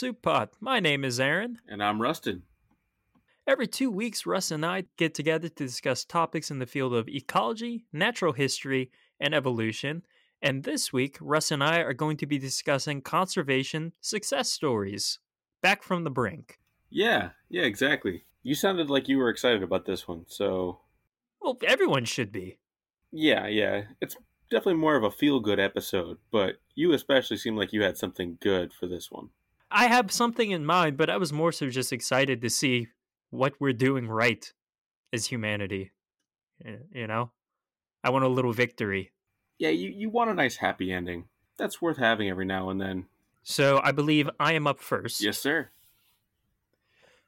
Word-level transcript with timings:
Soup 0.00 0.22
Pot. 0.22 0.54
My 0.60 0.80
name 0.80 1.04
is 1.04 1.20
Aaron. 1.20 1.58
And 1.68 1.84
I'm 1.84 2.00
Rustin. 2.00 2.44
Every 3.46 3.66
two 3.66 3.90
weeks, 3.90 4.24
Russ 4.24 4.50
and 4.50 4.64
I 4.64 4.84
get 4.96 5.12
together 5.12 5.50
to 5.50 5.66
discuss 5.66 6.06
topics 6.06 6.50
in 6.50 6.58
the 6.58 6.64
field 6.64 6.94
of 6.94 7.06
ecology, 7.06 7.84
natural 7.92 8.32
history, 8.32 8.90
and 9.20 9.34
evolution. 9.34 10.02
And 10.40 10.64
this 10.64 10.90
week, 10.90 11.18
Russ 11.20 11.50
and 11.50 11.62
I 11.62 11.80
are 11.80 11.92
going 11.92 12.16
to 12.16 12.24
be 12.24 12.38
discussing 12.38 13.02
conservation 13.02 13.92
success 14.00 14.50
stories. 14.50 15.18
Back 15.60 15.82
from 15.82 16.04
the 16.04 16.10
brink. 16.10 16.60
Yeah, 16.88 17.32
yeah, 17.50 17.64
exactly. 17.64 18.24
You 18.42 18.54
sounded 18.54 18.88
like 18.88 19.06
you 19.06 19.18
were 19.18 19.28
excited 19.28 19.62
about 19.62 19.84
this 19.84 20.08
one, 20.08 20.24
so. 20.28 20.80
Well, 21.42 21.58
everyone 21.66 22.06
should 22.06 22.32
be. 22.32 22.58
Yeah, 23.12 23.48
yeah. 23.48 23.82
It's 24.00 24.16
definitely 24.50 24.80
more 24.80 24.96
of 24.96 25.04
a 25.04 25.10
feel 25.10 25.40
good 25.40 25.60
episode, 25.60 26.16
but 26.32 26.54
you 26.74 26.94
especially 26.94 27.36
seem 27.36 27.54
like 27.54 27.74
you 27.74 27.82
had 27.82 27.98
something 27.98 28.38
good 28.40 28.72
for 28.72 28.86
this 28.86 29.10
one. 29.10 29.28
I 29.70 29.86
have 29.86 30.10
something 30.10 30.50
in 30.50 30.66
mind, 30.66 30.96
but 30.96 31.10
I 31.10 31.16
was 31.16 31.32
more 31.32 31.52
so 31.52 31.68
just 31.68 31.92
excited 31.92 32.42
to 32.42 32.50
see 32.50 32.88
what 33.30 33.54
we're 33.60 33.72
doing 33.72 34.08
right 34.08 34.52
as 35.12 35.26
humanity. 35.26 35.92
You 36.92 37.06
know? 37.06 37.30
I 38.02 38.10
want 38.10 38.24
a 38.24 38.28
little 38.28 38.52
victory. 38.52 39.12
Yeah, 39.58 39.70
you, 39.70 39.90
you 39.90 40.10
want 40.10 40.30
a 40.30 40.34
nice 40.34 40.56
happy 40.56 40.90
ending. 40.92 41.26
That's 41.58 41.82
worth 41.82 41.98
having 41.98 42.28
every 42.30 42.46
now 42.46 42.70
and 42.70 42.80
then. 42.80 43.06
So 43.42 43.80
I 43.82 43.92
believe 43.92 44.28
I 44.38 44.54
am 44.54 44.66
up 44.66 44.80
first. 44.80 45.20
Yes, 45.20 45.38
sir. 45.38 45.70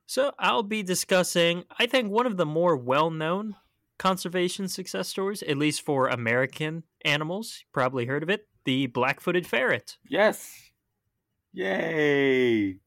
So 0.06 0.32
I'll 0.38 0.62
be 0.62 0.82
discussing, 0.82 1.64
I 1.78 1.86
think, 1.86 2.10
one 2.10 2.26
of 2.26 2.36
the 2.36 2.46
more 2.46 2.76
well 2.76 3.10
known 3.10 3.56
conservation 3.98 4.68
success 4.68 5.08
stories, 5.08 5.42
at 5.42 5.58
least 5.58 5.82
for 5.82 6.08
American 6.08 6.84
animals. 7.04 7.64
Probably 7.72 8.06
heard 8.06 8.22
of 8.22 8.30
it. 8.30 8.48
The 8.64 8.86
black 8.86 9.20
footed 9.20 9.46
ferret. 9.46 9.96
Yes. 10.08 10.71
Yay. 11.52 12.78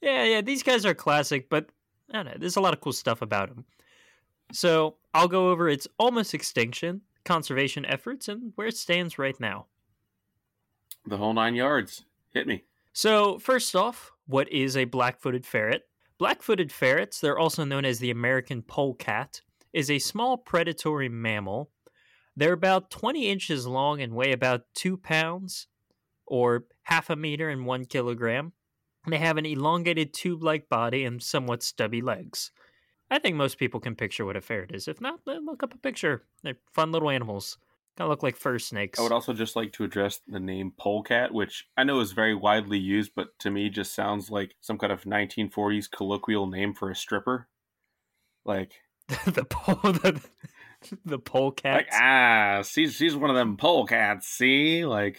Yeah, 0.00 0.24
yeah, 0.24 0.40
these 0.40 0.62
guys 0.62 0.84
are 0.84 0.94
classic, 0.94 1.48
but 1.48 1.68
I 2.10 2.22
don't 2.22 2.26
know, 2.26 2.36
there's 2.38 2.56
a 2.56 2.60
lot 2.60 2.74
of 2.74 2.80
cool 2.80 2.92
stuff 2.92 3.22
about 3.22 3.48
them. 3.48 3.64
So 4.52 4.96
I'll 5.14 5.28
go 5.28 5.50
over 5.50 5.68
its 5.68 5.86
almost 5.98 6.34
extinction, 6.34 7.02
conservation 7.24 7.84
efforts, 7.84 8.28
and 8.28 8.52
where 8.56 8.66
it 8.66 8.76
stands 8.76 9.18
right 9.18 9.38
now. 9.38 9.66
The 11.06 11.16
whole 11.16 11.32
nine 11.32 11.54
yards. 11.54 12.04
Hit 12.32 12.46
me. 12.46 12.64
So, 12.92 13.38
first 13.38 13.74
off, 13.74 14.12
what 14.26 14.50
is 14.52 14.76
a 14.76 14.84
black 14.84 15.20
footed 15.20 15.46
ferret? 15.46 15.88
Black 16.18 16.42
footed 16.42 16.70
ferrets, 16.70 17.20
they're 17.20 17.38
also 17.38 17.64
known 17.64 17.84
as 17.84 17.98
the 17.98 18.10
American 18.10 18.62
polecat, 18.62 19.40
is 19.72 19.90
a 19.90 19.98
small 19.98 20.36
predatory 20.36 21.08
mammal. 21.08 21.70
They're 22.36 22.52
about 22.52 22.90
20 22.90 23.28
inches 23.28 23.66
long 23.66 24.00
and 24.00 24.14
weigh 24.14 24.32
about 24.32 24.66
2 24.74 24.96
pounds 24.96 25.66
or 26.26 26.64
half 26.84 27.10
a 27.10 27.16
meter 27.16 27.48
and 27.48 27.66
1 27.66 27.86
kilogram. 27.86 28.52
They 29.06 29.18
have 29.18 29.36
an 29.36 29.46
elongated 29.46 30.14
tube 30.14 30.42
like 30.42 30.68
body 30.68 31.04
and 31.04 31.22
somewhat 31.22 31.62
stubby 31.62 32.00
legs. 32.00 32.52
I 33.10 33.18
think 33.18 33.36
most 33.36 33.58
people 33.58 33.80
can 33.80 33.96
picture 33.96 34.24
what 34.24 34.36
a 34.36 34.40
ferret 34.40 34.72
is. 34.72 34.88
If 34.88 35.00
not, 35.00 35.20
look 35.26 35.62
up 35.62 35.74
a 35.74 35.78
picture. 35.78 36.22
They're 36.42 36.56
fun 36.72 36.92
little 36.92 37.10
animals. 37.10 37.58
Kind 37.96 38.06
of 38.06 38.10
look 38.10 38.22
like 38.22 38.36
fur 38.36 38.58
snakes. 38.58 38.98
I 38.98 39.02
would 39.02 39.12
also 39.12 39.34
just 39.34 39.54
like 39.54 39.72
to 39.74 39.84
address 39.84 40.20
the 40.26 40.40
name 40.40 40.72
polecat, 40.78 41.34
which 41.34 41.68
I 41.76 41.84
know 41.84 42.00
is 42.00 42.12
very 42.12 42.34
widely 42.34 42.78
used, 42.78 43.12
but 43.14 43.38
to 43.40 43.50
me 43.50 43.68
just 43.68 43.94
sounds 43.94 44.30
like 44.30 44.54
some 44.62 44.78
kind 44.78 44.90
of 44.90 45.02
1940s 45.02 45.90
colloquial 45.90 46.46
name 46.46 46.72
for 46.72 46.90
a 46.90 46.96
stripper. 46.96 47.48
Like 48.46 48.80
the 49.26 49.44
pole, 49.44 49.74
the, 49.92 50.22
the 51.04 51.18
polecat. 51.18 51.74
Like 51.74 51.92
ah, 51.92 52.62
she's 52.62 52.94
she's 52.94 53.14
one 53.14 53.28
of 53.28 53.36
them 53.36 53.58
polecats. 53.58 54.22
See, 54.22 54.86
like 54.86 55.18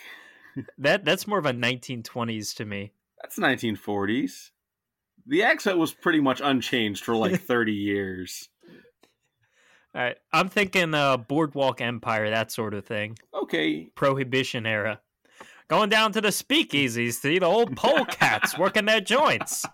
that. 0.78 1.06
That's 1.06 1.28
more 1.28 1.40
of 1.40 1.46
a 1.46 1.54
1920s 1.54 2.56
to 2.56 2.66
me. 2.66 2.92
That's 3.22 3.40
1940s. 3.40 4.52
The 5.26 5.44
accent 5.44 5.78
was 5.78 5.94
pretty 5.94 6.20
much 6.20 6.42
unchanged 6.44 7.04
for 7.04 7.16
like 7.16 7.42
30 7.48 7.74
years. 7.74 8.50
All 9.96 10.02
right, 10.02 10.18
I'm 10.32 10.50
thinking 10.50 10.96
uh, 10.96 11.18
Boardwalk 11.18 11.80
Empire, 11.80 12.30
that 12.32 12.52
sort 12.52 12.74
of 12.74 12.84
thing. 12.84 13.16
Okay. 13.34 13.92
Prohibition 13.96 14.66
era. 14.66 15.00
Going 15.68 15.90
down 15.90 16.12
to 16.14 16.22
the 16.22 16.30
speakeasies, 16.30 17.14
see 17.14 17.40
the 17.40 17.46
old 17.46 17.76
polecats 17.76 18.58
working 18.60 18.86
their 18.86 19.02
joints. 19.02 19.66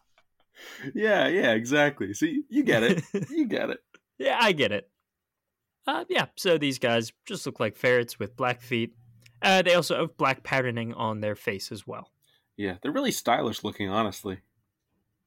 Yeah, 0.93 1.27
yeah, 1.27 1.53
exactly. 1.53 2.13
See, 2.13 2.43
you 2.49 2.63
get 2.63 2.83
it. 2.83 3.01
You 3.29 3.47
get 3.47 3.69
it. 3.69 3.79
yeah, 4.19 4.37
I 4.39 4.51
get 4.51 4.73
it. 4.73 4.89
Uh, 5.87 6.03
yeah, 6.09 6.25
so 6.35 6.57
these 6.57 6.79
guys 6.79 7.11
just 7.25 7.45
look 7.45 7.59
like 7.59 7.75
ferrets 7.75 8.19
with 8.19 8.35
black 8.35 8.61
feet. 8.61 8.93
Uh, 9.41 9.61
they 9.61 9.73
also 9.73 9.99
have 9.99 10.17
black 10.17 10.43
patterning 10.43 10.93
on 10.93 11.21
their 11.21 11.35
face 11.35 11.71
as 11.71 11.87
well. 11.87 12.11
Yeah, 12.57 12.75
they're 12.81 12.91
really 12.91 13.11
stylish 13.11 13.63
looking, 13.63 13.89
honestly, 13.89 14.39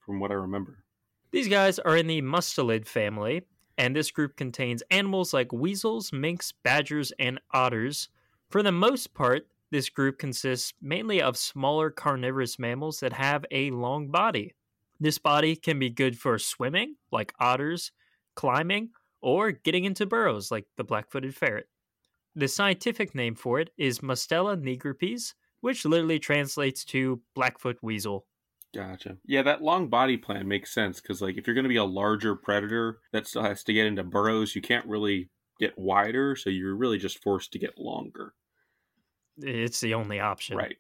from 0.01 0.21
what 0.21 0.31
I 0.31 0.35
remember. 0.35 0.85
These 1.31 1.49
guys 1.49 1.79
are 1.79 1.97
in 1.97 2.07
the 2.07 2.21
mustelid 2.21 2.87
family, 2.87 3.43
and 3.79 3.97
this 3.97 4.11
group 4.11 4.37
contains 4.37 4.83
animals 4.91 5.33
like 5.33 5.51
weasels, 5.53 6.13
minks, 6.13 6.53
badgers, 6.63 7.11
and 7.19 7.41
otters. 7.53 8.11
For 8.51 8.63
the 8.63 8.73
most 8.73 9.15
part, 9.15 9.47
this 9.71 9.89
group 9.89 10.19
consists 10.19 10.75
mainly 10.83 11.23
of 11.23 11.39
smaller 11.39 11.91
carnivorous 11.91 12.59
mammals 12.59 13.01
that 13.01 13.15
have 13.15 13.47
a 13.51 13.71
long 13.71 14.11
body. 14.11 14.55
This 15.01 15.19
body 15.19 15.57
can 15.57 15.79
be 15.79 15.89
good 15.89 16.19
for 16.19 16.39
swimming, 16.39 16.97
like 17.11 17.33
otters, 17.41 17.93
climbing, 18.35 18.91
or 19.23 19.53
getting 19.53 19.85
into 19.85 20.05
burrows, 20.05 20.51
like 20.51 20.67
the 20.77 20.85
black 20.85 21.11
footed 21.11 21.35
ferret. 21.35 21.69
The 22.35 22.49
scientific 22.49 23.15
name 23.15 23.35
for 23.35 23.61
it 23.61 23.71
is 23.77 23.99
Mustela 23.99 24.57
nigripes, 24.57 25.35
which 25.61 25.85
literally 25.85 26.19
translates 26.19 26.85
to 26.87 27.21
Blackfoot 27.35 27.79
weasel. 27.83 28.27
Gotcha. 28.75 29.19
Yeah, 29.27 29.43
that 29.43 29.63
long 29.63 29.89
body 29.89 30.17
plan 30.17 30.49
makes 30.49 30.73
sense 30.73 31.01
because, 31.01 31.21
like, 31.21 31.37
if 31.37 31.47
you're 31.47 31.55
going 31.55 31.65
to 31.65 31.69
be 31.69 31.77
a 31.77 31.85
larger 31.85 32.35
predator 32.35 33.01
that 33.13 33.27
still 33.27 33.43
has 33.43 33.63
to 33.65 33.73
get 33.75 33.87
into 33.87 34.03
burrows, 34.03 34.57
you 34.57 34.63
can't 34.63 34.87
really 34.87 35.29
get 35.61 35.79
wider, 35.79 36.35
so 36.35 36.49
you're 36.49 36.75
really 36.75 36.99
just 36.99 37.23
forced 37.23 37.53
to 37.53 37.59
get 37.59 37.79
longer. 37.79 38.33
It's 39.37 39.81
the 39.81 39.93
only 39.93 40.21
option. 40.21 40.57
Right. 40.57 40.77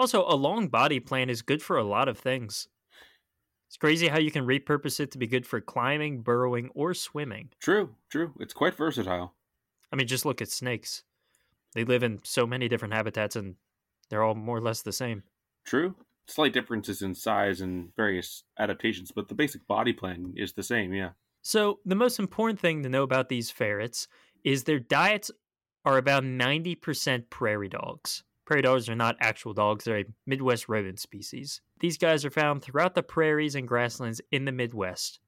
Also, 0.00 0.24
a 0.26 0.34
long 0.34 0.66
body 0.68 0.98
plan 0.98 1.30
is 1.30 1.42
good 1.42 1.62
for 1.62 1.76
a 1.76 1.84
lot 1.84 2.08
of 2.08 2.18
things. 2.18 2.68
It's 3.68 3.76
crazy 3.76 4.08
how 4.08 4.18
you 4.18 4.30
can 4.30 4.46
repurpose 4.46 4.98
it 4.98 5.10
to 5.12 5.18
be 5.18 5.26
good 5.26 5.46
for 5.46 5.60
climbing, 5.60 6.22
burrowing, 6.22 6.70
or 6.74 6.94
swimming. 6.94 7.50
True, 7.60 7.94
true. 8.10 8.32
It's 8.40 8.54
quite 8.54 8.74
versatile. 8.74 9.34
I 9.92 9.96
mean, 9.96 10.06
just 10.06 10.24
look 10.24 10.42
at 10.42 10.50
snakes. 10.50 11.02
They 11.74 11.84
live 11.84 12.02
in 12.02 12.20
so 12.24 12.46
many 12.46 12.68
different 12.68 12.94
habitats 12.94 13.36
and 13.36 13.56
they're 14.08 14.22
all 14.22 14.34
more 14.34 14.56
or 14.56 14.60
less 14.60 14.82
the 14.82 14.92
same. 14.92 15.22
True. 15.64 15.94
Slight 16.26 16.52
differences 16.52 17.02
in 17.02 17.14
size 17.14 17.60
and 17.60 17.94
various 17.96 18.44
adaptations, 18.58 19.10
but 19.10 19.28
the 19.28 19.34
basic 19.34 19.66
body 19.66 19.92
plan 19.92 20.34
is 20.36 20.52
the 20.52 20.62
same, 20.62 20.92
yeah. 20.92 21.10
So, 21.42 21.78
the 21.86 21.94
most 21.94 22.18
important 22.18 22.60
thing 22.60 22.82
to 22.82 22.88
know 22.88 23.02
about 23.02 23.28
these 23.28 23.50
ferrets 23.50 24.08
is 24.44 24.64
their 24.64 24.80
diets 24.80 25.30
are 25.84 25.96
about 25.96 26.24
90% 26.24 27.30
prairie 27.30 27.68
dogs. 27.68 28.24
Prairie 28.44 28.62
dogs 28.62 28.88
are 28.88 28.94
not 28.94 29.16
actual 29.20 29.54
dogs, 29.54 29.84
they're 29.84 30.00
a 30.00 30.04
Midwest 30.26 30.68
rodent 30.68 30.98
species. 30.98 31.60
These 31.80 31.98
guys 31.98 32.24
are 32.24 32.30
found 32.30 32.62
throughout 32.62 32.94
the 32.94 33.02
prairies 33.02 33.54
and 33.54 33.68
grasslands 33.68 34.20
in 34.30 34.44
the 34.44 34.52
Midwest. 34.52 35.20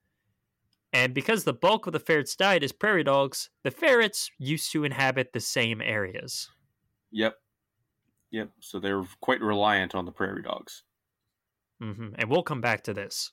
And 0.92 1.14
because 1.14 1.44
the 1.44 1.52
bulk 1.52 1.86
of 1.86 1.92
the 1.92 2.00
ferret's 2.00 2.34
diet 2.34 2.64
is 2.64 2.72
prairie 2.72 3.04
dogs, 3.04 3.50
the 3.62 3.70
ferrets 3.70 4.30
used 4.38 4.72
to 4.72 4.84
inhabit 4.84 5.32
the 5.32 5.40
same 5.40 5.80
areas. 5.80 6.48
Yep. 7.12 7.34
Yep. 8.32 8.50
So 8.60 8.80
they're 8.80 9.04
quite 9.20 9.40
reliant 9.40 9.94
on 9.94 10.04
the 10.04 10.12
prairie 10.12 10.42
dogs. 10.42 10.82
Mm-hmm. 11.82 12.08
And 12.16 12.30
we'll 12.30 12.42
come 12.42 12.60
back 12.60 12.82
to 12.84 12.94
this. 12.94 13.32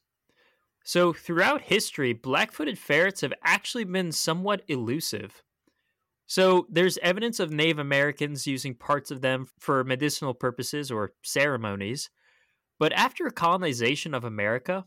So, 0.83 1.11
throughout 1.11 1.63
history, 1.63 2.13
black 2.13 2.53
footed 2.53 2.79
ferrets 2.79 3.19
have 3.19 3.33
actually 3.43 3.83
been 3.83 4.13
somewhat 4.13 4.61
elusive. 4.69 5.43
So, 6.27 6.65
there's 6.69 6.97
evidence 6.99 7.41
of 7.41 7.51
Native 7.51 7.79
Americans 7.79 8.47
using 8.47 8.73
parts 8.73 9.11
of 9.11 9.19
them 9.19 9.47
for 9.59 9.83
medicinal 9.83 10.33
purposes 10.33 10.89
or 10.89 11.11
ceremonies. 11.23 12.09
But 12.79 12.93
after 12.93 13.29
colonization 13.29 14.13
of 14.13 14.23
America, 14.23 14.85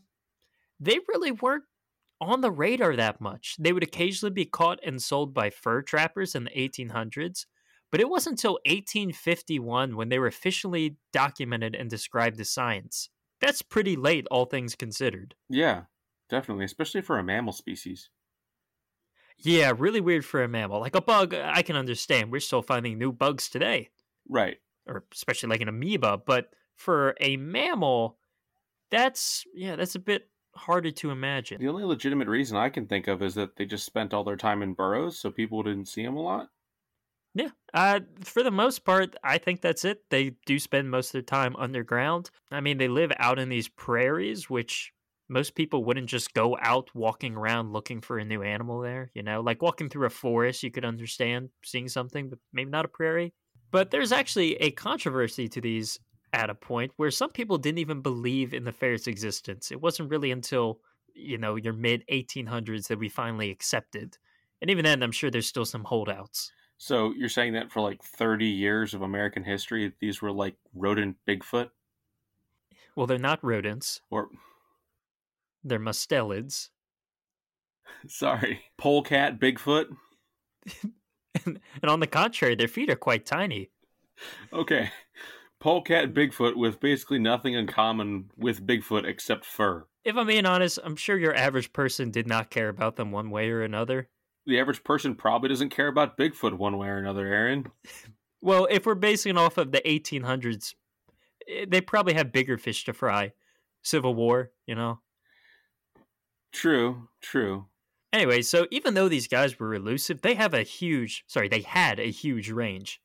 they 0.79 0.97
really 1.07 1.31
weren't 1.31 1.65
on 2.21 2.41
the 2.41 2.51
radar 2.51 2.95
that 2.95 3.19
much. 3.19 3.55
They 3.59 3.73
would 3.73 3.83
occasionally 3.83 4.31
be 4.31 4.45
caught 4.45 4.79
and 4.85 5.01
sold 5.01 5.33
by 5.33 5.49
fur 5.49 5.81
trappers 5.81 6.35
in 6.35 6.45
the 6.45 6.51
1800s, 6.51 7.47
but 7.91 7.99
it 7.99 8.07
wasn't 8.07 8.33
until 8.33 8.59
1851 8.65 9.95
when 9.95 10.09
they 10.09 10.19
were 10.19 10.27
officially 10.27 10.97
documented 11.11 11.75
and 11.75 11.89
described 11.89 12.39
as 12.39 12.49
science. 12.49 13.09
That's 13.41 13.63
pretty 13.63 13.95
late, 13.95 14.27
all 14.29 14.45
things 14.45 14.75
considered. 14.75 15.33
Yeah, 15.49 15.83
definitely, 16.29 16.65
especially 16.65 17.01
for 17.01 17.17
a 17.17 17.23
mammal 17.23 17.53
species. 17.53 18.09
Yeah, 19.39 19.73
really 19.75 20.01
weird 20.01 20.23
for 20.23 20.43
a 20.43 20.47
mammal. 20.47 20.79
Like 20.79 20.95
a 20.95 21.01
bug, 21.01 21.33
I 21.33 21.63
can 21.63 21.75
understand. 21.75 22.31
We're 22.31 22.39
still 22.39 22.61
finding 22.61 22.99
new 22.99 23.11
bugs 23.11 23.49
today. 23.49 23.89
Right. 24.29 24.57
Or 24.87 25.03
especially 25.11 25.49
like 25.49 25.61
an 25.61 25.67
amoeba, 25.67 26.21
but 26.23 26.53
for 26.75 27.15
a 27.19 27.37
mammal, 27.37 28.17
that's 28.91 29.43
yeah, 29.55 29.75
that's 29.75 29.95
a 29.95 29.99
bit 29.99 30.29
harder 30.55 30.91
to 30.91 31.11
imagine. 31.11 31.59
The 31.59 31.67
only 31.67 31.83
legitimate 31.83 32.27
reason 32.27 32.57
I 32.57 32.69
can 32.69 32.87
think 32.87 33.07
of 33.07 33.21
is 33.21 33.35
that 33.35 33.55
they 33.55 33.65
just 33.65 33.85
spent 33.85 34.13
all 34.13 34.23
their 34.23 34.35
time 34.35 34.61
in 34.61 34.73
burrows, 34.73 35.17
so 35.17 35.31
people 35.31 35.63
didn't 35.63 35.87
see 35.87 36.03
them 36.03 36.17
a 36.17 36.21
lot. 36.21 36.49
Yeah. 37.33 37.49
Uh, 37.73 38.01
for 38.23 38.43
the 38.43 38.51
most 38.51 38.83
part, 38.83 39.15
I 39.23 39.37
think 39.37 39.61
that's 39.61 39.85
it. 39.85 40.03
They 40.09 40.33
do 40.45 40.59
spend 40.59 40.91
most 40.91 41.09
of 41.09 41.13
their 41.13 41.21
time 41.21 41.55
underground. 41.57 42.29
I 42.51 42.59
mean, 42.59 42.77
they 42.77 42.89
live 42.89 43.11
out 43.17 43.39
in 43.39 43.49
these 43.49 43.69
prairies, 43.69 44.49
which 44.49 44.91
most 45.29 45.55
people 45.55 45.85
wouldn't 45.85 46.09
just 46.09 46.33
go 46.33 46.57
out 46.61 46.93
walking 46.93 47.35
around 47.35 47.71
looking 47.71 48.01
for 48.01 48.17
a 48.17 48.25
new 48.25 48.43
animal 48.43 48.81
there. 48.81 49.11
You 49.13 49.23
know, 49.23 49.39
like 49.39 49.61
walking 49.61 49.89
through 49.89 50.07
a 50.07 50.09
forest, 50.09 50.61
you 50.61 50.71
could 50.71 50.83
understand 50.83 51.49
seeing 51.63 51.87
something, 51.87 52.29
but 52.29 52.39
maybe 52.51 52.69
not 52.69 52.85
a 52.85 52.89
prairie. 52.89 53.33
But 53.71 53.91
there's 53.91 54.11
actually 54.11 54.55
a 54.55 54.71
controversy 54.71 55.47
to 55.47 55.61
these 55.61 55.99
at 56.33 56.49
a 56.49 56.55
point 56.55 56.91
where 56.97 57.11
some 57.11 57.31
people 57.31 57.57
didn't 57.57 57.79
even 57.79 58.01
believe 58.01 58.53
in 58.53 58.63
the 58.63 58.71
fair's 58.71 59.07
existence. 59.07 59.71
It 59.71 59.81
wasn't 59.81 60.09
really 60.09 60.31
until, 60.31 60.79
you 61.13 61.37
know, 61.37 61.55
your 61.55 61.73
mid 61.73 62.03
1800s 62.11 62.87
that 62.87 62.99
we 62.99 63.09
finally 63.09 63.49
accepted. 63.51 64.17
And 64.61 64.69
even 64.69 64.85
then, 64.85 65.03
I'm 65.03 65.11
sure 65.11 65.31
there's 65.31 65.47
still 65.47 65.65
some 65.65 65.83
holdouts. 65.83 66.51
So 66.77 67.13
you're 67.15 67.29
saying 67.29 67.53
that 67.53 67.71
for 67.71 67.81
like 67.81 68.01
30 68.03 68.45
years 68.45 68.93
of 68.93 69.01
American 69.01 69.43
history, 69.43 69.93
these 69.99 70.21
were 70.21 70.31
like 70.31 70.55
rodent 70.73 71.17
Bigfoot? 71.27 71.69
Well, 72.95 73.07
they're 73.07 73.17
not 73.17 73.43
rodents. 73.43 74.01
Or 74.09 74.29
they're 75.63 75.79
mustelids. 75.79 76.69
Sorry, 78.07 78.61
polecat 78.77 79.39
Bigfoot. 79.39 79.95
and, 81.45 81.59
and 81.81 81.91
on 81.91 81.99
the 81.99 82.07
contrary, 82.07 82.55
their 82.55 82.67
feet 82.67 82.89
are 82.89 82.95
quite 82.95 83.25
tiny. 83.25 83.69
Okay, 84.53 84.91
polecat 85.61 86.13
Bigfoot 86.13 86.57
with 86.57 86.81
basically 86.81 87.19
nothing 87.19 87.53
in 87.53 87.67
common 87.67 88.31
with 88.35 88.65
Bigfoot 88.67 89.05
except 89.05 89.45
fur. 89.45 89.85
If 90.03 90.17
I'm 90.17 90.27
being 90.27 90.45
honest, 90.45 90.79
I'm 90.83 90.97
sure 90.97 91.17
your 91.17 91.35
average 91.35 91.71
person 91.71 92.11
did 92.11 92.27
not 92.27 92.49
care 92.49 92.67
about 92.67 92.97
them 92.97 93.11
one 93.11 93.29
way 93.29 93.49
or 93.49 93.61
another. 93.61 94.09
The 94.45 94.59
average 94.59 94.83
person 94.83 95.15
probably 95.15 95.49
doesn't 95.49 95.69
care 95.69 95.87
about 95.87 96.17
Bigfoot 96.17 96.57
one 96.57 96.77
way 96.77 96.87
or 96.87 96.97
another, 96.97 97.27
Aaron. 97.27 97.67
well, 98.41 98.67
if 98.69 98.85
we're 98.85 98.95
basing 98.95 99.31
it 99.31 99.37
off 99.37 99.57
of 99.57 99.71
the 99.71 99.81
1800s, 99.85 100.73
eh, 101.47 101.65
they 101.69 101.79
probably 101.79 102.15
have 102.15 102.33
bigger 102.33 102.57
fish 102.57 102.83
to 102.85 102.93
fry. 102.93 103.31
Civil 103.83 104.15
War, 104.15 104.51
you 104.65 104.75
know. 104.75 104.99
True, 106.51 107.07
true. 107.21 107.67
Anyway, 108.11 108.41
so 108.41 108.67
even 108.71 108.93
though 108.93 109.07
these 109.07 109.27
guys 109.27 109.57
were 109.59 109.73
elusive, 109.73 110.21
they 110.21 110.33
have 110.33 110.53
a 110.53 110.63
huge, 110.63 111.23
sorry, 111.27 111.47
they 111.47 111.61
had 111.61 111.99
a 111.99 112.11
huge 112.11 112.51
range. 112.51 112.99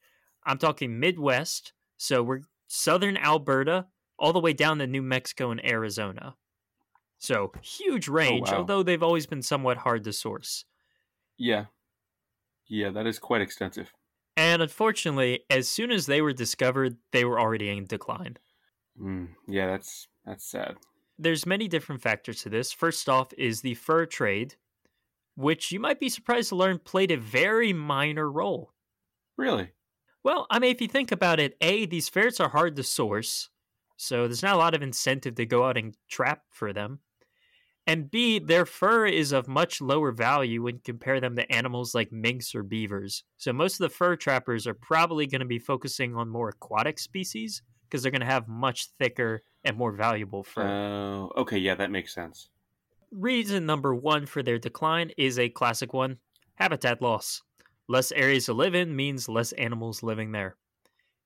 I'm 0.44 0.58
talking 0.58 0.98
Midwest, 0.98 1.72
so 1.96 2.22
we're 2.22 2.40
southern 2.68 3.16
Alberta, 3.16 3.86
all 4.18 4.32
the 4.32 4.40
way 4.40 4.52
down 4.52 4.78
to 4.78 4.86
New 4.86 5.02
Mexico 5.02 5.50
and 5.50 5.64
Arizona. 5.64 6.36
So 7.18 7.52
huge 7.62 8.08
range, 8.08 8.48
oh, 8.48 8.52
wow. 8.52 8.58
although 8.58 8.82
they've 8.82 9.02
always 9.02 9.26
been 9.26 9.42
somewhat 9.42 9.78
hard 9.78 10.04
to 10.04 10.12
source. 10.12 10.64
Yeah. 11.38 11.66
Yeah, 12.68 12.90
that 12.90 13.06
is 13.06 13.18
quite 13.18 13.40
extensive. 13.40 13.92
And 14.36 14.60
unfortunately, 14.60 15.44
as 15.48 15.68
soon 15.68 15.90
as 15.90 16.06
they 16.06 16.20
were 16.20 16.32
discovered, 16.32 16.96
they 17.12 17.24
were 17.24 17.40
already 17.40 17.70
in 17.70 17.86
decline. 17.86 18.36
Mm, 19.00 19.28
yeah, 19.48 19.66
that's 19.66 20.08
that's 20.26 20.44
sad. 20.44 20.76
There's 21.18 21.46
many 21.46 21.68
different 21.68 22.02
factors 22.02 22.42
to 22.42 22.50
this. 22.50 22.72
First 22.72 23.08
off 23.08 23.32
is 23.38 23.62
the 23.62 23.74
fur 23.74 24.04
trade, 24.04 24.56
which 25.34 25.72
you 25.72 25.80
might 25.80 25.98
be 25.98 26.10
surprised 26.10 26.50
to 26.50 26.56
learn 26.56 26.78
played 26.78 27.10
a 27.10 27.16
very 27.16 27.72
minor 27.72 28.30
role. 28.30 28.72
Really? 29.38 29.70
Well, 30.26 30.48
I 30.50 30.58
mean, 30.58 30.72
if 30.72 30.80
you 30.80 30.88
think 30.88 31.12
about 31.12 31.38
it, 31.38 31.56
A, 31.60 31.86
these 31.86 32.08
ferrets 32.08 32.40
are 32.40 32.48
hard 32.48 32.74
to 32.74 32.82
source, 32.82 33.48
so 33.96 34.26
there's 34.26 34.42
not 34.42 34.56
a 34.56 34.58
lot 34.58 34.74
of 34.74 34.82
incentive 34.82 35.36
to 35.36 35.46
go 35.46 35.64
out 35.64 35.76
and 35.76 35.94
trap 36.10 36.42
for 36.50 36.72
them. 36.72 36.98
And 37.86 38.10
B, 38.10 38.40
their 38.40 38.66
fur 38.66 39.06
is 39.06 39.30
of 39.30 39.46
much 39.46 39.80
lower 39.80 40.10
value 40.10 40.64
when 40.64 40.74
you 40.74 40.80
compare 40.84 41.20
them 41.20 41.36
to 41.36 41.52
animals 41.52 41.94
like 41.94 42.10
minks 42.10 42.56
or 42.56 42.64
beavers. 42.64 43.22
So 43.36 43.52
most 43.52 43.74
of 43.74 43.88
the 43.88 43.94
fur 43.94 44.16
trappers 44.16 44.66
are 44.66 44.74
probably 44.74 45.28
going 45.28 45.42
to 45.42 45.46
be 45.46 45.60
focusing 45.60 46.16
on 46.16 46.28
more 46.28 46.48
aquatic 46.48 46.98
species 46.98 47.62
because 47.84 48.02
they're 48.02 48.10
going 48.10 48.18
to 48.18 48.26
have 48.26 48.48
much 48.48 48.88
thicker 48.98 49.44
and 49.62 49.76
more 49.76 49.92
valuable 49.92 50.42
fur. 50.42 50.64
Oh, 50.64 51.30
uh, 51.36 51.40
okay, 51.42 51.58
yeah, 51.58 51.76
that 51.76 51.92
makes 51.92 52.12
sense. 52.12 52.48
Reason 53.12 53.64
number 53.64 53.94
one 53.94 54.26
for 54.26 54.42
their 54.42 54.58
decline 54.58 55.12
is 55.16 55.38
a 55.38 55.50
classic 55.50 55.92
one 55.92 56.16
habitat 56.56 57.00
loss. 57.00 57.42
Less 57.88 58.12
areas 58.12 58.46
to 58.46 58.52
live 58.52 58.74
in 58.74 58.96
means 58.96 59.28
less 59.28 59.52
animals 59.52 60.02
living 60.02 60.32
there. 60.32 60.56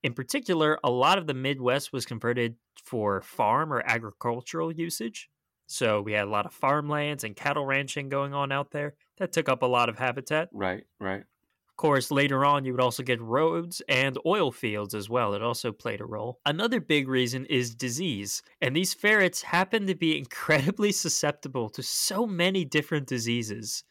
In 0.03 0.15
particular, 0.15 0.79
a 0.83 0.91
lot 0.91 1.19
of 1.19 1.27
the 1.27 1.35
Midwest 1.35 1.93
was 1.93 2.07
converted 2.07 2.57
for 2.83 3.21
farm 3.21 3.73
or 3.73 3.83
agricultural 3.85 4.73
usage. 4.73 5.29
So 5.67 6.01
we 6.01 6.13
had 6.13 6.27
a 6.27 6.31
lot 6.31 6.47
of 6.47 6.53
farmlands 6.53 7.23
and 7.23 7.37
cattle 7.37 7.65
ranching 7.65 8.09
going 8.09 8.35
on 8.35 8.51
out 8.51 8.73
there. 8.73 8.95
That 9.19 9.33
took 9.33 9.49
up 9.49 9.63
a 9.63 9.67
lot 9.67 9.89
of 9.89 9.99
habitat. 9.99 10.49
Right, 10.53 10.85
right. 10.99 11.21
Of 11.21 11.77
course, 11.77 12.11
later 12.11 12.45
on, 12.45 12.65
you 12.65 12.73
would 12.73 12.81
also 12.81 13.03
get 13.03 13.21
roads 13.23 13.81
and 13.89 14.19
oil 14.27 14.51
fields 14.51 14.95
as 14.95 15.09
well. 15.09 15.33
It 15.33 15.43
also 15.43 15.73
played 15.73 16.01
a 16.01 16.07
role. 16.07 16.41
Another 16.45 16.81
big 16.81 17.09
reason 17.09 17.47
is 17.47 17.75
disease. 17.75 18.43
And 18.61 18.75
these 18.75 18.93
ferrets 18.93 19.43
happen 19.43 19.87
to 19.87 19.95
be 19.95 20.19
incredibly 20.19 20.93
susceptible 20.93 21.71
to 21.71 21.83
so 21.83 22.27
many 22.27 22.65
different 22.65 23.07
diseases. 23.07 23.85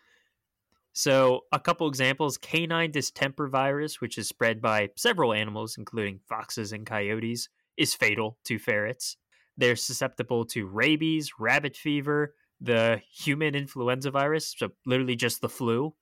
So, 0.93 1.41
a 1.51 1.59
couple 1.59 1.87
examples 1.87 2.37
canine 2.37 2.91
distemper 2.91 3.47
virus, 3.47 4.01
which 4.01 4.17
is 4.17 4.27
spread 4.27 4.61
by 4.61 4.89
several 4.97 5.33
animals, 5.33 5.75
including 5.77 6.19
foxes 6.27 6.71
and 6.73 6.85
coyotes, 6.85 7.47
is 7.77 7.93
fatal 7.93 8.37
to 8.45 8.59
ferrets. 8.59 9.15
They're 9.55 9.75
susceptible 9.75 10.45
to 10.45 10.65
rabies, 10.65 11.31
rabbit 11.39 11.77
fever, 11.77 12.33
the 12.59 13.01
human 13.13 13.55
influenza 13.55 14.11
virus, 14.11 14.53
so 14.57 14.69
literally 14.85 15.15
just 15.15 15.41
the 15.41 15.49
flu, 15.49 15.93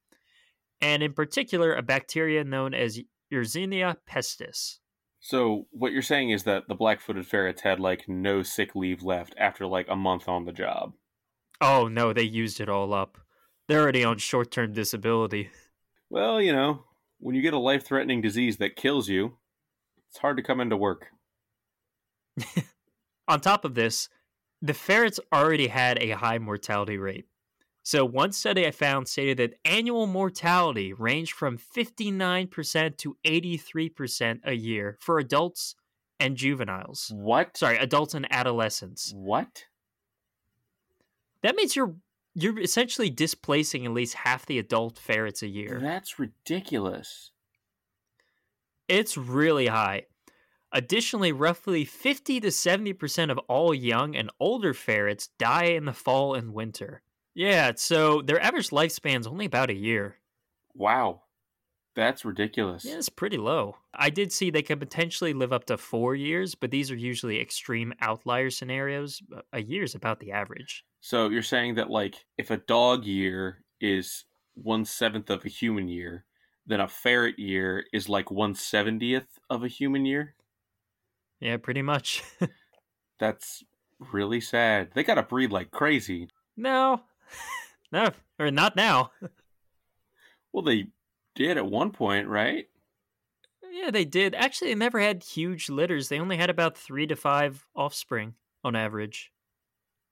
and 0.81 1.03
in 1.03 1.13
particular, 1.13 1.73
a 1.73 1.81
bacteria 1.81 2.43
known 2.43 2.73
as 2.73 2.99
Yersinia 3.31 3.97
pestis. 4.09 4.77
So, 5.19 5.67
what 5.71 5.91
you're 5.91 6.01
saying 6.01 6.29
is 6.29 6.43
that 6.43 6.67
the 6.67 6.75
black 6.75 7.01
footed 7.01 7.27
ferrets 7.27 7.61
had 7.61 7.79
like 7.79 8.07
no 8.07 8.43
sick 8.43 8.75
leave 8.75 9.03
left 9.03 9.33
after 9.37 9.65
like 9.65 9.87
a 9.89 9.95
month 9.95 10.29
on 10.29 10.45
the 10.45 10.51
job. 10.51 10.93
Oh, 11.59 11.87
no, 11.87 12.13
they 12.13 12.23
used 12.23 12.59
it 12.59 12.69
all 12.69 12.93
up. 12.93 13.17
They're 13.67 13.81
already 13.81 14.03
on 14.03 14.17
short 14.17 14.51
term 14.51 14.73
disability. 14.73 15.49
Well, 16.09 16.41
you 16.41 16.53
know, 16.53 16.83
when 17.19 17.35
you 17.35 17.41
get 17.41 17.53
a 17.53 17.59
life 17.59 17.85
threatening 17.85 18.21
disease 18.21 18.57
that 18.57 18.75
kills 18.75 19.09
you, 19.09 19.37
it's 20.09 20.19
hard 20.19 20.37
to 20.37 20.43
come 20.43 20.61
into 20.61 20.77
work. 20.77 21.07
On 23.27 23.41
top 23.41 23.65
of 23.65 23.75
this, 23.75 24.07
the 24.61 24.73
ferrets 24.73 25.19
already 25.33 25.67
had 25.67 26.01
a 26.01 26.11
high 26.11 26.37
mortality 26.37 26.97
rate. 26.97 27.25
So, 27.83 28.03
one 28.03 28.31
study 28.33 28.65
I 28.67 28.71
found 28.71 29.07
stated 29.07 29.37
that 29.37 29.59
annual 29.63 30.07
mortality 30.07 30.91
ranged 30.91 31.33
from 31.33 31.57
59% 31.57 32.97
to 32.97 33.17
83% 33.25 34.39
a 34.43 34.53
year 34.53 34.97
for 34.99 35.19
adults 35.19 35.75
and 36.19 36.35
juveniles. 36.35 37.11
What? 37.15 37.55
Sorry, 37.55 37.77
adults 37.77 38.13
and 38.13 38.27
adolescents. 38.29 39.13
What? 39.15 39.65
That 41.43 41.55
means 41.55 41.75
you're 41.75 41.95
you're 42.39 42.59
essentially 42.59 43.09
displacing 43.09 43.85
at 43.85 43.93
least 43.93 44.13
half 44.13 44.45
the 44.45 44.59
adult 44.59 44.99
ferrets 44.99 45.41
a 45.41 45.47
year. 45.47 45.79
That's 45.81 46.19
ridiculous. 46.19 47.31
It's 48.87 49.17
really 49.17 49.67
high. 49.67 50.03
Additionally, 50.71 51.31
roughly 51.31 51.83
50 51.83 52.41
to 52.41 52.49
70% 52.49 53.31
of 53.31 53.39
all 53.47 53.73
young 53.73 54.15
and 54.15 54.29
older 54.39 54.75
ferrets 54.75 55.29
die 55.39 55.65
in 55.65 55.85
the 55.85 55.93
fall 55.93 56.35
and 56.35 56.53
winter. 56.53 57.01
Yeah, 57.33 57.71
so 57.75 58.21
their 58.21 58.39
average 58.39 58.69
lifespan 58.69 59.21
is 59.21 59.27
only 59.27 59.45
about 59.45 59.71
a 59.71 59.75
year. 59.75 60.17
Wow. 60.75 61.23
That's 61.95 62.23
ridiculous. 62.23 62.85
Yeah, 62.85 62.97
it's 62.97 63.09
pretty 63.09 63.37
low. 63.37 63.77
I 63.95 64.11
did 64.11 64.31
see 64.31 64.51
they 64.51 64.61
could 64.61 64.79
potentially 64.79 65.33
live 65.33 65.51
up 65.51 65.65
to 65.65 65.77
four 65.77 66.13
years, 66.13 66.53
but 66.53 66.69
these 66.69 66.91
are 66.91 66.95
usually 66.95 67.41
extreme 67.41 67.93
outlier 67.99 68.51
scenarios. 68.51 69.23
A 69.51 69.63
year 69.63 69.81
is 69.81 69.95
about 69.95 70.19
the 70.19 70.31
average. 70.31 70.85
So 71.07 71.29
you're 71.29 71.41
saying 71.41 71.75
that, 71.75 71.89
like, 71.89 72.25
if 72.37 72.51
a 72.51 72.57
dog 72.57 73.05
year 73.05 73.63
is 73.79 74.25
one 74.55 74.83
seventh 74.83 75.29
of 75.29 75.45
a 75.45 75.47
human 75.47 75.87
year, 75.87 76.25
then 76.65 76.81
a 76.81 76.87
ferret 76.89 77.39
year 77.39 77.85
is 77.93 78.09
like 78.09 78.29
one 78.29 78.53
seventieth 78.53 79.39
of 79.49 79.63
a 79.63 79.69
human 79.69 80.03
year? 80.03 80.35
Yeah, 81.39 81.55
pretty 81.55 81.81
much. 81.81 82.25
That's 83.19 83.63
really 84.11 84.41
sad. 84.41 84.89
They 84.95 85.05
gotta 85.05 85.23
breed 85.23 85.49
like 85.49 85.71
crazy. 85.71 86.27
No, 86.57 87.03
no, 87.93 88.09
or 88.37 88.51
not 88.51 88.75
now. 88.75 89.11
well, 90.51 90.63
they 90.63 90.87
did 91.35 91.55
at 91.55 91.71
one 91.71 91.91
point, 91.91 92.27
right? 92.27 92.67
Yeah, 93.71 93.91
they 93.91 94.03
did. 94.03 94.35
Actually, 94.35 94.71
they 94.71 94.75
never 94.75 94.99
had 94.99 95.23
huge 95.23 95.69
litters. 95.69 96.09
They 96.09 96.19
only 96.19 96.35
had 96.35 96.49
about 96.49 96.77
three 96.77 97.07
to 97.07 97.15
five 97.15 97.65
offspring 97.77 98.33
on 98.61 98.75
average. 98.75 99.31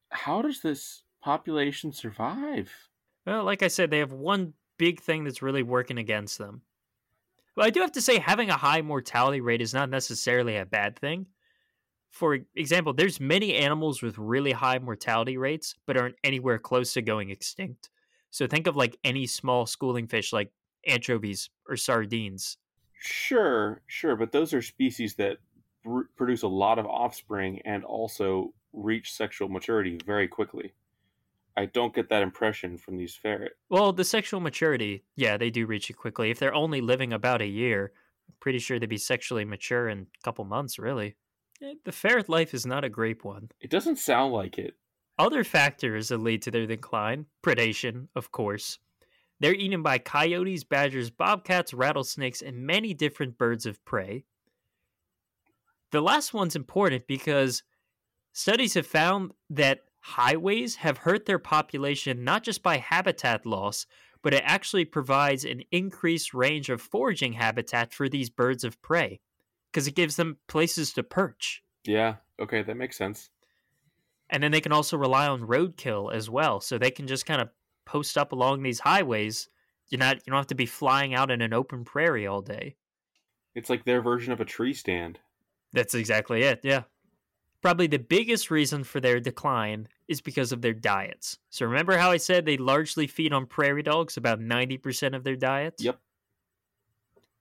How 0.10 0.42
does 0.42 0.62
this 0.62 1.04
population 1.22 1.92
survive? 1.92 2.72
Well, 3.26 3.44
like 3.44 3.64
I 3.64 3.68
said, 3.68 3.90
they 3.90 4.00
have 4.00 4.12
one 4.12 4.54
big 4.78 5.02
thing 5.02 5.24
that's 5.24 5.42
really 5.42 5.64
working 5.64 5.98
against 5.98 6.38
them. 6.38 6.62
Well, 7.56 7.66
I 7.66 7.70
do 7.70 7.82
have 7.82 7.94
to 7.94 8.02
say, 8.02 8.20
having 8.20 8.50
a 8.50 8.58
high 8.58 8.82
mortality 8.82 9.42
rate 9.42 9.62
is 9.62 9.74
not 9.74 9.90
necessarily 9.90 10.58
a 10.58 10.66
bad 10.66 11.00
thing. 11.00 11.28
For 12.10 12.40
example, 12.56 12.94
there's 12.94 13.20
many 13.20 13.56
animals 13.56 14.02
with 14.02 14.18
really 14.18 14.52
high 14.52 14.80
mortality 14.80 15.38
rates, 15.38 15.76
but 15.86 15.98
aren't 15.98 16.16
anywhere 16.24 16.60
close 16.60 16.94
to 16.94 17.02
going 17.02 17.30
extinct. 17.30 17.90
So 18.30 18.48
think 18.48 18.68
of 18.68 18.76
like 18.76 18.98
any 19.04 19.28
small 19.28 19.66
schooling 19.66 20.08
fish 20.08 20.34
like 20.34 20.52
anchovies 20.88 21.50
or 21.68 21.78
sardines. 21.78 22.58
Sure, 23.00 23.82
sure, 23.88 24.16
but 24.16 24.32
those 24.32 24.54
are 24.54 24.62
species 24.62 25.16
that 25.16 25.38
pr- 25.84 26.08
produce 26.16 26.42
a 26.42 26.48
lot 26.48 26.80
of 26.80 26.86
offspring 26.86 27.62
and 27.66 27.84
also 27.84 28.54
reach 28.75 29.12
sexual 29.13 29.50
maturity 29.50 29.98
very 30.05 30.27
quickly. 30.27 30.74
I 31.58 31.65
don't 31.67 31.96
get 31.96 32.10
that 32.10 32.22
impression 32.22 32.77
from 32.77 32.98
these 32.98 33.15
ferret. 33.15 33.53
Well, 33.70 33.94
the 33.94 34.03
sexual 34.03 34.41
maturity, 34.41 35.05
yeah, 35.15 35.38
they 35.38 35.50
do 35.50 35.65
reach 35.65 35.89
it 35.89 35.94
quickly. 35.94 36.29
If 36.29 36.39
they're 36.39 36.53
only 36.53 36.82
living 36.82 37.13
about 37.13 37.41
a 37.41 37.48
year, 37.48 37.94
I'm 38.27 38.36
pretty 38.41 38.60
sure 38.60 38.77
they'd 38.77 38.89
be 38.89 38.98
sexually 38.98 39.46
mature 39.46 39.88
in 39.88 40.00
a 40.00 40.24
couple 40.24 40.44
months, 40.44 40.77
really. 40.77 41.15
Eh, 41.62 41.75
The 41.86 41.94
ferret 41.94 42.27
life 42.27 42.53
is 42.53 42.65
not 42.65 42.84
a 42.84 42.89
great 42.89 43.24
one. 43.24 43.50
It 43.62 43.70
doesn't 43.70 43.98
sound 43.98 44.34
like 44.34 44.58
it. 44.58 44.75
Other 45.17 45.46
factors 45.46 46.10
that 46.10 46.17
lead 46.17 46.41
to 46.41 46.51
their 46.51 46.67
decline 46.67 47.27
predation, 47.41 48.10
of 48.15 48.34
course. 48.34 48.79
They're 49.39 49.53
eaten 49.53 49.82
by 49.82 49.98
coyotes, 50.00 50.65
badgers, 50.65 51.10
bobcats, 51.10 51.74
rattlesnakes, 51.74 52.41
and 52.41 52.65
many 52.67 52.94
different 52.94 53.38
birds 53.38 53.65
of 53.65 53.84
prey. 53.86 54.25
The 55.91 56.01
last 56.01 56.34
one's 56.34 56.55
important 56.55 57.08
because 57.08 57.63
studies 58.36 58.74
have 58.74 58.86
found 58.86 59.32
that 59.50 59.86
highways 60.01 60.75
have 60.75 61.00
hurt 61.00 61.25
their 61.25 61.39
population 61.39 62.24
not 62.24 62.44
just 62.44 62.62
by 62.62 62.77
habitat 62.77 63.46
loss, 63.46 63.88
but 64.22 64.34
it 64.34 64.44
actually 64.46 64.86
provides 64.86 65.46
an 65.46 65.62
increased 65.72 66.34
range 66.34 66.70
of 66.70 66.82
foraging 66.82 67.34
habitat 67.34 67.94
for 67.94 68.10
these 68.10 68.30
birds 68.30 68.63
of 68.63 68.80
prey 68.82 69.22
because 69.72 69.88
it 69.88 69.96
gives 69.96 70.18
them 70.18 70.38
places 70.48 70.92
to 70.94 71.01
perch. 71.01 71.63
Yeah, 71.86 72.15
okay, 72.39 72.62
that 72.62 72.75
makes 72.75 72.98
sense. 72.98 73.30
And 74.30 74.44
then 74.44 74.51
they 74.51 74.62
can 74.62 74.74
also 74.74 74.98
rely 74.98 75.27
on 75.27 75.48
roadkill 75.48 76.13
as 76.13 76.30
well. 76.30 76.60
So 76.60 76.77
they 76.77 76.92
can 76.92 77.08
just 77.08 77.25
kind 77.25 77.42
of 77.42 77.50
post 77.86 78.18
up 78.18 78.32
along 78.32 78.63
these 78.63 78.80
highways. 78.80 79.48
You're 79.89 80.00
not 80.00 80.18
you 80.18 80.32
don't 80.32 80.38
have 80.38 80.48
to 80.48 80.56
be 80.56 80.65
flying 80.65 81.13
out 81.13 81.32
in 81.32 81.42
an 81.42 81.54
open 81.54 81.86
prairie 81.86 82.27
all 82.27 82.42
day. 82.42 82.75
It's 83.54 83.70
like 83.70 83.86
their 83.86 84.01
version 84.01 84.34
of 84.34 84.42
a 84.42 84.46
tree 84.46 84.74
stand. 84.74 85.20
That's 85.72 85.94
exactly 85.94 86.44
it, 86.44 86.60
yeah. 86.63 86.84
Probably 87.66 87.88
the 87.88 87.98
biggest 87.98 88.52
reason 88.52 88.84
for 88.84 89.00
their 89.00 89.20
decline 89.20 89.88
is 90.08 90.22
because 90.22 90.52
of 90.52 90.62
their 90.62 90.72
diets. 90.72 91.40
So 91.50 91.66
remember 91.66 91.98
how 91.98 92.12
I 92.12 92.18
said 92.18 92.46
they 92.46 92.58
largely 92.58 93.08
feed 93.08 93.34
on 93.34 93.48
prairie 93.48 93.82
dogs, 93.82 94.18
about 94.18 94.40
90% 94.40 95.16
of 95.16 95.24
their 95.24 95.36
diets? 95.36 95.84
Yep, 95.84 96.00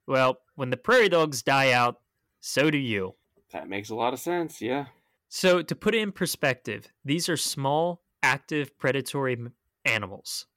Well, 0.07 0.39
when 0.55 0.71
the 0.71 0.77
prairie 0.77 1.09
dogs 1.09 1.43
die 1.43 1.73
out, 1.73 2.01
so 2.39 2.71
do 2.71 2.77
you. 2.79 3.13
that 3.51 3.69
makes 3.69 3.91
a 3.91 3.95
lot 3.95 4.13
of 4.13 4.19
sense. 4.19 4.63
Yeah. 4.63 4.87
So, 5.29 5.61
to 5.61 5.75
put 5.75 5.93
it 5.93 6.01
in 6.01 6.11
perspective, 6.11 6.87
these 7.03 7.29
are 7.29 7.37
small, 7.37 8.01
active 8.23 8.75
predatory 8.79 9.37
animals. 9.85 10.47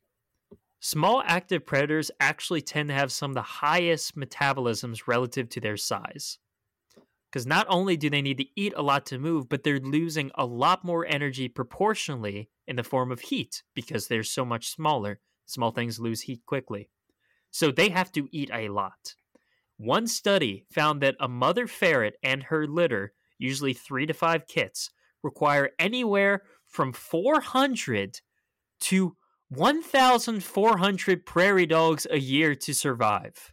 Small, 0.81 1.23
active 1.27 1.67
predators 1.67 2.11
actually 2.21 2.63
tend 2.63 2.89
to 2.89 2.95
have 2.95 3.13
some 3.13 3.33
of 3.33 3.35
the 3.35 3.43
highest 3.43 4.17
metabolisms 4.17 5.07
relative 5.07 5.51
to 5.51 5.61
their 5.61 5.77
size. 5.77 6.39
Because 7.30 7.47
not 7.47 7.66
only 7.68 7.97
do 7.97 8.08
they 8.08 8.23
need 8.23 8.38
to 8.38 8.47
eat 8.56 8.73
a 8.76 8.82
lot 8.82 9.04
to 9.06 9.18
move, 9.18 9.49
but 9.49 9.62
they're 9.62 9.80
losing 9.80 10.30
a 10.35 10.47
lot 10.47 10.85
more 10.85 11.06
energy 11.06 11.49
proportionally 11.49 12.49
in 12.66 12.76
the 12.76 12.85
form 12.85 13.12
of 13.12 13.20
heat 13.20 13.62
because 13.75 14.08
they're 14.08 14.23
so 14.23 14.44
much 14.44 14.70
smaller. 14.70 15.20
Small 15.47 15.70
things 15.70 16.00
lose 16.00 16.23
heat 16.23 16.40
quickly. 16.47 16.88
So, 17.50 17.70
they 17.70 17.88
have 17.90 18.12
to 18.12 18.28
eat 18.30 18.50
a 18.52 18.68
lot. 18.68 19.14
One 19.76 20.06
study 20.06 20.66
found 20.70 21.00
that 21.02 21.16
a 21.20 21.28
mother 21.28 21.66
ferret 21.66 22.16
and 22.23 22.44
her 22.44 22.66
litter 22.66 23.12
usually 23.38 23.73
three 23.73 24.06
to 24.06 24.12
five 24.12 24.47
kits, 24.47 24.90
require 25.23 25.70
anywhere 25.78 26.42
from 26.66 26.92
400 26.92 28.20
to 28.80 29.16
1,400 29.49 31.26
prairie 31.26 31.66
dogs 31.66 32.06
a 32.11 32.18
year 32.18 32.54
to 32.54 32.75
survive. 32.75 33.52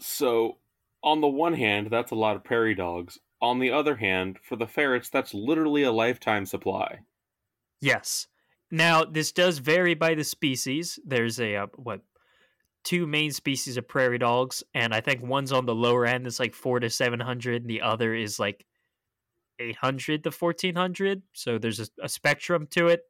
So, 0.00 0.58
on 1.02 1.20
the 1.20 1.28
one 1.28 1.54
hand, 1.54 1.88
that's 1.90 2.10
a 2.10 2.16
lot 2.16 2.36
of 2.36 2.44
prairie 2.44 2.74
dogs. 2.74 3.18
On 3.40 3.58
the 3.58 3.70
other 3.72 3.96
hand, 3.96 4.38
for 4.42 4.56
the 4.56 4.66
ferrets, 4.66 5.08
that's 5.08 5.34
literally 5.34 5.82
a 5.82 5.90
lifetime 5.92 6.46
supply. 6.46 7.00
Yes. 7.80 8.28
Now, 8.70 9.04
this 9.04 9.32
does 9.32 9.58
vary 9.58 9.94
by 9.94 10.14
the 10.14 10.24
species. 10.24 10.98
There's 11.04 11.40
a, 11.40 11.56
uh, 11.56 11.66
what, 11.74 12.02
two 12.84 13.06
main 13.06 13.32
species 13.32 13.76
of 13.76 13.88
prairie 13.88 14.18
dogs, 14.18 14.62
and 14.74 14.94
I 14.94 15.00
think 15.00 15.22
one's 15.22 15.52
on 15.52 15.66
the 15.66 15.74
lower 15.74 16.06
end, 16.06 16.26
it's 16.26 16.40
like 16.40 16.54
four 16.54 16.80
to 16.80 16.88
700, 16.88 17.62
and 17.62 17.70
the 17.70 17.82
other 17.82 18.14
is 18.14 18.38
like 18.38 18.64
800 19.58 20.24
to 20.24 20.30
1400. 20.30 21.22
So 21.32 21.58
there's 21.58 21.80
a, 21.80 21.86
a 22.02 22.08
spectrum 22.08 22.66
to 22.70 22.88
it, 22.88 23.02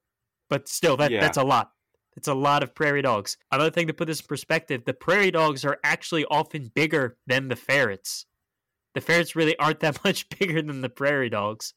but 0.48 0.68
still, 0.68 0.96
that, 0.96 1.10
Yeah. 1.10 1.20
that's 1.20 1.38
a 1.38 1.44
lot. 1.44 1.72
It's 2.16 2.28
a 2.28 2.34
lot 2.34 2.62
of 2.62 2.74
prairie 2.74 3.02
dogs. 3.02 3.36
Another 3.50 3.70
thing 3.70 3.86
to 3.86 3.94
put 3.94 4.06
this 4.06 4.20
in 4.20 4.26
perspective 4.26 4.84
the 4.84 4.94
prairie 4.94 5.30
dogs 5.30 5.64
are 5.64 5.78
actually 5.82 6.24
often 6.26 6.70
bigger 6.74 7.16
than 7.26 7.48
the 7.48 7.56
ferrets. 7.56 8.26
The 8.94 9.00
ferrets 9.00 9.34
really 9.34 9.56
aren't 9.58 9.80
that 9.80 10.04
much 10.04 10.28
bigger 10.28 10.62
than 10.62 10.80
the 10.80 10.88
prairie 10.88 11.30
dogs. 11.30 11.74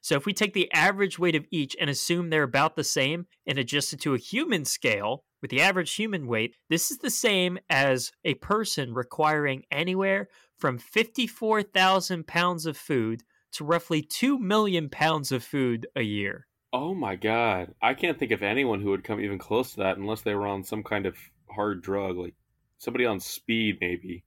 So 0.00 0.16
if 0.16 0.26
we 0.26 0.32
take 0.32 0.52
the 0.52 0.70
average 0.72 1.18
weight 1.18 1.36
of 1.36 1.46
each 1.52 1.76
and 1.80 1.88
assume 1.88 2.28
they're 2.28 2.42
about 2.42 2.74
the 2.74 2.82
same 2.82 3.26
and 3.46 3.56
adjust 3.56 3.92
it 3.92 4.00
to 4.00 4.14
a 4.14 4.18
human 4.18 4.64
scale 4.64 5.24
with 5.40 5.52
the 5.52 5.60
average 5.60 5.94
human 5.94 6.26
weight, 6.26 6.56
this 6.68 6.90
is 6.90 6.98
the 6.98 7.10
same 7.10 7.58
as 7.70 8.10
a 8.24 8.34
person 8.34 8.94
requiring 8.94 9.62
anywhere 9.70 10.28
from 10.58 10.78
54,000 10.78 12.26
pounds 12.26 12.66
of 12.66 12.76
food 12.76 13.22
to 13.52 13.64
roughly 13.64 14.02
2 14.02 14.40
million 14.40 14.88
pounds 14.88 15.30
of 15.30 15.44
food 15.44 15.86
a 15.94 16.02
year. 16.02 16.46
Oh 16.72 16.94
my 16.94 17.16
god. 17.16 17.74
I 17.82 17.94
can't 17.94 18.18
think 18.18 18.32
of 18.32 18.42
anyone 18.42 18.80
who 18.80 18.90
would 18.90 19.04
come 19.04 19.20
even 19.20 19.38
close 19.38 19.72
to 19.72 19.78
that 19.78 19.98
unless 19.98 20.22
they 20.22 20.34
were 20.34 20.46
on 20.46 20.64
some 20.64 20.82
kind 20.82 21.06
of 21.06 21.16
hard 21.50 21.82
drug, 21.82 22.16
like 22.16 22.34
somebody 22.78 23.04
on 23.04 23.20
speed, 23.20 23.78
maybe. 23.80 24.24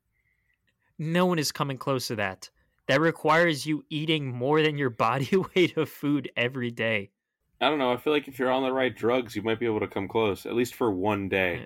No 0.97 1.25
one 1.25 1.39
is 1.39 1.51
coming 1.51 1.77
close 1.77 2.07
to 2.07 2.15
that. 2.17 2.49
That 2.87 3.01
requires 3.01 3.65
you 3.65 3.83
eating 3.89 4.31
more 4.31 4.61
than 4.61 4.77
your 4.77 4.89
body 5.05 5.35
weight 5.55 5.75
of 5.77 5.89
food 5.89 6.29
every 6.37 6.71
day. 6.71 7.11
I 7.59 7.69
don't 7.69 7.79
know. 7.79 7.91
I 7.91 7.97
feel 7.97 8.13
like 8.13 8.27
if 8.27 8.37
you're 8.37 8.51
on 8.51 8.63
the 8.63 8.71
right 8.71 8.95
drugs, 8.95 9.35
you 9.35 9.41
might 9.41 9.59
be 9.59 9.65
able 9.65 9.79
to 9.79 9.87
come 9.87 10.07
close, 10.07 10.45
at 10.45 10.53
least 10.53 10.75
for 10.75 10.91
one 10.91 11.29
day. 11.29 11.65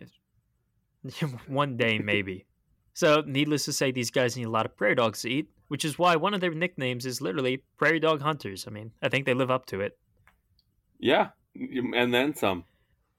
One 1.47 1.77
day, 1.77 1.97
maybe. 1.97 2.45
so, 2.93 3.23
needless 3.25 3.63
to 3.65 3.73
say, 3.73 3.89
these 3.89 4.11
guys 4.11 4.35
need 4.35 4.47
a 4.47 4.49
lot 4.49 4.65
of 4.65 4.75
prairie 4.75 4.95
dogs 4.95 5.21
to 5.21 5.29
eat, 5.29 5.49
which 5.69 5.85
is 5.85 5.97
why 5.97 6.17
one 6.17 6.33
of 6.33 6.41
their 6.41 6.53
nicknames 6.53 7.05
is 7.05 7.21
literally 7.21 7.63
Prairie 7.77 8.01
Dog 8.01 8.21
Hunters. 8.21 8.67
I 8.67 8.71
mean, 8.71 8.91
I 9.01 9.07
think 9.07 9.25
they 9.25 9.33
live 9.33 9.49
up 9.49 9.65
to 9.67 9.79
it. 9.79 9.97
Yeah, 10.99 11.29
and 11.55 12.13
then 12.13 12.35
some. 12.35 12.65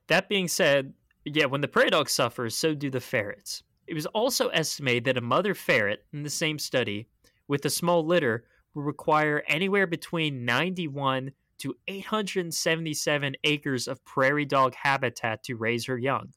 That 0.09 0.29
being 0.29 0.49
said, 0.49 0.93
yeah, 1.25 1.47
when 1.47 1.61
the 1.61 1.69
prairie 1.69 1.91
dog 1.91 2.09
suffers, 2.09 2.57
so 2.57 2.75
do 2.75 2.91
the 2.91 3.01
ferrets. 3.01 3.63
It 3.87 3.95
was 3.95 4.07
also 4.07 4.49
estimated 4.49 5.05
that 5.05 5.17
a 5.17 5.21
mother 5.21 5.55
ferret 5.55 6.05
in 6.13 6.23
the 6.23 6.31
same 6.31 6.59
study 6.59 7.09
with 7.49 7.65
a 7.65 7.71
small 7.71 8.07
litter 8.07 8.45
will 8.75 8.83
require 8.83 9.43
anywhere 9.49 9.87
between 9.87 10.45
91 10.45 11.33
to 11.59 11.75
877 11.89 13.35
acres 13.45 13.89
of 13.89 14.05
prairie 14.05 14.45
dog 14.45 14.75
habitat 14.75 15.43
to 15.45 15.57
raise 15.57 15.87
her 15.87 15.99
young. 15.99 16.33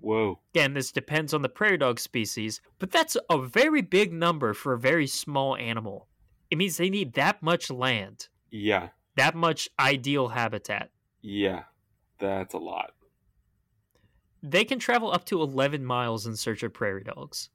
Whoa. 0.00 0.40
Again, 0.54 0.74
this 0.74 0.90
depends 0.90 1.34
on 1.34 1.42
the 1.42 1.48
prairie 1.48 1.78
dog 1.78 2.00
species, 2.00 2.60
but 2.78 2.90
that's 2.90 3.16
a 3.30 3.38
very 3.38 3.82
big 3.82 4.12
number 4.12 4.54
for 4.54 4.72
a 4.72 4.78
very 4.78 5.06
small 5.06 5.56
animal. 5.56 6.08
It 6.50 6.58
means 6.58 6.76
they 6.76 6.90
need 6.90 7.14
that 7.14 7.42
much 7.42 7.70
land, 7.70 8.28
Yeah, 8.50 8.88
that 9.16 9.34
much 9.34 9.68
ideal 9.78 10.28
habitat. 10.28 10.90
yeah. 11.20 11.64
That's 12.18 12.54
a 12.54 12.58
lot. 12.58 12.92
They 14.44 14.64
can 14.64 14.78
travel 14.78 15.10
up 15.10 15.24
to 15.26 15.42
11 15.42 15.84
miles 15.84 16.24
in 16.24 16.36
search 16.36 16.62
of 16.62 16.72
prairie 16.72 17.02
dogs. 17.02 17.50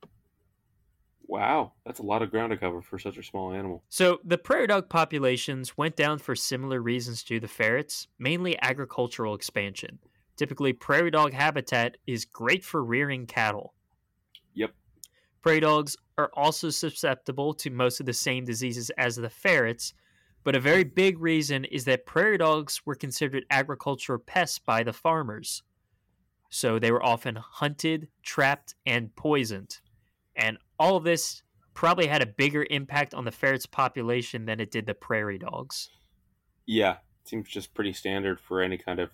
Wow, 1.25 1.71
that's 1.85 1.99
a 1.99 2.03
lot 2.03 2.21
of 2.21 2.31
ground 2.31 2.51
to 2.51 2.57
cover 2.57 2.81
for 2.81 2.99
such 2.99 3.17
a 3.17 3.23
small 3.23 3.53
animal. 3.53 3.83
So, 3.87 4.19
the 4.25 4.37
prairie 4.37 4.67
dog 4.67 4.89
populations 4.89 5.77
went 5.77 5.95
down 5.95 6.19
for 6.19 6.35
similar 6.35 6.81
reasons 6.81 7.23
to 7.23 7.39
the 7.39 7.47
ferrets, 7.47 8.07
mainly 8.19 8.57
agricultural 8.61 9.35
expansion. 9.35 9.99
Typically, 10.35 10.73
prairie 10.73 11.11
dog 11.11 11.33
habitat 11.33 11.97
is 12.05 12.25
great 12.25 12.65
for 12.65 12.83
rearing 12.83 13.25
cattle. 13.25 13.73
Yep. 14.53 14.71
Prairie 15.41 15.61
dogs 15.61 15.95
are 16.17 16.31
also 16.33 16.69
susceptible 16.69 17.53
to 17.55 17.69
most 17.69 17.99
of 17.99 18.05
the 18.05 18.13
same 18.13 18.43
diseases 18.43 18.89
as 18.97 19.15
the 19.15 19.29
ferrets, 19.29 19.93
but 20.47 20.55
a 20.55 20.61
very 20.61 20.85
big 20.85 21.19
reason 21.19 21.65
is 21.65 21.83
that 21.83 22.05
prairie 22.05 22.37
dogs 22.37 22.79
were 22.85 22.95
considered 22.95 23.45
agricultural 23.49 24.17
pests 24.17 24.59
by 24.59 24.81
the 24.81 24.93
farmers. 24.93 25.61
So 26.49 26.79
they 26.79 26.89
were 26.89 27.05
often 27.05 27.35
hunted, 27.35 28.07
trapped, 28.23 28.73
and 28.85 29.13
poisoned. 29.13 29.81
And 30.37 30.57
all 30.79 30.95
of 30.95 31.03
this 31.03 31.43
probably 31.73 32.07
had 32.07 32.21
a 32.21 32.25
bigger 32.25 32.65
impact 32.69 33.13
on 33.13 33.25
the 33.25 33.31
ferrets 33.31 33.65
population 33.65 34.45
than 34.45 34.61
it 34.61 34.71
did 34.71 34.85
the 34.85 34.93
prairie 34.93 35.37
dogs. 35.37 35.89
Yeah, 36.65 36.99
seems 37.25 37.49
just 37.49 37.73
pretty 37.73 37.91
standard 37.91 38.39
for 38.39 38.61
any 38.61 38.77
kind 38.77 39.01
of 39.01 39.09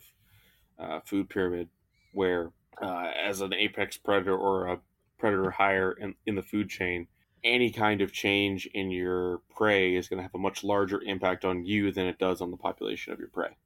uh, 0.78 1.00
food 1.00 1.30
pyramid 1.30 1.70
where, 2.12 2.52
uh, 2.80 3.08
as 3.20 3.42
an 3.42 3.56
apex 3.56 3.98
predator 3.98 4.38
or 4.38 4.68
a 4.68 4.80
predator 5.18 5.50
higher 5.50 5.94
in, 5.94 6.14
in 6.28 6.36
the 6.36 6.44
food 6.44 6.70
chain, 6.70 7.08
any 7.44 7.72
kind 7.72 8.02
of 8.02 8.12
change 8.12 8.66
in 8.74 8.92
your 8.92 9.42
prey 9.56 9.96
is 9.96 10.08
going 10.08 10.18
to 10.18 10.24
have 10.24 10.36
a 10.36 10.40
much 10.40 10.64
larger 10.64 11.02
impact 11.02 11.46
on 11.46 11.66
you 11.66 11.92
than 11.92 12.08
it 12.08 12.18
does 12.20 12.42
on 12.42 12.52
the 12.52 12.58
population 12.58 13.14
of 13.14 13.20
your 13.20 13.28
prey, 13.28 13.58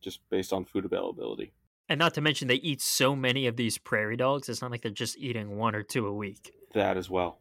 just 0.00 0.20
based 0.30 0.52
on 0.52 0.64
food 0.64 0.84
availability. 0.84 1.52
And 1.88 1.98
not 1.98 2.14
to 2.14 2.20
mention, 2.20 2.48
they 2.48 2.54
eat 2.54 2.80
so 2.80 3.14
many 3.14 3.46
of 3.46 3.56
these 3.56 3.78
prairie 3.78 4.16
dogs, 4.16 4.48
it's 4.48 4.62
not 4.62 4.70
like 4.70 4.82
they're 4.82 4.90
just 4.90 5.18
eating 5.18 5.56
one 5.56 5.74
or 5.74 5.82
two 5.82 6.06
a 6.06 6.12
week. 6.12 6.52
that 6.74 6.96
as 6.96 7.10
well. 7.10 7.40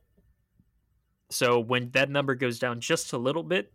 So 1.29 1.59
when 1.59 1.91
that 1.91 2.09
number 2.09 2.35
goes 2.35 2.59
down 2.59 2.81
just 2.81 3.13
a 3.13 3.17
little 3.17 3.43
bit, 3.43 3.71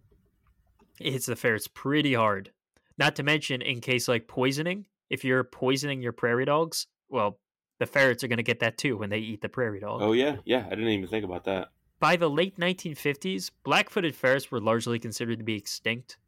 it 1.01 1.13
hits 1.13 1.27
the 1.27 1.37
ferrets 1.37 1.69
pretty 1.69 2.15
hard. 2.15 2.53
Not 2.99 3.17
to 3.17 3.23
mention, 3.23 3.63
in 3.63 3.81
case 3.81 4.09
like 4.09 4.29
poisoning, 4.29 4.87
if 5.11 5.25
you're 5.25 5.45
poisoning 5.45 6.03
your 6.03 6.13
prairie 6.13 6.45
dogs, 6.45 6.87
well, 7.09 7.39
the 7.79 7.87
ferrets 7.87 8.25
are 8.25 8.29
going 8.29 8.39
to 8.39 8.43
get 8.43 8.61
that 8.61 8.79
too 8.79 8.97
when 8.97 9.11
they 9.11 9.19
eat 9.19 9.41
the 9.41 9.49
prairie 9.49 9.81
dog. 9.81 10.03
Oh 10.03 10.13
yeah, 10.13 10.37
yeah. 10.45 10.65
I 10.67 10.71
didn't 10.71 10.89
even 10.89 11.09
think 11.09 11.25
about 11.25 11.45
that. 11.45 11.69
By 11.99 12.17
the 12.17 12.29
late 12.29 12.59
1950s, 12.59 13.51
black-footed 13.65 14.15
ferrets 14.15 14.51
were 14.51 14.61
largely 14.61 14.99
considered 14.99 15.39
to 15.39 15.45
be 15.45 15.57
extinct. 15.57 16.19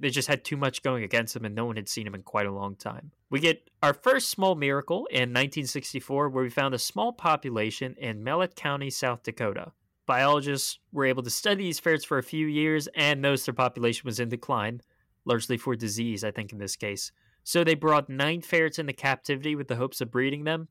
They 0.00 0.10
just 0.10 0.28
had 0.28 0.44
too 0.44 0.56
much 0.56 0.82
going 0.82 1.04
against 1.04 1.34
them, 1.34 1.44
and 1.44 1.54
no 1.54 1.66
one 1.66 1.76
had 1.76 1.88
seen 1.88 2.04
them 2.04 2.14
in 2.14 2.22
quite 2.22 2.46
a 2.46 2.52
long 2.52 2.74
time. 2.74 3.12
We 3.30 3.38
get 3.38 3.68
our 3.82 3.94
first 3.94 4.30
small 4.30 4.54
miracle 4.54 5.06
in 5.10 5.30
1964, 5.30 6.30
where 6.30 6.42
we 6.42 6.50
found 6.50 6.74
a 6.74 6.78
small 6.78 7.12
population 7.12 7.94
in 7.98 8.24
Mellette 8.24 8.56
County, 8.56 8.90
South 8.90 9.22
Dakota. 9.22 9.72
Biologists 10.06 10.78
were 10.90 11.04
able 11.04 11.22
to 11.22 11.30
study 11.30 11.64
these 11.64 11.80
ferrets 11.80 12.04
for 12.04 12.18
a 12.18 12.22
few 12.22 12.46
years 12.46 12.88
and 12.94 13.20
noticed 13.22 13.46
their 13.46 13.54
population 13.54 14.02
was 14.06 14.20
in 14.20 14.28
decline, 14.30 14.80
largely 15.24 15.56
for 15.56 15.76
disease, 15.76 16.24
I 16.24 16.30
think, 16.30 16.52
in 16.52 16.58
this 16.58 16.76
case. 16.76 17.12
So 17.44 17.62
they 17.62 17.74
brought 17.74 18.08
nine 18.08 18.40
ferrets 18.40 18.78
into 18.78 18.94
captivity 18.94 19.54
with 19.54 19.68
the 19.68 19.76
hopes 19.76 20.00
of 20.00 20.10
breeding 20.10 20.44
them, 20.44 20.68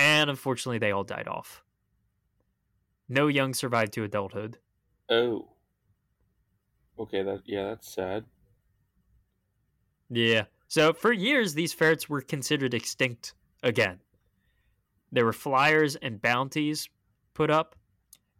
and 0.00 0.30
unfortunately, 0.30 0.78
they 0.78 0.92
all 0.92 1.04
died 1.04 1.28
off. 1.28 1.62
No 3.08 3.26
young 3.26 3.52
survived 3.52 3.92
to 3.92 4.04
adulthood. 4.04 4.56
Oh. 5.10 5.48
Okay, 6.98 7.22
that 7.22 7.42
yeah, 7.44 7.64
that's 7.64 7.92
sad. 7.92 8.24
Yeah. 10.08 10.44
So 10.68 10.92
for 10.92 11.12
years, 11.12 11.52
these 11.52 11.74
ferrets 11.74 12.08
were 12.08 12.22
considered 12.22 12.72
extinct 12.72 13.34
again. 13.62 14.00
There 15.12 15.24
were 15.24 15.32
flyers 15.32 15.96
and 15.96 16.22
bounties 16.22 16.88
put 17.34 17.50
up. 17.50 17.76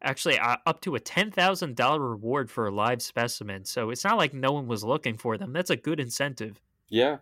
Actually, 0.02 0.38
uh, 0.38 0.56
up 0.64 0.80
to 0.80 0.94
a 0.94 1.00
$10,000 1.00 1.98
reward 2.10 2.50
for 2.50 2.66
a 2.66 2.70
live 2.70 3.02
specimen. 3.02 3.66
So 3.66 3.90
it's 3.90 4.04
not 4.04 4.16
like 4.16 4.32
no 4.32 4.52
one 4.52 4.66
was 4.66 4.82
looking 4.82 5.18
for 5.18 5.36
them. 5.36 5.52
That's 5.52 5.68
a 5.68 5.76
good 5.76 6.00
incentive. 6.00 6.62
Yeah. 6.88 7.18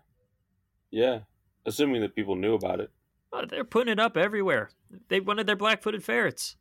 Yeah. 0.90 1.20
Assuming 1.66 2.02
that 2.02 2.14
people 2.14 2.36
knew 2.36 2.54
about 2.54 2.78
it. 2.78 2.90
But 3.30 3.50
they're 3.50 3.64
putting 3.64 3.92
it 3.92 4.00
up 4.00 4.16
everywhere. 4.16 4.70
They 5.08 5.20
wanted 5.20 5.46
their 5.46 5.56
black 5.56 5.82
footed 5.82 6.02
ferrets. 6.02 6.56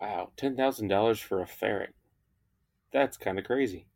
Wow. 0.00 0.32
$10,000 0.36 1.22
for 1.22 1.40
a 1.40 1.46
ferret. 1.46 1.94
That's 2.92 3.16
kind 3.16 3.38
of 3.38 3.44
crazy. 3.44 3.86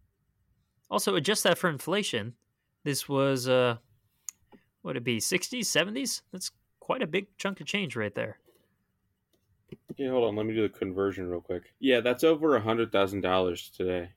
Also, 0.90 1.16
adjust 1.16 1.43
that 1.45 1.59
for 1.59 1.69
inflation. 1.69 2.35
This 2.85 3.09
was, 3.09 3.49
uh, 3.49 3.78
what 4.83 4.90
would 4.90 4.97
it 4.99 5.04
be, 5.04 5.19
60s, 5.19 5.61
70s? 5.61 6.23
That's 6.31 6.50
quite 6.78 7.02
a 7.02 7.07
big 7.07 7.26
chunk 7.38 7.61
of 7.61 7.66
change 7.66 7.97
right 7.97 8.14
there. 8.14 8.38
Yeah, 9.97 10.11
hold 10.11 10.25
on. 10.28 10.37
Let 10.37 10.47
me 10.47 10.54
do 10.54 10.62
the 10.62 10.69
conversion 10.69 11.28
real 11.28 11.40
quick. 11.40 11.73
Yeah, 11.81 12.00
that's 12.00 12.25
over 12.25 12.54
a 12.57 12.61
hundred 12.61 12.93
thousand 12.93 13.23
dollars 13.23 13.71
today. 13.71 14.11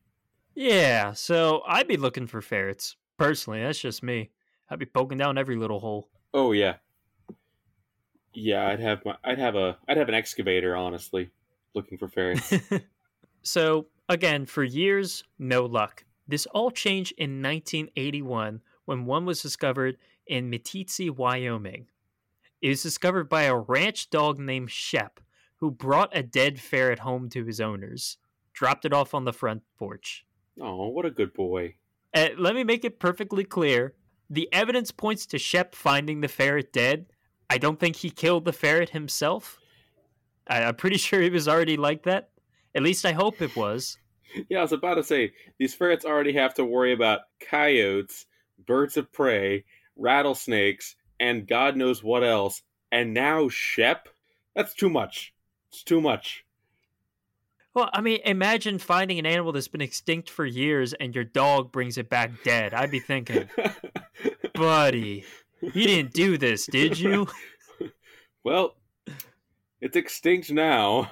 Yeah, 0.55 1.13
so 1.13 1.61
I'd 1.67 1.87
be 1.87 1.97
looking 1.97 2.27
for 2.27 2.41
ferrets. 2.41 2.95
Personally, 3.17 3.61
that's 3.61 3.79
just 3.79 4.03
me. 4.03 4.31
I'd 4.69 4.79
be 4.79 4.85
poking 4.85 5.17
down 5.17 5.37
every 5.37 5.55
little 5.55 5.79
hole. 5.79 6.09
Oh 6.33 6.51
yeah, 6.51 6.75
yeah. 8.38 8.67
I'd 8.67 8.79
have 8.79 9.03
my, 9.06 9.15
I'd 9.24 9.39
have 9.39 9.56
a, 9.56 9.77
I'd 9.88 9.98
have 9.98 10.10
an 10.10 10.15
excavator. 10.15 10.75
Honestly, 10.75 11.32
looking 11.74 11.98
for 11.98 12.08
ferrets. 12.08 12.53
so 13.44 13.88
again, 14.10 14.46
for 14.46 14.63
years, 14.63 15.23
no 15.39 15.65
luck. 15.65 16.04
This 16.28 16.45
all 16.47 16.71
changed 16.71 17.13
in 17.17 17.41
1981 17.41 18.62
when 18.86 19.06
one 19.06 19.26
was 19.26 19.41
discovered 19.41 19.97
in 20.26 20.52
Meeteetse, 20.52 21.10
Wyoming. 21.10 21.88
It 22.62 22.69
was 22.69 22.84
discovered 22.84 23.30
by 23.30 23.43
a 23.43 23.56
ranch 23.56 24.10
dog 24.10 24.39
named 24.39 24.71
Shep, 24.71 25.19
who 25.58 25.71
brought 25.71 26.15
a 26.15 26.23
dead 26.23 26.60
ferret 26.60 27.00
home 27.00 27.30
to 27.30 27.45
his 27.45 27.62
owners, 27.62 28.17
dropped 28.54 28.86
it 28.86 28.93
off 28.93 29.13
on 29.13 29.26
the 29.26 29.34
front 29.34 29.63
porch. 29.78 30.26
Oh, 30.60 30.88
what 30.88 31.06
a 31.06 31.12
good 31.12 31.34
boy. 31.34 31.76
Uh, 32.13 32.30
let 32.38 32.56
me 32.56 32.63
make 32.63 32.84
it 32.84 33.00
perfectly 33.00 33.43
clear. 33.43 33.93
The 34.30 34.50
evidence 34.52 34.91
points 34.91 35.26
to 35.28 35.38
Shep 35.38 35.76
finding 35.76 36.21
the 36.21 36.28
ferret 36.28 36.73
dead. 36.73 37.06
I 37.49 37.57
don't 37.57 37.79
think 37.79 37.97
he 37.97 38.10
killed 38.10 38.45
the 38.45 38.53
ferret 38.53 38.89
himself. 38.89 39.60
I, 40.47 40.63
I'm 40.63 40.75
pretty 40.75 40.97
sure 40.97 41.21
he 41.21 41.29
was 41.29 41.47
already 41.47 41.77
like 41.77 42.03
that. 42.03 42.29
At 42.75 42.83
least 42.83 43.05
I 43.05 43.12
hope 43.13 43.41
it 43.41 43.55
was. 43.55 43.97
Yeah, 44.49 44.60
I 44.60 44.62
was 44.62 44.73
about 44.73 44.95
to 44.95 45.03
say, 45.03 45.33
these 45.57 45.73
ferrets 45.73 46.05
already 46.05 46.33
have 46.33 46.53
to 46.55 46.65
worry 46.65 46.93
about 46.93 47.21
coyotes, 47.39 48.25
birds 48.65 48.97
of 48.97 49.12
prey, 49.12 49.63
rattlesnakes, 49.95 50.95
and 51.19 51.47
God 51.47 51.75
knows 51.75 52.03
what 52.03 52.23
else. 52.23 52.62
And 52.91 53.13
now 53.13 53.49
Shep? 53.49 54.10
That's 54.55 54.73
too 54.73 54.89
much. 54.89 55.33
It's 55.71 55.83
too 55.83 56.01
much. 56.01 56.45
Well, 57.73 57.89
I 57.93 58.01
mean, 58.01 58.19
imagine 58.25 58.79
finding 58.79 59.19
an 59.19 59.27
animal 59.27 59.51
that's 59.51 59.67
been 59.67 59.81
extinct 59.81 60.29
for 60.29 60.45
years 60.45 60.93
and 60.93 61.13
your 61.13 61.23
dog 61.23 61.71
brings 61.71 61.97
it 61.97 62.10
back 62.10 62.31
dead. 62.43 62.73
I'd 62.73 62.89
be 62.89 62.99
thinking, 62.99 63.47
buddy, 64.55 65.25
you 65.62 65.72
didn't 65.72 66.13
do 66.13 66.38
this, 66.38 66.65
did 66.65 67.00
you? 67.00 67.28
well, 68.43 68.76
it's 69.82 69.96
extinct 69.96 70.52
now. 70.52 71.12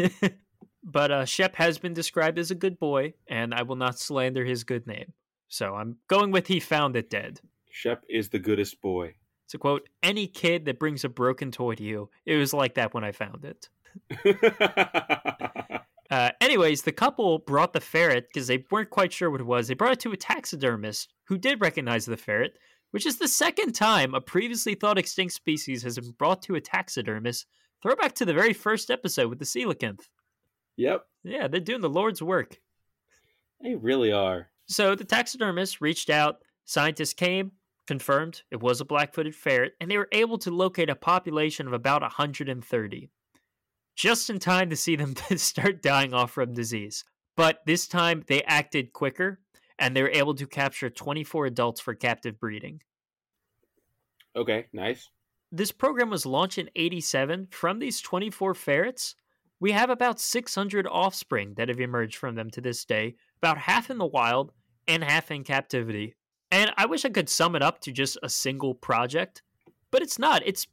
but 0.84 1.10
uh, 1.10 1.24
Shep 1.24 1.56
has 1.56 1.78
been 1.78 1.94
described 1.94 2.38
as 2.38 2.50
a 2.50 2.54
good 2.54 2.78
boy, 2.78 3.14
and 3.28 3.54
I 3.54 3.62
will 3.62 3.76
not 3.76 3.98
slander 3.98 4.44
his 4.44 4.64
good 4.64 4.86
name. 4.86 5.12
So 5.48 5.74
I'm 5.74 5.96
going 6.08 6.30
with 6.30 6.46
he 6.46 6.60
found 6.60 6.96
it 6.96 7.10
dead. 7.10 7.40
Shep 7.70 8.04
is 8.08 8.28
the 8.28 8.38
goodest 8.38 8.80
boy. 8.80 9.14
To 9.48 9.58
quote, 9.58 9.88
any 10.02 10.26
kid 10.26 10.66
that 10.66 10.78
brings 10.78 11.04
a 11.04 11.08
broken 11.08 11.50
toy 11.50 11.74
to 11.74 11.82
you, 11.82 12.10
it 12.26 12.36
was 12.36 12.52
like 12.52 12.74
that 12.74 12.92
when 12.92 13.04
I 13.04 13.12
found 13.12 13.44
it. 13.46 13.68
uh, 16.10 16.30
anyways, 16.40 16.82
the 16.82 16.92
couple 16.92 17.38
brought 17.38 17.72
the 17.72 17.80
ferret 17.80 18.28
because 18.28 18.46
they 18.46 18.64
weren't 18.70 18.90
quite 18.90 19.12
sure 19.12 19.30
what 19.30 19.40
it 19.40 19.46
was. 19.46 19.68
They 19.68 19.74
brought 19.74 19.92
it 19.92 20.00
to 20.00 20.12
a 20.12 20.16
taxidermist 20.18 21.14
who 21.24 21.38
did 21.38 21.62
recognize 21.62 22.04
the 22.04 22.18
ferret, 22.18 22.58
which 22.90 23.06
is 23.06 23.18
the 23.18 23.28
second 23.28 23.72
time 23.72 24.14
a 24.14 24.20
previously 24.20 24.74
thought 24.74 24.98
extinct 24.98 25.34
species 25.34 25.82
has 25.82 25.98
been 25.98 26.12
brought 26.12 26.42
to 26.42 26.54
a 26.54 26.60
taxidermist. 26.60 27.46
Throwback 27.82 28.14
to 28.14 28.24
the 28.24 28.34
very 28.34 28.52
first 28.52 28.90
episode 28.90 29.28
with 29.28 29.38
the 29.38 29.44
coelacanth. 29.44 30.08
Yep. 30.76 31.04
Yeah, 31.24 31.48
they're 31.48 31.60
doing 31.60 31.80
the 31.80 31.88
Lord's 31.88 32.22
work. 32.22 32.58
They 33.62 33.74
really 33.74 34.12
are. 34.12 34.48
So 34.66 34.94
the 34.94 35.04
taxidermist 35.04 35.80
reached 35.80 36.10
out. 36.10 36.38
Scientists 36.64 37.14
came, 37.14 37.52
confirmed 37.86 38.42
it 38.50 38.60
was 38.60 38.80
a 38.80 38.84
black 38.84 39.14
footed 39.14 39.34
ferret, 39.34 39.72
and 39.80 39.90
they 39.90 39.96
were 39.96 40.08
able 40.12 40.38
to 40.38 40.50
locate 40.50 40.90
a 40.90 40.94
population 40.94 41.66
of 41.66 41.72
about 41.72 42.02
130. 42.02 43.10
Just 43.96 44.30
in 44.30 44.38
time 44.38 44.70
to 44.70 44.76
see 44.76 44.94
them 44.94 45.14
start 45.36 45.82
dying 45.82 46.14
off 46.14 46.30
from 46.30 46.54
disease. 46.54 47.04
But 47.36 47.60
this 47.66 47.88
time 47.88 48.24
they 48.26 48.42
acted 48.44 48.92
quicker 48.92 49.40
and 49.78 49.94
they 49.94 50.02
were 50.02 50.10
able 50.10 50.34
to 50.34 50.46
capture 50.46 50.90
24 50.90 51.46
adults 51.46 51.80
for 51.80 51.94
captive 51.94 52.38
breeding. 52.38 52.82
Okay, 54.36 54.66
nice. 54.72 55.10
This 55.50 55.72
program 55.72 56.10
was 56.10 56.26
launched 56.26 56.58
in 56.58 56.70
87. 56.76 57.48
From 57.50 57.78
these 57.78 58.00
24 58.00 58.54
ferrets, 58.54 59.14
we 59.60 59.72
have 59.72 59.90
about 59.90 60.20
600 60.20 60.86
offspring 60.86 61.54
that 61.56 61.68
have 61.68 61.80
emerged 61.80 62.16
from 62.16 62.34
them 62.34 62.50
to 62.50 62.60
this 62.60 62.84
day, 62.84 63.16
about 63.38 63.58
half 63.58 63.90
in 63.90 63.98
the 63.98 64.06
wild 64.06 64.52
and 64.86 65.02
half 65.02 65.30
in 65.30 65.44
captivity. 65.44 66.14
And 66.50 66.72
I 66.76 66.86
wish 66.86 67.04
I 67.04 67.10
could 67.10 67.28
sum 67.28 67.56
it 67.56 67.62
up 67.62 67.80
to 67.80 67.92
just 67.92 68.18
a 68.22 68.28
single 68.28 68.74
project, 68.74 69.42
but 69.90 70.02
it's 70.02 70.18
not. 70.18 70.42
It's 70.46 70.66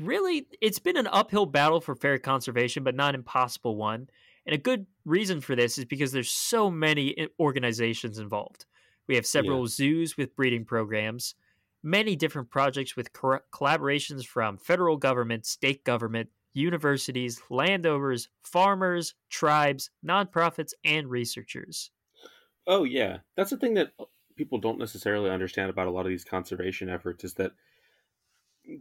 really 0.00 0.46
it's 0.60 0.78
been 0.78 0.96
an 0.96 1.06
uphill 1.08 1.46
battle 1.46 1.80
for 1.80 1.94
ferret 1.94 2.22
conservation, 2.22 2.84
but 2.84 2.94
not 2.94 3.10
an 3.10 3.20
impossible 3.20 3.76
one. 3.76 4.08
And 4.46 4.54
a 4.54 4.58
good 4.58 4.86
reason 5.04 5.40
for 5.40 5.56
this 5.56 5.76
is 5.76 5.84
because 5.84 6.12
there's 6.12 6.30
so 6.30 6.70
many 6.70 7.28
organizations 7.38 8.18
involved. 8.18 8.64
We 9.08 9.16
have 9.16 9.26
several 9.26 9.62
yeah. 9.62 9.68
zoos 9.68 10.16
with 10.16 10.36
breeding 10.36 10.64
programs, 10.64 11.34
many 11.82 12.16
different 12.16 12.50
projects 12.50 12.96
with 12.96 13.12
co- 13.12 13.40
collaborations 13.52 14.24
from 14.24 14.56
federal 14.56 14.96
government, 14.96 15.46
state 15.46 15.84
government, 15.84 16.28
universities, 16.54 17.40
landowners, 17.50 18.28
farmers, 18.42 19.14
tribes, 19.30 19.90
nonprofits, 20.04 20.72
and 20.84 21.08
researchers. 21.08 21.90
Oh 22.66 22.84
yeah, 22.84 23.18
that's 23.36 23.50
the 23.50 23.56
thing 23.56 23.74
that 23.74 23.92
uh, 24.00 24.04
people 24.36 24.58
don't 24.58 24.78
necessarily 24.78 25.30
understand 25.30 25.70
about 25.70 25.86
a 25.86 25.90
lot 25.90 26.06
of 26.06 26.10
these 26.10 26.24
conservation 26.24 26.88
efforts 26.88 27.24
is 27.24 27.34
that 27.34 27.52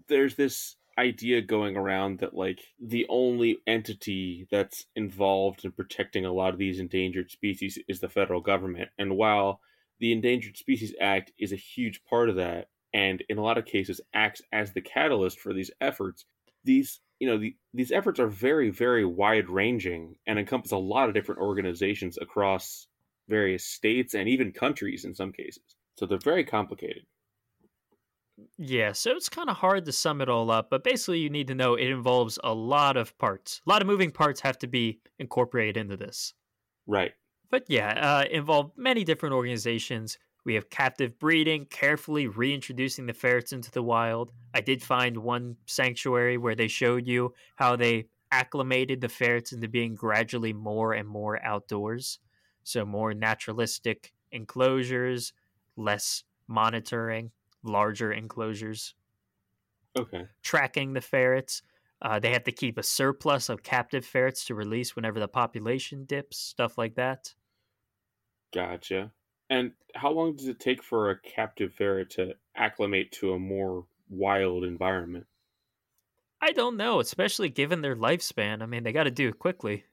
there's 0.07 0.35
this 0.35 0.75
idea 0.97 1.41
going 1.41 1.75
around 1.75 2.19
that 2.19 2.33
like 2.33 2.59
the 2.79 3.05
only 3.09 3.57
entity 3.67 4.47
that's 4.49 4.85
involved 4.95 5.65
in 5.65 5.71
protecting 5.71 6.25
a 6.25 6.31
lot 6.31 6.53
of 6.53 6.59
these 6.59 6.79
endangered 6.79 7.29
species 7.29 7.77
is 7.87 7.99
the 7.99 8.09
federal 8.09 8.41
government 8.41 8.89
and 8.97 9.15
while 9.15 9.59
the 9.99 10.11
endangered 10.11 10.57
species 10.57 10.93
act 11.01 11.31
is 11.37 11.51
a 11.51 11.57
huge 11.57 12.01
part 12.09 12.29
of 12.29 12.35
that 12.35 12.69
and 12.93 13.23
in 13.29 13.37
a 13.37 13.43
lot 13.43 13.57
of 13.57 13.65
cases 13.65 13.99
acts 14.13 14.41
as 14.53 14.73
the 14.73 14.81
catalyst 14.81 15.39
for 15.39 15.53
these 15.53 15.71
efforts 15.81 16.25
these 16.63 17.01
you 17.19 17.27
know 17.27 17.37
the, 17.37 17.55
these 17.73 17.91
efforts 17.91 18.19
are 18.19 18.27
very 18.27 18.69
very 18.69 19.05
wide 19.05 19.49
ranging 19.49 20.15
and 20.25 20.39
encompass 20.39 20.71
a 20.71 20.77
lot 20.77 21.09
of 21.09 21.13
different 21.13 21.41
organizations 21.41 22.17
across 22.21 22.87
various 23.27 23.65
states 23.65 24.13
and 24.13 24.27
even 24.29 24.51
countries 24.51 25.05
in 25.05 25.15
some 25.15 25.31
cases. 25.31 25.63
So 25.97 26.05
they're 26.05 26.17
very 26.17 26.43
complicated. 26.43 27.03
Yeah, 28.57 28.91
so 28.91 29.11
it's 29.11 29.29
kind 29.29 29.49
of 29.49 29.57
hard 29.57 29.85
to 29.85 29.91
sum 29.91 30.21
it 30.21 30.29
all 30.29 30.51
up, 30.51 30.69
but 30.69 30.83
basically, 30.83 31.19
you 31.19 31.29
need 31.29 31.47
to 31.47 31.55
know 31.55 31.75
it 31.75 31.89
involves 31.89 32.37
a 32.43 32.53
lot 32.53 32.97
of 32.97 33.17
parts. 33.17 33.61
A 33.65 33.69
lot 33.69 33.81
of 33.81 33.87
moving 33.87 34.11
parts 34.11 34.41
have 34.41 34.57
to 34.59 34.67
be 34.67 34.99
incorporated 35.19 35.77
into 35.77 35.95
this. 35.95 36.33
Right. 36.85 37.13
But 37.49 37.65
yeah, 37.67 37.93
uh, 37.93 38.25
involve 38.29 38.71
many 38.75 39.03
different 39.03 39.35
organizations. 39.35 40.17
We 40.43 40.55
have 40.55 40.69
captive 40.69 41.17
breeding, 41.17 41.65
carefully 41.65 42.27
reintroducing 42.27 43.05
the 43.05 43.13
ferrets 43.13 43.51
into 43.51 43.71
the 43.71 43.81
wild. 43.81 44.31
I 44.53 44.61
did 44.61 44.83
find 44.83 45.17
one 45.17 45.57
sanctuary 45.65 46.37
where 46.37 46.55
they 46.55 46.67
showed 46.67 47.07
you 47.07 47.33
how 47.55 47.75
they 47.75 48.07
acclimated 48.31 49.01
the 49.01 49.09
ferrets 49.09 49.53
into 49.53 49.67
being 49.67 49.95
gradually 49.95 50.53
more 50.53 50.93
and 50.93 51.07
more 51.07 51.43
outdoors. 51.43 52.19
So, 52.63 52.85
more 52.85 53.13
naturalistic 53.13 54.11
enclosures, 54.31 55.33
less 55.77 56.23
monitoring, 56.47 57.31
larger 57.65 58.11
enclosures. 58.11 58.95
Okay. 59.97 60.27
Tracking 60.43 60.93
the 60.93 61.01
ferrets. 61.01 61.61
Uh, 62.01 62.19
they 62.19 62.31
have 62.31 62.43
to 62.43 62.51
keep 62.51 62.77
a 62.77 62.83
surplus 62.83 63.49
of 63.49 63.63
captive 63.63 64.05
ferrets 64.05 64.45
to 64.45 64.55
release 64.55 64.95
whenever 64.95 65.19
the 65.19 65.27
population 65.27 66.05
dips, 66.05 66.37
stuff 66.37 66.77
like 66.77 66.95
that. 66.95 67.33
Gotcha. 68.53 69.11
And 69.49 69.73
how 69.93 70.11
long 70.11 70.35
does 70.35 70.47
it 70.47 70.59
take 70.59 70.83
for 70.83 71.09
a 71.09 71.19
captive 71.19 71.73
ferret 71.73 72.09
to 72.11 72.35
acclimate 72.55 73.11
to 73.13 73.33
a 73.33 73.39
more 73.39 73.85
wild 74.09 74.63
environment? 74.63 75.27
I 76.41 76.51
don't 76.51 76.77
know, 76.77 76.99
especially 76.99 77.49
given 77.49 77.81
their 77.81 77.95
lifespan. 77.95 78.61
I 78.61 78.65
mean, 78.65 78.83
they 78.83 78.91
got 78.91 79.03
to 79.03 79.11
do 79.11 79.29
it 79.29 79.39
quickly. 79.39 79.85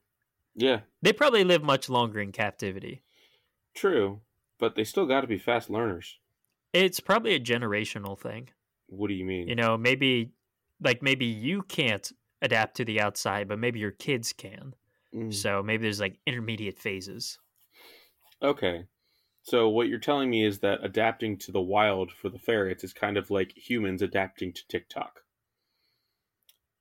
Yeah. 0.55 0.81
They 1.01 1.13
probably 1.13 1.45
live 1.45 1.63
much 1.63 1.89
longer 1.89 2.21
in 2.21 2.33
captivity. 2.33 3.03
True, 3.75 4.21
but 4.59 4.75
they 4.75 4.85
still 4.85 5.07
got 5.07 5.23
to 5.23 5.27
be 5.27 5.39
fast 5.39 5.71
learners. 5.71 6.19
It's 6.73 7.01
probably 7.01 7.35
a 7.35 7.41
generational 7.41 8.19
thing. 8.19 8.49
What 8.89 9.09
do 9.09 9.15
you 9.15 9.25
mean? 9.25 9.49
You 9.49 9.55
know, 9.55 9.77
maybe 9.77 10.33
like 10.81 11.03
maybe 11.03 11.27
you 11.27 11.63
can't 11.63 12.11
adapt 12.41 12.77
to 12.77 12.85
the 12.85 13.01
outside, 13.01 13.49
but 13.49 13.59
maybe 13.59 13.79
your 13.79 13.91
kids 13.91 14.33
can. 14.33 14.75
Mm. 15.15 15.33
So 15.33 15.63
maybe 15.63 15.83
there's 15.83 16.01
like 16.01 16.19
intermediate 16.27 16.79
phases. 16.79 17.39
Okay. 18.43 18.85
So 19.45 19.69
what 19.69 19.89
you're 19.89 19.99
telling 19.99 20.31
me 20.31 20.45
is 20.45 20.61
that 20.61 20.85
adapting 20.85 21.37
to 21.39 21.53
the 21.53 21.61
wild 21.61 22.13
for 22.13 22.29
the 22.29 22.39
ferrets 22.39 22.85
is 22.85 22.93
kind 22.93 23.17
of 23.17 23.31
like 23.31 23.57
humans 23.57 24.03
adapting 24.03 24.53
to 24.53 24.67
TikTok. 24.69 25.21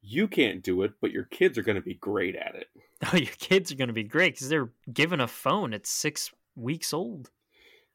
You 0.02 0.28
can't 0.28 0.64
do 0.64 0.82
it, 0.84 0.94
but 1.00 1.12
your 1.12 1.26
kids 1.26 1.58
are 1.58 1.64
going 1.64 1.76
to 1.76 1.82
be 1.82 1.96
great 1.96 2.36
at 2.36 2.56
it. 2.56 2.68
Oh, 3.12 3.18
your 3.18 3.34
kids 3.40 3.72
are 3.72 3.76
going 3.76 3.88
to 3.88 3.96
be 3.96 4.04
great 4.04 4.36
because 4.36 4.48
they're 4.48 4.70
given 4.94 5.20
a 5.20 5.28
phone 5.28 5.74
at 5.74 5.88
six 5.88 6.30
weeks 6.56 6.94
old. 6.94 7.32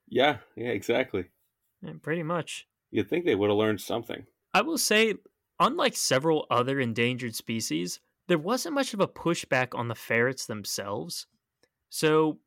Yeah, 0.09 0.38
yeah, 0.56 0.70
exactly. 0.70 1.26
Yeah, 1.82 1.92
pretty 2.02 2.22
much. 2.22 2.66
You'd 2.90 3.08
think 3.08 3.24
they 3.24 3.34
would 3.34 3.50
have 3.50 3.58
learned 3.58 3.80
something. 3.80 4.24
I 4.54 4.62
will 4.62 4.78
say, 4.78 5.14
unlike 5.60 5.96
several 5.96 6.46
other 6.50 6.80
endangered 6.80 7.34
species, 7.34 8.00
there 8.28 8.38
wasn't 8.38 8.74
much 8.74 8.94
of 8.94 9.00
a 9.00 9.08
pushback 9.08 9.68
on 9.74 9.88
the 9.88 9.94
ferrets 9.94 10.46
themselves. 10.46 11.26
So, 11.90 12.38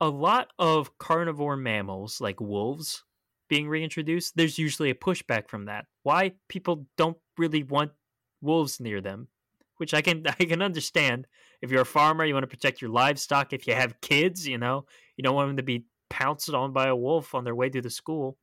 a 0.00 0.08
lot 0.08 0.48
of 0.58 0.98
carnivore 0.98 1.56
mammals, 1.56 2.20
like 2.20 2.40
wolves, 2.40 3.04
being 3.48 3.68
reintroduced, 3.68 4.36
there's 4.36 4.58
usually 4.58 4.90
a 4.90 4.94
pushback 4.94 5.48
from 5.48 5.66
that. 5.66 5.86
Why 6.02 6.32
people 6.48 6.86
don't 6.96 7.18
really 7.36 7.62
want 7.62 7.92
wolves 8.40 8.80
near 8.80 9.00
them, 9.00 9.28
which 9.76 9.94
I 9.94 10.00
can 10.00 10.26
I 10.40 10.44
can 10.44 10.62
understand. 10.62 11.26
If 11.60 11.70
you're 11.70 11.82
a 11.82 11.86
farmer, 11.86 12.24
you 12.24 12.34
want 12.34 12.44
to 12.44 12.56
protect 12.56 12.82
your 12.82 12.90
livestock. 12.90 13.52
If 13.52 13.66
you 13.66 13.74
have 13.74 14.00
kids, 14.00 14.48
you 14.48 14.58
know, 14.58 14.86
you 15.16 15.22
don't 15.22 15.34
want 15.34 15.50
them 15.50 15.58
to 15.58 15.62
be 15.62 15.84
pounced 16.10 16.50
on 16.50 16.72
by 16.72 16.88
a 16.88 16.96
wolf 16.96 17.34
on 17.34 17.44
their 17.44 17.54
way 17.54 17.68
to 17.68 17.80
the 17.80 17.90
school. 17.90 18.36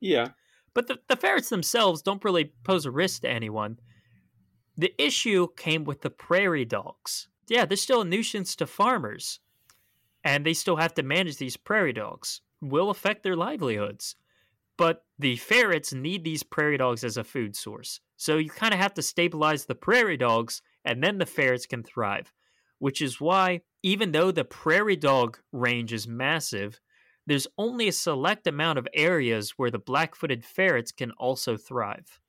Yeah. 0.00 0.28
But 0.74 0.86
the, 0.86 0.98
the 1.08 1.16
ferrets 1.16 1.48
themselves 1.48 2.02
don't 2.02 2.24
really 2.24 2.52
pose 2.64 2.86
a 2.86 2.90
risk 2.90 3.22
to 3.22 3.30
anyone. 3.30 3.78
The 4.76 4.94
issue 4.98 5.48
came 5.56 5.84
with 5.84 6.02
the 6.02 6.10
prairie 6.10 6.64
dogs. 6.64 7.28
Yeah, 7.48 7.64
they're 7.64 7.76
still 7.76 8.02
a 8.02 8.04
nuisance 8.04 8.54
to 8.56 8.66
farmers, 8.66 9.40
and 10.24 10.46
they 10.46 10.54
still 10.54 10.76
have 10.76 10.94
to 10.94 11.02
manage 11.02 11.36
these 11.36 11.56
prairie 11.56 11.92
dogs. 11.92 12.40
Will 12.62 12.90
affect 12.90 13.22
their 13.22 13.36
livelihoods. 13.36 14.16
But 14.76 15.04
the 15.18 15.36
ferrets 15.36 15.92
need 15.92 16.24
these 16.24 16.42
prairie 16.42 16.78
dogs 16.78 17.04
as 17.04 17.16
a 17.16 17.24
food 17.24 17.54
source. 17.56 18.00
So 18.16 18.36
you 18.36 18.48
kind 18.48 18.72
of 18.72 18.80
have 18.80 18.94
to 18.94 19.02
stabilize 19.02 19.64
the 19.64 19.74
prairie 19.74 20.16
dogs, 20.16 20.62
and 20.84 21.02
then 21.02 21.18
the 21.18 21.26
ferrets 21.26 21.66
can 21.66 21.82
thrive. 21.82 22.32
Which 22.78 23.02
is 23.02 23.20
why, 23.20 23.60
even 23.82 24.12
though 24.12 24.30
the 24.30 24.44
prairie 24.44 24.96
dog 24.96 25.38
range 25.52 25.92
is 25.92 26.08
massive, 26.08 26.80
there's 27.30 27.46
only 27.58 27.88
a 27.88 27.92
select 27.92 28.46
amount 28.48 28.78
of 28.78 28.88
areas 28.92 29.52
where 29.52 29.70
the 29.70 29.78
black 29.78 30.16
footed 30.16 30.44
ferrets 30.44 30.92
can 30.92 31.12
also 31.12 31.56
thrive. 31.56 32.20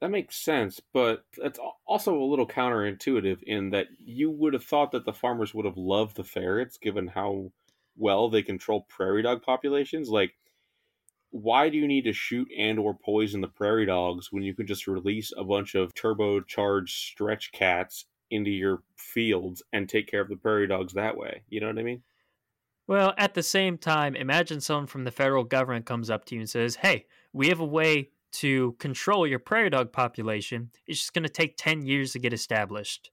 That 0.00 0.10
makes 0.10 0.36
sense, 0.36 0.80
but 0.80 1.24
it's 1.38 1.58
also 1.86 2.18
a 2.18 2.24
little 2.24 2.46
counterintuitive 2.46 3.42
in 3.42 3.70
that 3.70 3.88
you 3.98 4.30
would 4.30 4.52
have 4.54 4.64
thought 4.64 4.90
that 4.92 5.04
the 5.06 5.12
farmers 5.12 5.54
would 5.54 5.64
have 5.66 5.76
loved 5.78 6.16
the 6.16 6.24
ferrets 6.24 6.76
given 6.78 7.08
how 7.08 7.52
well 7.96 8.28
they 8.28 8.42
control 8.42 8.82
prairie 8.82 9.22
dog 9.22 9.42
populations. 9.42 10.08
Like, 10.10 10.34
why 11.30 11.68
do 11.68 11.78
you 11.78 11.86
need 11.86 12.04
to 12.04 12.12
shoot 12.12 12.48
and 12.56 12.78
or 12.78 12.94
poison 12.94 13.40
the 13.42 13.48
prairie 13.48 13.86
dogs 13.86 14.32
when 14.32 14.42
you 14.42 14.54
can 14.54 14.66
just 14.66 14.86
release 14.86 15.32
a 15.36 15.44
bunch 15.44 15.74
of 15.74 15.94
turbocharged 15.94 16.90
stretch 16.90 17.52
cats 17.52 18.06
into 18.30 18.50
your 18.50 18.82
fields 18.96 19.62
and 19.72 19.88
take 19.88 20.08
care 20.08 20.22
of 20.22 20.28
the 20.28 20.36
prairie 20.36 20.66
dogs 20.68 20.94
that 20.94 21.16
way? 21.16 21.44
You 21.48 21.60
know 21.60 21.68
what 21.68 21.78
I 21.78 21.82
mean? 21.84 22.02
Well, 22.86 23.14
at 23.18 23.34
the 23.34 23.42
same 23.42 23.78
time, 23.78 24.14
imagine 24.14 24.60
someone 24.60 24.86
from 24.86 25.04
the 25.04 25.10
federal 25.10 25.44
government 25.44 25.86
comes 25.86 26.08
up 26.08 26.24
to 26.26 26.34
you 26.34 26.42
and 26.42 26.50
says, 26.50 26.76
Hey, 26.76 27.06
we 27.32 27.48
have 27.48 27.60
a 27.60 27.64
way 27.64 28.10
to 28.32 28.72
control 28.74 29.26
your 29.26 29.38
prairie 29.38 29.70
dog 29.70 29.92
population. 29.92 30.70
It's 30.86 31.00
just 31.00 31.14
going 31.14 31.22
to 31.24 31.28
take 31.28 31.56
10 31.56 31.86
years 31.86 32.12
to 32.12 32.18
get 32.18 32.32
established. 32.32 33.10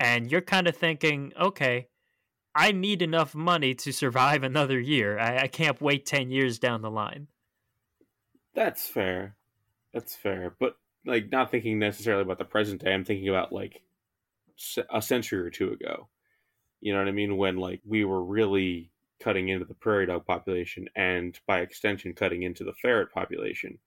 And 0.00 0.30
you're 0.30 0.40
kind 0.40 0.66
of 0.66 0.76
thinking, 0.76 1.32
okay, 1.38 1.88
I 2.54 2.72
need 2.72 3.02
enough 3.02 3.34
money 3.34 3.74
to 3.76 3.92
survive 3.92 4.42
another 4.42 4.80
year. 4.80 5.18
I, 5.18 5.42
I 5.42 5.48
can't 5.48 5.80
wait 5.80 6.06
10 6.06 6.30
years 6.30 6.58
down 6.58 6.82
the 6.82 6.90
line. 6.90 7.28
That's 8.54 8.88
fair. 8.88 9.36
That's 9.92 10.16
fair. 10.16 10.56
But, 10.58 10.76
like, 11.04 11.30
not 11.30 11.50
thinking 11.50 11.78
necessarily 11.78 12.22
about 12.22 12.38
the 12.38 12.44
present 12.44 12.82
day, 12.82 12.92
I'm 12.92 13.04
thinking 13.04 13.28
about, 13.28 13.52
like, 13.52 13.82
a 14.90 15.02
century 15.02 15.40
or 15.40 15.50
two 15.50 15.72
ago. 15.72 16.08
You 16.82 16.92
know 16.92 16.98
what 16.98 17.08
I 17.08 17.12
mean? 17.12 17.38
When, 17.38 17.56
like, 17.56 17.80
we 17.86 18.04
were 18.04 18.22
really 18.22 18.92
cutting 19.22 19.48
into 19.48 19.64
the 19.64 19.74
prairie 19.74 20.06
dog 20.06 20.26
population 20.26 20.88
and 20.96 21.38
by 21.46 21.60
extension 21.60 22.12
cutting 22.12 22.42
into 22.42 22.64
the 22.64 22.72
ferret 22.72 23.12
population 23.12 23.78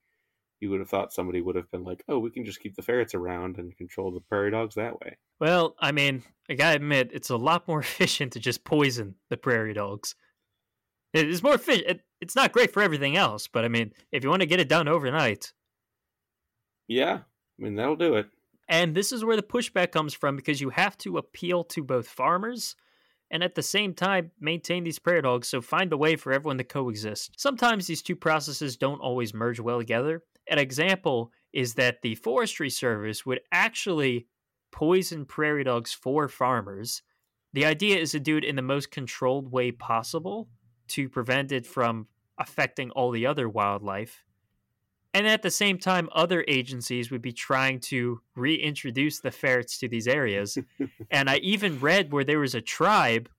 you 0.60 0.70
would 0.70 0.80
have 0.80 0.88
thought 0.88 1.12
somebody 1.12 1.42
would 1.42 1.56
have 1.56 1.70
been 1.70 1.84
like 1.84 2.02
oh 2.08 2.18
we 2.18 2.30
can 2.30 2.44
just 2.44 2.60
keep 2.60 2.74
the 2.74 2.82
ferrets 2.82 3.14
around 3.14 3.58
and 3.58 3.76
control 3.76 4.10
the 4.10 4.20
prairie 4.20 4.50
dogs 4.50 4.74
that 4.74 4.98
way. 5.00 5.16
Well 5.38 5.76
i 5.78 5.92
mean 5.92 6.22
i 6.48 6.54
gotta 6.54 6.76
admit 6.76 7.10
it's 7.12 7.30
a 7.30 7.36
lot 7.36 7.68
more 7.68 7.80
efficient 7.80 8.32
to 8.32 8.40
just 8.40 8.64
poison 8.64 9.16
the 9.28 9.36
prairie 9.36 9.74
dogs. 9.74 10.14
It's 11.12 11.42
more 11.42 11.54
efficient 11.54 12.00
it's 12.20 12.36
not 12.36 12.52
great 12.52 12.72
for 12.72 12.82
everything 12.82 13.16
else 13.16 13.46
but 13.46 13.64
i 13.64 13.68
mean 13.68 13.92
if 14.12 14.24
you 14.24 14.30
want 14.30 14.40
to 14.40 14.46
get 14.46 14.60
it 14.60 14.68
done 14.68 14.88
overnight. 14.88 15.52
Yeah 16.88 17.18
i 17.18 17.62
mean 17.62 17.74
that'll 17.74 17.96
do 17.96 18.14
it. 18.14 18.26
And 18.68 18.96
this 18.96 19.12
is 19.12 19.24
where 19.24 19.36
the 19.36 19.42
pushback 19.42 19.92
comes 19.92 20.14
from 20.14 20.34
because 20.34 20.60
you 20.60 20.70
have 20.70 20.96
to 20.98 21.18
appeal 21.18 21.62
to 21.64 21.84
both 21.84 22.08
farmers 22.08 22.74
and 23.30 23.42
at 23.42 23.54
the 23.54 23.62
same 23.62 23.94
time 23.94 24.30
maintain 24.40 24.84
these 24.84 24.98
prairie 24.98 25.22
dogs 25.22 25.48
so 25.48 25.60
find 25.60 25.92
a 25.92 25.96
way 25.96 26.16
for 26.16 26.32
everyone 26.32 26.58
to 26.58 26.64
coexist. 26.64 27.32
Sometimes 27.38 27.86
these 27.86 28.02
two 28.02 28.16
processes 28.16 28.76
don't 28.76 29.00
always 29.00 29.34
merge 29.34 29.60
well 29.60 29.78
together. 29.78 30.22
An 30.48 30.58
example 30.58 31.32
is 31.52 31.74
that 31.74 32.02
the 32.02 32.14
Forestry 32.16 32.70
Service 32.70 33.26
would 33.26 33.40
actually 33.50 34.26
poison 34.70 35.24
prairie 35.24 35.64
dogs 35.64 35.92
for 35.92 36.28
farmers. 36.28 37.02
The 37.52 37.64
idea 37.64 37.96
is 37.96 38.12
to 38.12 38.20
do 38.20 38.36
it 38.36 38.44
in 38.44 38.56
the 38.56 38.62
most 38.62 38.90
controlled 38.90 39.50
way 39.50 39.72
possible 39.72 40.48
to 40.88 41.08
prevent 41.08 41.52
it 41.52 41.66
from 41.66 42.06
affecting 42.38 42.90
all 42.90 43.10
the 43.10 43.26
other 43.26 43.48
wildlife. 43.48 44.25
And 45.14 45.26
at 45.26 45.42
the 45.42 45.50
same 45.50 45.78
time, 45.78 46.08
other 46.12 46.44
agencies 46.46 47.10
would 47.10 47.22
be 47.22 47.32
trying 47.32 47.80
to 47.80 48.20
reintroduce 48.34 49.20
the 49.20 49.30
ferrets 49.30 49.78
to 49.78 49.88
these 49.88 50.06
areas. 50.06 50.58
and 51.10 51.30
I 51.30 51.36
even 51.36 51.80
read 51.80 52.12
where 52.12 52.24
there 52.24 52.40
was 52.40 52.54
a 52.54 52.60
tribe 52.60 53.30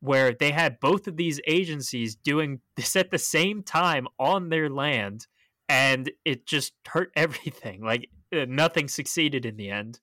where 0.00 0.32
they 0.32 0.50
had 0.50 0.80
both 0.80 1.06
of 1.06 1.16
these 1.16 1.40
agencies 1.46 2.14
doing 2.14 2.60
this 2.76 2.96
at 2.96 3.10
the 3.10 3.18
same 3.18 3.62
time 3.62 4.08
on 4.18 4.48
their 4.48 4.70
land, 4.70 5.26
and 5.68 6.10
it 6.24 6.46
just 6.46 6.72
hurt 6.86 7.12
everything. 7.16 7.82
Like 7.82 8.08
uh, 8.32 8.46
nothing 8.48 8.88
succeeded 8.88 9.44
in 9.44 9.56
the 9.56 9.70
end. 9.70 10.00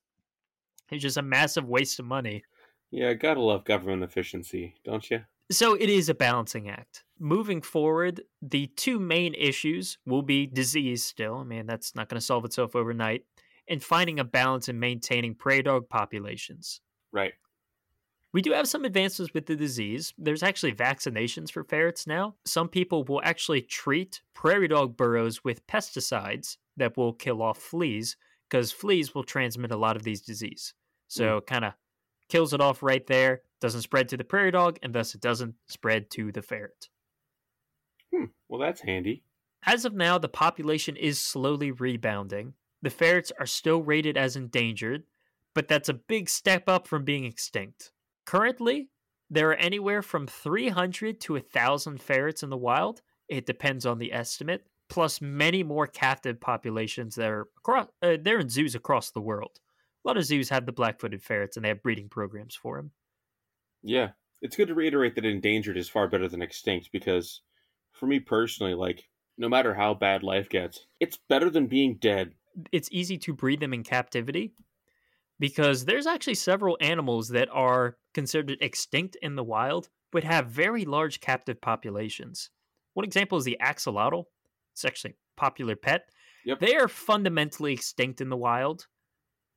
It's 0.89 1.03
just 1.03 1.17
a 1.17 1.21
massive 1.21 1.67
waste 1.67 1.99
of 1.99 2.05
money. 2.05 2.43
Yeah, 2.91 3.13
gotta 3.13 3.41
love 3.41 3.65
government 3.65 4.03
efficiency, 4.03 4.75
don't 4.85 5.09
you? 5.11 5.21
So 5.49 5.75
it 5.75 5.89
is 5.89 6.09
a 6.09 6.13
balancing 6.13 6.69
act. 6.69 7.03
Moving 7.19 7.61
forward, 7.61 8.21
the 8.41 8.67
two 8.75 8.99
main 8.99 9.33
issues 9.33 9.97
will 10.05 10.21
be 10.21 10.45
disease 10.45 11.03
still. 11.03 11.37
I 11.37 11.43
mean, 11.43 11.65
that's 11.65 11.95
not 11.95 12.09
going 12.09 12.19
to 12.19 12.25
solve 12.25 12.45
itself 12.45 12.75
overnight. 12.75 13.23
And 13.69 13.83
finding 13.83 14.19
a 14.19 14.23
balance 14.23 14.69
in 14.69 14.79
maintaining 14.79 15.35
prey 15.35 15.61
dog 15.61 15.89
populations. 15.89 16.79
Right. 17.11 17.33
We 18.33 18.41
do 18.41 18.51
have 18.51 18.67
some 18.67 18.85
advances 18.85 19.33
with 19.33 19.45
the 19.45 19.55
disease. 19.55 20.13
There's 20.17 20.43
actually 20.43 20.73
vaccinations 20.73 21.51
for 21.51 21.63
ferrets 21.63 22.05
now. 22.05 22.35
Some 22.45 22.67
people 22.69 23.03
will 23.03 23.21
actually 23.23 23.61
treat 23.61 24.21
prairie 24.33 24.67
dog 24.67 24.95
burrows 24.95 25.43
with 25.43 25.65
pesticides 25.67 26.57
that 26.75 26.97
will 26.97 27.13
kill 27.13 27.41
off 27.41 27.57
fleas 27.57 28.15
because 28.49 28.71
fleas 28.71 29.15
will 29.15 29.23
transmit 29.23 29.71
a 29.71 29.77
lot 29.77 29.95
of 29.95 30.03
these 30.03 30.21
disease. 30.21 30.73
So 31.07 31.39
hmm. 31.39 31.45
kind 31.45 31.65
of 31.65 31.73
kills 32.29 32.53
it 32.53 32.61
off 32.61 32.83
right 32.83 33.05
there, 33.07 33.41
doesn't 33.61 33.81
spread 33.81 34.09
to 34.09 34.17
the 34.17 34.23
prairie 34.23 34.51
dog, 34.51 34.77
and 34.83 34.93
thus 34.93 35.15
it 35.15 35.21
doesn't 35.21 35.55
spread 35.67 36.09
to 36.11 36.31
the 36.31 36.41
ferret. 36.41 36.89
Hmm. 38.13 38.25
Well, 38.47 38.59
that's 38.59 38.81
handy. 38.81 39.23
As 39.65 39.85
of 39.85 39.93
now, 39.93 40.17
the 40.17 40.29
population 40.29 40.95
is 40.95 41.19
slowly 41.19 41.71
rebounding. 41.71 42.53
The 42.81 42.89
ferrets 42.89 43.31
are 43.39 43.45
still 43.45 43.81
rated 43.81 44.17
as 44.17 44.35
endangered, 44.35 45.03
but 45.55 45.67
that's 45.67 45.89
a 45.89 45.93
big 45.93 46.29
step 46.29 46.69
up 46.69 46.87
from 46.87 47.03
being 47.03 47.25
extinct. 47.25 47.91
Currently, 48.25 48.89
there 49.29 49.49
are 49.49 49.55
anywhere 49.55 50.01
from 50.01 50.27
300 50.27 51.19
to 51.21 51.33
1,000 51.33 52.01
ferrets 52.01 52.43
in 52.43 52.49
the 52.49 52.57
wild. 52.57 53.01
It 53.27 53.45
depends 53.45 53.85
on 53.85 53.97
the 53.97 54.13
estimate, 54.13 54.67
plus 54.89 55.19
many 55.19 55.63
more 55.63 55.87
captive 55.87 56.39
populations 56.39 57.15
that 57.15 57.29
are 57.29 57.47
across, 57.57 57.87
uh, 58.01 58.17
they're 58.21 58.39
in 58.39 58.49
zoos 58.49 58.75
across 58.75 59.11
the 59.11 59.21
world. 59.21 59.59
A 60.05 60.07
lot 60.07 60.17
of 60.17 60.25
zoos 60.25 60.49
have 60.49 60.65
the 60.65 60.71
black-footed 60.71 61.21
ferrets 61.21 61.57
and 61.57 61.65
they 61.65 61.69
have 61.69 61.83
breeding 61.83 62.07
programs 62.07 62.55
for 62.55 62.77
them. 62.77 62.91
Yeah, 63.83 64.11
it's 64.41 64.55
good 64.55 64.67
to 64.67 64.75
reiterate 64.75 65.15
that 65.15 65.25
endangered 65.25 65.77
is 65.77 65.89
far 65.89 66.07
better 66.07 66.27
than 66.27 66.41
extinct 66.41 66.91
because, 66.91 67.41
for 67.91 68.07
me 68.07 68.19
personally, 68.19 68.73
like 68.73 69.09
no 69.37 69.49
matter 69.49 69.73
how 69.73 69.93
bad 69.93 70.23
life 70.23 70.49
gets, 70.49 70.87
it's 70.99 71.17
better 71.29 71.49
than 71.49 71.67
being 71.67 71.97
dead. 71.97 72.33
It's 72.71 72.89
easy 72.91 73.17
to 73.19 73.33
breed 73.33 73.59
them 73.59 73.73
in 73.73 73.83
captivity 73.83 74.53
because 75.39 75.85
there's 75.85 76.07
actually 76.07 76.35
several 76.35 76.77
animals 76.81 77.29
that 77.29 77.49
are 77.51 77.97
considered 78.13 78.57
extinct 78.61 79.15
in 79.21 79.35
the 79.35 79.43
wild 79.43 79.89
but 80.11 80.23
have 80.23 80.47
very 80.47 80.85
large 80.85 81.19
captive 81.19 81.59
populations. 81.61 82.49
One 82.93 83.05
example 83.05 83.37
is 83.37 83.43
the 83.43 83.57
axolotl. 83.61 84.25
It's 84.73 84.85
actually 84.85 85.11
a 85.11 85.39
popular 85.39 85.75
pet. 85.75 86.09
Yep. 86.45 86.59
They 86.59 86.75
are 86.75 86.87
fundamentally 86.87 87.73
extinct 87.73 88.21
in 88.21 88.29
the 88.29 88.37
wild. 88.37 88.87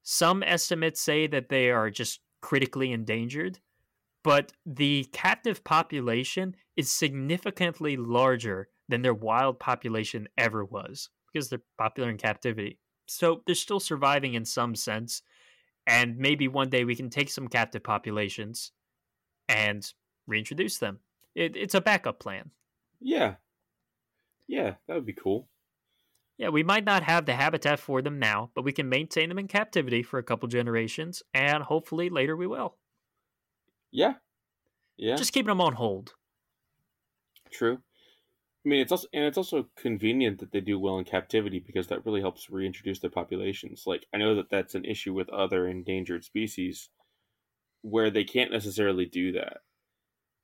Some 0.02 0.42
estimates 0.42 1.00
say 1.00 1.26
that 1.28 1.48
they 1.48 1.70
are 1.70 1.88
just 1.88 2.20
critically 2.42 2.92
endangered, 2.92 3.60
but 4.22 4.52
the 4.66 5.04
captive 5.12 5.64
population 5.64 6.54
is 6.76 6.90
significantly 6.90 7.96
larger 7.96 8.68
than 8.88 9.02
their 9.02 9.14
wild 9.14 9.58
population 9.58 10.28
ever 10.36 10.64
was 10.64 11.08
because 11.32 11.48
they're 11.48 11.62
popular 11.78 12.10
in 12.10 12.16
captivity. 12.16 12.78
So 13.06 13.42
they're 13.46 13.54
still 13.54 13.80
surviving 13.80 14.34
in 14.34 14.44
some 14.44 14.74
sense. 14.74 15.22
And 15.86 16.18
maybe 16.18 16.48
one 16.48 16.70
day 16.70 16.84
we 16.84 16.96
can 16.96 17.10
take 17.10 17.30
some 17.30 17.48
captive 17.48 17.82
populations 17.82 18.72
and 19.48 19.90
reintroduce 20.26 20.78
them. 20.78 21.00
It, 21.34 21.56
it's 21.56 21.74
a 21.74 21.80
backup 21.80 22.20
plan. 22.20 22.50
Yeah. 23.00 23.36
Yeah, 24.46 24.74
that 24.86 24.94
would 24.94 25.06
be 25.06 25.12
cool. 25.12 25.48
Yeah, 26.36 26.48
we 26.48 26.62
might 26.62 26.84
not 26.84 27.02
have 27.02 27.26
the 27.26 27.34
habitat 27.34 27.80
for 27.80 28.00
them 28.02 28.18
now, 28.18 28.50
but 28.54 28.64
we 28.64 28.72
can 28.72 28.88
maintain 28.88 29.28
them 29.28 29.38
in 29.38 29.46
captivity 29.46 30.02
for 30.02 30.18
a 30.18 30.22
couple 30.22 30.48
generations, 30.48 31.22
and 31.34 31.62
hopefully 31.62 32.08
later 32.08 32.34
we 32.36 32.46
will. 32.46 32.76
Yeah. 33.92 34.14
Yeah. 34.96 35.16
Just 35.16 35.32
keeping 35.32 35.48
them 35.48 35.60
on 35.60 35.74
hold. 35.74 36.14
True. 37.50 37.82
I 38.66 38.68
mean, 38.68 38.80
it's 38.80 38.92
also 38.92 39.08
and 39.14 39.24
it's 39.24 39.38
also 39.38 39.70
convenient 39.76 40.40
that 40.40 40.52
they 40.52 40.60
do 40.62 40.78
well 40.78 40.98
in 40.98 41.04
captivity 41.06 41.60
because 41.60 41.88
that 41.88 42.04
really 42.06 42.20
helps 42.22 42.50
reintroduce 42.50 43.00
their 43.00 43.10
populations. 43.10 43.86
Like 43.86 44.06
I 44.14 44.18
know 44.18 44.34
that 44.36 44.50
that's 44.50 44.74
an 44.76 44.84
issue 44.86 45.14
with 45.14 45.28
other 45.30 45.68
endangered 45.68 46.24
species 46.24 46.90
where 47.82 48.10
they 48.10 48.24
can't 48.24 48.52
necessarily 48.52 49.06
do 49.06 49.32
that 49.32 49.62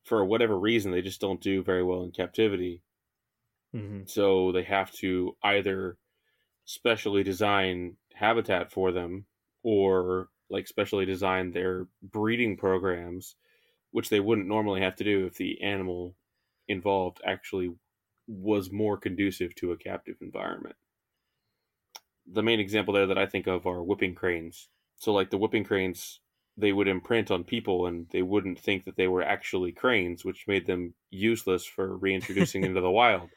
for 0.05 0.25
whatever 0.25 0.59
reason. 0.59 0.93
They 0.93 1.03
just 1.03 1.21
don't 1.23 1.41
do 1.43 1.63
very 1.63 1.85
well 1.85 2.05
in 2.05 2.13
captivity, 2.13 2.83
hmm 3.73 4.07
so 4.07 4.53
they 4.53 4.63
have 4.63 4.91
to 4.93 5.37
either 5.43 5.99
specially 6.65 7.23
design 7.23 7.97
habitat 8.15 8.73
for 8.73 8.93
them 8.93 9.27
or 9.63 10.31
like 10.51 10.67
specially 10.67 11.07
designed 11.07 11.53
their 11.53 11.87
breeding 12.03 12.57
programs, 12.57 13.35
which 13.91 14.09
they 14.09 14.21
wouldn't 14.21 14.49
normally 14.49 14.81
have 14.81 14.97
to 14.97 15.05
do 15.05 15.27
if 15.27 15.37
the 15.37 15.61
animal 15.63 16.15
involved 16.69 17.21
actually 17.25 17.75
was 18.27 18.73
more 18.73 18.97
conducive 18.97 19.55
to 19.57 19.73
a 19.73 19.77
captive 19.77 20.17
environment. 20.21 20.77
The 22.27 22.43
main 22.43 22.59
example 22.59 22.93
there 22.95 23.07
that 23.07 23.19
I 23.19 23.27
think 23.27 23.47
of 23.47 23.67
are 23.67 23.83
whooping 23.83 24.15
cranes. 24.15 24.69
So, 24.97 25.13
like 25.13 25.31
the 25.31 25.39
whooping 25.39 25.65
cranes, 25.65 26.21
they 26.57 26.73
would 26.73 26.89
imprint 26.89 27.31
on 27.31 27.45
people 27.45 27.87
and 27.87 28.09
they 28.11 28.23
wouldn't 28.23 28.59
think 28.59 28.85
that 28.85 28.97
they 28.97 29.07
were 29.07 29.23
actually 29.23 29.73
cranes, 29.73 30.25
which 30.25 30.49
made 30.49 30.67
them 30.67 30.95
useless 31.11 31.65
for 31.65 31.97
reintroducing 31.97 32.65
into 32.65 32.81
the 32.81 32.91
wild. 33.03 33.31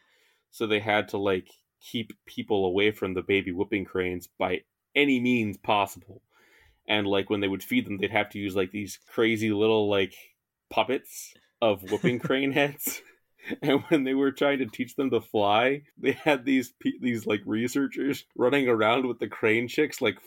So, 0.50 0.66
they 0.66 0.80
had 0.80 1.08
to 1.10 1.18
like 1.18 1.50
keep 1.80 2.14
people 2.26 2.66
away 2.66 2.92
from 2.92 3.14
the 3.14 3.22
baby 3.22 3.52
whooping 3.52 3.86
cranes 3.86 4.28
by 4.28 4.62
any 4.96 5.20
means 5.20 5.58
possible. 5.58 6.22
And 6.90 7.06
like 7.06 7.30
when 7.30 7.40
they 7.40 7.48
would 7.48 7.64
feed 7.64 7.86
them, 7.86 7.98
they'd 7.98 8.12
have 8.12 8.30
to 8.32 8.40
use 8.40 8.56
like 8.56 8.72
these 8.72 9.00
crazy 9.08 9.52
little 9.52 9.88
like 9.88 10.16
puppets 10.70 11.34
of 11.62 11.84
whooping 11.92 12.20
crane 12.28 12.52
heads. 12.52 13.02
And 13.62 13.84
when 13.88 14.04
they 14.04 14.16
were 14.16 14.32
trying 14.32 14.60
to 14.60 14.66
teach 14.66 14.96
them 14.96 15.12
to 15.12 15.22
fly, 15.22 15.84
they 15.98 16.12
had 16.12 16.46
these 16.46 16.74
these 17.00 17.26
like 17.26 17.42
researchers 17.46 18.26
running 18.36 18.68
around 18.68 19.08
with 19.08 19.20
the 19.20 19.28
crane 19.28 19.68
chicks, 19.68 20.02
like 20.02 20.18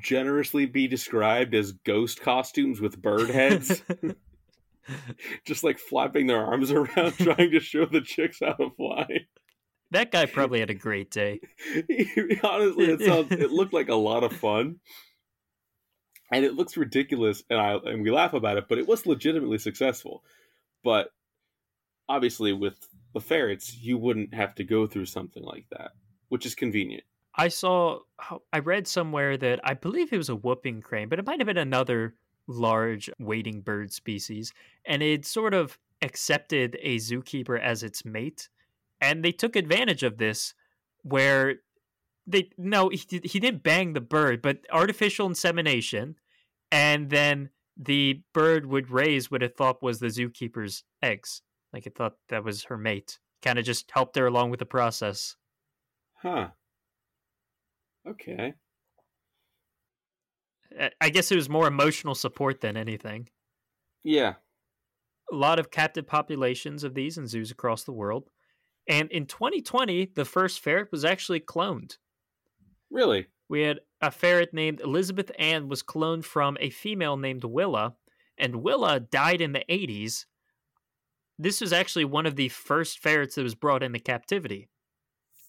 generously 0.00 0.64
be 0.66 0.86
described 0.88 1.54
as 1.54 1.72
ghost 1.72 2.20
costumes 2.20 2.80
with 2.80 3.02
bird 3.02 3.28
heads, 3.30 3.82
just 5.44 5.64
like 5.64 5.78
flapping 5.78 6.28
their 6.28 6.44
arms 6.44 6.70
around, 6.72 7.12
trying 7.18 7.50
to 7.50 7.60
show 7.60 7.84
the 7.84 8.00
chicks 8.00 8.38
how 8.40 8.52
to 8.52 8.70
fly. 8.76 9.06
that 9.90 10.10
guy 10.10 10.26
probably 10.26 10.60
had 10.60 10.70
a 10.70 10.74
great 10.74 11.10
day. 11.10 11.40
Honestly, 12.42 12.86
it 12.86 13.02
sounds 13.02 13.32
it 13.32 13.50
looked 13.50 13.74
like 13.74 13.88
a 13.88 13.94
lot 13.94 14.24
of 14.24 14.32
fun. 14.32 14.76
And 16.32 16.44
it 16.44 16.54
looks 16.54 16.76
ridiculous 16.76 17.42
and 17.50 17.60
I 17.60 17.74
and 17.74 18.02
we 18.02 18.10
laugh 18.10 18.32
about 18.32 18.56
it, 18.56 18.68
but 18.68 18.78
it 18.78 18.88
was 18.88 19.06
legitimately 19.06 19.58
successful. 19.58 20.24
But 20.82 21.10
obviously 22.08 22.52
with 22.52 22.88
the 23.14 23.20
ferrets, 23.20 23.76
you 23.76 23.98
wouldn't 23.98 24.34
have 24.34 24.54
to 24.56 24.64
go 24.64 24.86
through 24.86 25.06
something 25.06 25.42
like 25.42 25.66
that, 25.70 25.92
which 26.28 26.46
is 26.46 26.54
convenient. 26.54 27.04
I 27.34 27.48
saw, 27.48 28.00
I 28.52 28.58
read 28.58 28.86
somewhere 28.86 29.36
that 29.38 29.60
I 29.64 29.74
believe 29.74 30.12
it 30.12 30.18
was 30.18 30.28
a 30.28 30.36
whooping 30.36 30.82
crane, 30.82 31.08
but 31.08 31.18
it 31.18 31.26
might 31.26 31.40
have 31.40 31.46
been 31.46 31.56
another 31.56 32.14
large 32.46 33.08
wading 33.18 33.62
bird 33.62 33.92
species, 33.92 34.52
and 34.84 35.02
it 35.02 35.24
sort 35.24 35.54
of 35.54 35.78
accepted 36.02 36.76
a 36.82 36.96
zookeeper 36.96 37.58
as 37.58 37.82
its 37.82 38.04
mate, 38.04 38.48
and 39.00 39.24
they 39.24 39.32
took 39.32 39.56
advantage 39.56 40.02
of 40.02 40.18
this, 40.18 40.54
where 41.02 41.56
they 42.26 42.50
no 42.58 42.88
he 42.90 43.20
he 43.24 43.40
didn't 43.40 43.62
bang 43.62 43.94
the 43.94 44.00
bird, 44.00 44.42
but 44.42 44.58
artificial 44.70 45.26
insemination, 45.26 46.16
and 46.72 47.10
then 47.10 47.50
the 47.76 48.22
bird 48.34 48.66
would 48.66 48.90
raise 48.90 49.30
what 49.30 49.42
it 49.42 49.56
thought 49.56 49.82
was 49.82 50.00
the 50.00 50.06
zookeeper's 50.06 50.84
eggs, 51.02 51.42
like 51.72 51.86
it 51.86 51.94
thought 51.94 52.16
that 52.28 52.42
was 52.44 52.64
her 52.64 52.78
mate. 52.78 53.20
Kind 53.42 53.58
of 53.58 53.64
just 53.64 53.90
helped 53.90 54.16
her 54.16 54.26
along 54.26 54.50
with 54.50 54.58
the 54.60 54.66
process. 54.66 55.36
Huh. 56.14 56.50
Okay. 58.06 58.54
I- 61.00 61.10
guess 61.10 61.30
it 61.30 61.36
was 61.36 61.48
more 61.48 61.66
emotional 61.66 62.14
support 62.14 62.60
than 62.60 62.76
anything. 62.76 63.28
Yeah. 64.04 64.34
A 65.30 65.34
lot 65.36 65.58
of 65.58 65.70
captive 65.70 66.06
populations 66.06 66.84
of 66.84 66.94
these 66.94 67.18
in 67.18 67.26
zoos 67.26 67.50
across 67.50 67.84
the 67.84 67.92
world. 67.92 68.30
And 68.88 69.10
in 69.10 69.26
2020, 69.26 70.06
the 70.14 70.24
first 70.24 70.60
ferret 70.60 70.90
was 70.90 71.04
actually 71.04 71.40
cloned. 71.40 71.98
Really? 72.90 73.28
We 73.48 73.62
had 73.62 73.80
a 74.00 74.10
ferret 74.10 74.54
named 74.54 74.80
Elizabeth 74.80 75.30
Ann 75.38 75.68
was 75.68 75.82
cloned 75.82 76.24
from 76.24 76.56
a 76.60 76.70
female 76.70 77.16
named 77.16 77.44
Willa, 77.44 77.96
and 78.38 78.62
Willa 78.62 79.00
died 79.00 79.40
in 79.40 79.52
the 79.52 79.64
80s. 79.68 80.24
This 81.38 81.60
was 81.60 81.72
actually 81.72 82.04
one 82.04 82.26
of 82.26 82.36
the 82.36 82.48
first 82.48 82.98
ferrets 82.98 83.34
that 83.34 83.42
was 83.42 83.54
brought 83.54 83.82
into 83.82 83.98
captivity. 83.98 84.68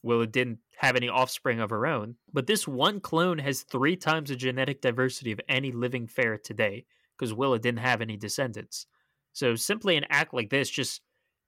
Willa 0.01 0.27
didn't 0.27 0.60
have 0.77 0.95
any 0.97 1.08
offspring 1.08 1.62
of 1.62 1.69
her 1.69 1.88
own, 1.88 2.15
but 2.32 2.45
this 2.45 2.67
one 2.67 2.99
clone 2.99 3.39
has 3.39 3.62
three 3.62 3.95
times 3.95 4.29
the 4.29 4.36
genetic 4.36 4.82
diversity 4.82 5.32
of 5.32 5.39
any 5.47 5.71
living 5.71 6.08
ferret 6.08 6.43
today 6.43 6.86
because 7.17 7.34
Willa 7.34 7.58
didn't 7.58 7.79
have 7.79 8.01
any 8.01 8.17
descendants. 8.17 8.86
So 9.32 9.56
simply 9.56 9.95
an 9.95 10.06
act 10.10 10.34
like 10.34 10.49
this 10.49 10.69
just 10.69 11.01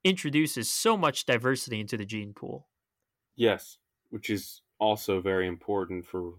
introduces 0.06 0.70
so 0.70 0.96
much 0.96 1.26
diversity 1.26 1.82
into 1.82 1.98
the 1.98 2.06
gene 2.06 2.34
pool. 2.34 2.68
Yes, 3.36 3.78
which 4.10 4.30
is 4.30 4.62
also 4.80 5.22
very 5.22 5.48
important 5.48 6.06
for 6.06 6.34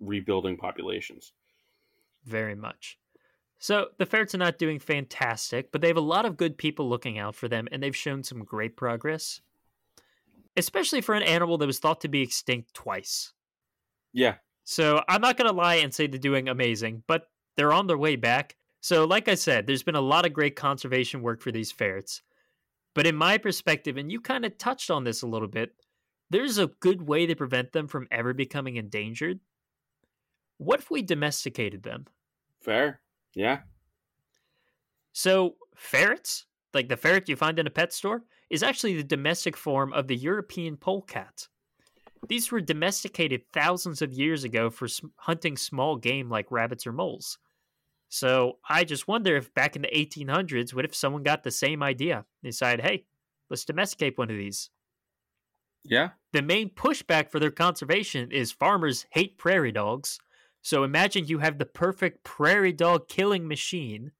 rebuilding 0.00 0.56
populations. 0.56 1.32
very 2.24 2.54
much. 2.54 2.98
So 3.58 3.88
the 3.98 4.06
ferrets 4.06 4.34
are 4.34 4.38
not 4.38 4.58
doing 4.58 4.78
fantastic, 4.78 5.72
but 5.72 5.80
they 5.80 5.88
have 5.88 5.96
a 5.96 6.00
lot 6.00 6.26
of 6.26 6.36
good 6.36 6.58
people 6.58 6.88
looking 6.88 7.18
out 7.18 7.34
for 7.34 7.48
them, 7.48 7.68
and 7.70 7.82
they've 7.82 7.96
shown 7.96 8.22
some 8.22 8.44
great 8.44 8.76
progress, 8.76 9.40
especially 10.56 11.00
for 11.00 11.14
an 11.14 11.22
animal 11.22 11.56
that 11.58 11.66
was 11.66 11.78
thought 11.78 12.00
to 12.02 12.08
be 12.08 12.22
extinct 12.22 12.74
twice. 12.74 13.32
Yeah. 14.12 14.34
So 14.64 15.02
I'm 15.08 15.20
not 15.20 15.36
going 15.36 15.48
to 15.48 15.56
lie 15.56 15.76
and 15.76 15.94
say 15.94 16.06
they're 16.06 16.18
doing 16.18 16.48
amazing, 16.48 17.04
but 17.06 17.28
they're 17.56 17.72
on 17.72 17.86
their 17.86 17.98
way 17.98 18.16
back. 18.16 18.56
So, 18.80 19.04
like 19.04 19.28
I 19.28 19.34
said, 19.34 19.66
there's 19.66 19.82
been 19.82 19.94
a 19.94 20.00
lot 20.00 20.26
of 20.26 20.32
great 20.34 20.56
conservation 20.56 21.22
work 21.22 21.40
for 21.40 21.52
these 21.52 21.72
ferrets. 21.72 22.22
But 22.94 23.06
in 23.06 23.16
my 23.16 23.38
perspective, 23.38 23.96
and 23.96 24.12
you 24.12 24.20
kind 24.20 24.44
of 24.44 24.58
touched 24.58 24.90
on 24.90 25.04
this 25.04 25.22
a 25.22 25.26
little 25.26 25.48
bit, 25.48 25.74
there's 26.30 26.58
a 26.58 26.68
good 26.80 27.02
way 27.02 27.26
to 27.26 27.36
prevent 27.36 27.72
them 27.72 27.86
from 27.86 28.08
ever 28.10 28.32
becoming 28.34 28.76
endangered. 28.76 29.40
What 30.58 30.80
if 30.80 30.90
we 30.90 31.02
domesticated 31.02 31.82
them? 31.82 32.06
Fair. 32.60 33.00
Yeah. 33.34 33.60
So, 35.12 35.56
ferrets, 35.76 36.46
like 36.72 36.88
the 36.88 36.96
ferret 36.96 37.28
you 37.28 37.36
find 37.36 37.58
in 37.58 37.66
a 37.66 37.70
pet 37.70 37.92
store, 37.92 38.24
is 38.50 38.62
actually 38.62 38.96
the 38.96 39.04
domestic 39.04 39.56
form 39.56 39.92
of 39.92 40.08
the 40.08 40.16
European 40.16 40.76
polecat. 40.76 41.48
These 42.28 42.50
were 42.50 42.60
domesticated 42.60 43.42
thousands 43.52 44.00
of 44.00 44.12
years 44.12 44.44
ago 44.44 44.70
for 44.70 44.88
hunting 45.16 45.56
small 45.56 45.96
game 45.96 46.30
like 46.30 46.50
rabbits 46.50 46.86
or 46.86 46.92
moles. 46.92 47.38
So 48.08 48.58
I 48.68 48.84
just 48.84 49.08
wonder 49.08 49.36
if 49.36 49.52
back 49.54 49.76
in 49.76 49.82
the 49.82 49.88
1800s, 49.88 50.72
what 50.72 50.84
if 50.84 50.94
someone 50.94 51.22
got 51.22 51.42
the 51.42 51.50
same 51.50 51.82
idea? 51.82 52.24
They 52.42 52.50
decided, 52.50 52.84
hey, 52.84 53.04
let's 53.50 53.64
domesticate 53.64 54.16
one 54.16 54.30
of 54.30 54.36
these. 54.36 54.70
Yeah. 55.84 56.10
The 56.32 56.42
main 56.42 56.70
pushback 56.70 57.30
for 57.30 57.38
their 57.38 57.50
conservation 57.50 58.32
is 58.32 58.50
farmers 58.52 59.06
hate 59.10 59.38
prairie 59.38 59.72
dogs. 59.72 60.18
So 60.62 60.82
imagine 60.82 61.26
you 61.26 61.40
have 61.40 61.58
the 61.58 61.66
perfect 61.66 62.24
prairie 62.24 62.72
dog 62.72 63.08
killing 63.08 63.46
machine 63.46 64.12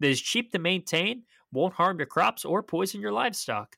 that 0.00 0.08
is 0.08 0.20
cheap 0.20 0.50
to 0.52 0.58
maintain, 0.58 1.22
won't 1.52 1.74
harm 1.74 1.98
your 1.98 2.06
crops 2.06 2.44
or 2.44 2.62
poison 2.62 3.00
your 3.00 3.12
livestock. 3.12 3.76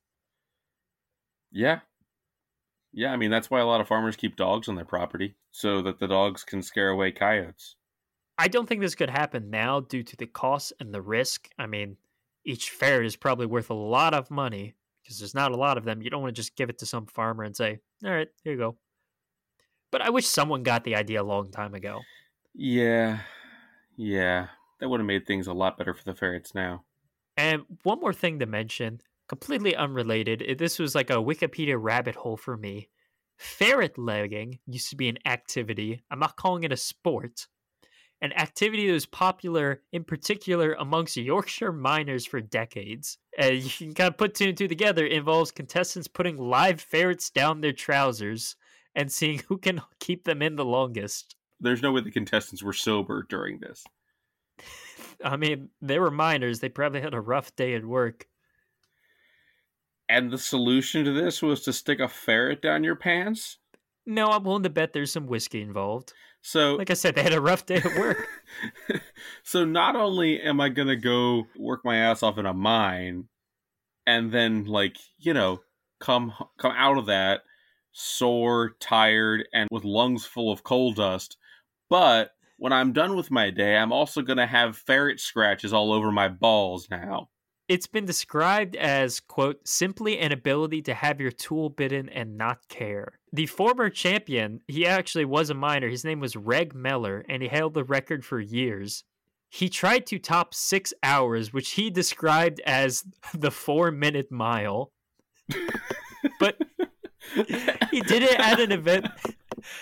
Yeah. 1.53 1.81
Yeah, 2.93 3.13
I 3.13 3.17
mean 3.17 3.31
that's 3.31 3.51
why 3.51 3.61
a 3.61 3.67
lot 3.67 3.81
of 3.81 3.87
farmers 3.87 4.17
keep 4.17 4.37
dogs 4.37 4.69
on 4.69 4.75
their 4.75 4.85
property 4.85 5.37
so 5.53 5.83
that 5.83 5.99
the 5.99 6.09
dogs 6.09 6.43
can 6.43 6.63
scare 6.63 6.89
away 6.89 7.13
coyotes. 7.13 7.77
I 8.39 8.49
don't 8.49 8.67
think 8.67 8.81
this 8.81 8.95
could 8.95 9.11
happen 9.11 9.51
now 9.51 9.81
due 9.81 10.03
to 10.03 10.17
the 10.17 10.27
cost 10.27 10.73
and 10.81 10.95
the 10.95 11.03
risk. 11.03 11.51
I 11.59 11.67
mean, 11.67 11.99
each 12.45 12.71
ferret 12.71 13.07
is 13.07 13.15
probably 13.15 13.47
worth 13.47 13.71
a 13.71 13.75
lot 13.75 14.15
of 14.15 14.31
money 14.31 14.75
because 15.11 15.19
there's 15.19 15.35
not 15.35 15.51
a 15.51 15.57
lot 15.57 15.77
of 15.77 15.85
them. 15.85 16.03
You 16.03 16.09
don't 16.09 16.23
want 16.23 16.37
to 16.37 16.41
just 16.41 16.55
give 16.55 16.71
it 16.71 16.79
to 16.79 16.87
some 16.87 17.07
farmer 17.07 17.43
and 17.43 17.57
say, 17.57 17.81
"All 18.05 18.13
right, 18.13 18.29
here 18.45 18.53
you 18.53 18.59
go." 18.59 18.77
But 19.91 20.03
I 20.03 20.11
wish 20.11 20.29
someone 20.29 20.63
got 20.63 20.85
the 20.85 20.95
idea 20.95 21.21
a 21.21 21.25
long 21.25 21.51
time 21.51 21.75
ago. 21.75 22.03
Yeah. 22.55 23.23
Yeah. 23.97 24.47
That 24.79 24.89
would 24.89 25.01
have 25.01 25.07
made 25.07 25.27
things 25.27 25.49
a 25.49 25.53
lot 25.53 25.77
better 25.77 25.95
for 25.95 26.05
the 26.05 26.15
ferrets 26.15 26.55
now. 26.55 26.85
And 27.37 27.63
one 27.83 27.99
more 27.99 28.13
thing 28.13 28.39
to 28.39 28.47
mention, 28.47 29.01
completely 29.29 29.75
unrelated. 29.75 30.59
This 30.59 30.79
was 30.79 30.95
like 30.95 31.11
a 31.11 31.15
Wikipedia 31.15 31.77
rabbit 31.77 32.15
hole 32.15 32.37
for 32.37 32.57
me. 32.57 32.89
Ferret 33.37 33.99
legging 33.99 34.61
used 34.67 34.91
to 34.91 34.97
be 34.97 35.09
an 35.09 35.19
activity. 35.27 36.03
I'm 36.09 36.21
not 36.21 36.37
calling 36.37 36.63
it 36.63 36.73
a 36.73 36.77
sport. 36.77 37.49
An 38.23 38.33
activity 38.35 38.87
that 38.87 38.93
was 38.93 39.07
popular 39.07 39.81
in 39.93 40.05
particular 40.05 40.75
amongst 40.75 41.17
Yorkshire 41.17 41.73
miners 41.73 42.27
for 42.27 42.41
decades. 42.41 43.17
And 43.39 43.63
you 43.63 43.71
can 43.71 43.95
kind 43.95 44.09
of 44.09 44.19
put 44.19 44.35
two 44.35 44.49
and 44.49 44.57
two 44.59 44.69
together. 44.69 45.07
It 45.07 45.13
involves 45.13 45.51
contestants 45.51 46.07
putting 46.07 46.37
live 46.37 46.81
ferrets 46.81 47.31
down 47.31 47.61
their 47.61 47.73
trousers 47.73 48.57
and 48.95 49.11
seeing 49.11 49.41
who 49.49 49.57
can 49.57 49.81
keep 50.01 50.25
them 50.25 50.43
in 50.43 50.57
the 50.57 50.65
longest. 50.65 51.37
There's 51.61 51.83
no 51.83 51.93
way 51.93 52.03
the 52.03 52.11
contestants 52.11 52.63
were 52.63 52.73
sober 52.73 53.25
during 53.29 53.59
this. 53.61 53.85
I 55.25 55.37
mean, 55.37 55.71
they 55.81 55.99
were 55.99 56.11
miners. 56.11 56.61
They 56.61 56.69
probably 56.69 57.01
had 57.01 57.15
a 57.15 57.21
rough 57.21 57.55
day 57.57 57.75
at 57.75 57.85
work. 57.85 58.27
And 60.09 60.31
the 60.31 60.39
solution 60.39 61.05
to 61.05 61.13
this 61.13 61.41
was 61.41 61.63
to 61.63 61.73
stick 61.73 62.01
a 62.01 62.09
ferret 62.09 62.61
down 62.61 62.85
your 62.85 62.97
pants? 62.97 63.59
No, 64.07 64.27
I'm 64.27 64.43
willing 64.43 64.65
to 64.65 64.71
bet 64.71 64.93
there's 64.93 65.13
some 65.13 65.27
whiskey 65.27 65.63
involved. 65.63 66.13
So, 66.43 66.77
like 66.77 66.91
I 66.91 66.95
said, 66.95 67.15
they 67.15 67.23
had 67.23 67.33
a 67.33 67.41
rough 67.41 67.67
day 67.67 67.77
at 67.77 67.85
work. 67.99 68.27
so, 69.43 69.65
not 69.65 69.97
only 69.97 70.41
am 70.41 70.61
I 70.61 70.69
going 70.69 70.89
to 70.89 70.97
go 70.97 71.47
work 71.57 71.85
my 71.85 71.97
ass 71.97 72.23
off 72.23 72.39
in 72.39 72.47
a 72.47 72.55
mine 72.55 73.29
and 74.07 74.33
then, 74.33 74.65
like, 74.65 74.97
you 75.19 75.35
know, 75.35 75.61
come 76.01 76.33
come 76.59 76.73
out 76.77 76.99
of 76.99 77.07
that 77.07 77.43
sore, 77.93 78.77
tired, 78.81 79.47
and 79.53 79.69
with 79.71 79.85
lungs 79.85 80.25
full 80.25 80.51
of 80.51 80.63
coal 80.63 80.93
dust, 80.93 81.37
but 81.89 82.31
when 82.57 82.73
I'm 82.73 82.93
done 82.93 83.17
with 83.17 83.31
my 83.31 83.51
day, 83.51 83.77
I'm 83.77 83.93
also 83.93 84.21
going 84.21 84.37
to 84.37 84.47
have 84.47 84.77
ferret 84.77 85.19
scratches 85.19 85.73
all 85.73 85.93
over 85.93 86.13
my 86.13 86.29
balls 86.29 86.89
now. 86.91 87.31
It's 87.71 87.87
been 87.87 88.05
described 88.05 88.75
as, 88.75 89.21
quote, 89.21 89.61
simply 89.65 90.19
an 90.19 90.33
ability 90.33 90.83
to 90.83 90.93
have 90.93 91.21
your 91.21 91.31
tool 91.31 91.69
bitten 91.69 92.09
and 92.09 92.37
not 92.37 92.67
care. 92.69 93.21
The 93.33 93.47
former 93.47 93.89
champion, 93.89 94.61
he 94.67 94.85
actually 94.85 95.25
was 95.25 95.51
a 95.51 95.55
miner. 95.55 95.89
His 95.89 96.05
name 96.05 96.19
was 96.19 96.35
Reg 96.35 96.75
Mellor, 96.75 97.25
and 97.29 97.45
he 97.45 97.49
held 97.49 97.75
the 97.75 97.85
record 97.85 98.25
for 98.25 98.41
years. 98.41 99.05
He 99.51 99.69
tried 99.69 100.05
to 100.07 100.19
top 100.19 100.53
six 100.53 100.93
hours, 101.05 101.53
which 101.53 101.71
he 101.71 101.91
described 101.91 102.61
as 102.67 103.05
the 103.35 103.53
four 103.53 103.93
minute 103.93 104.33
mile. 104.33 104.91
but 106.41 106.59
he 107.93 108.01
did 108.01 108.25
it 108.25 108.41
at 108.41 108.59
an 108.59 108.73
event 108.73 109.07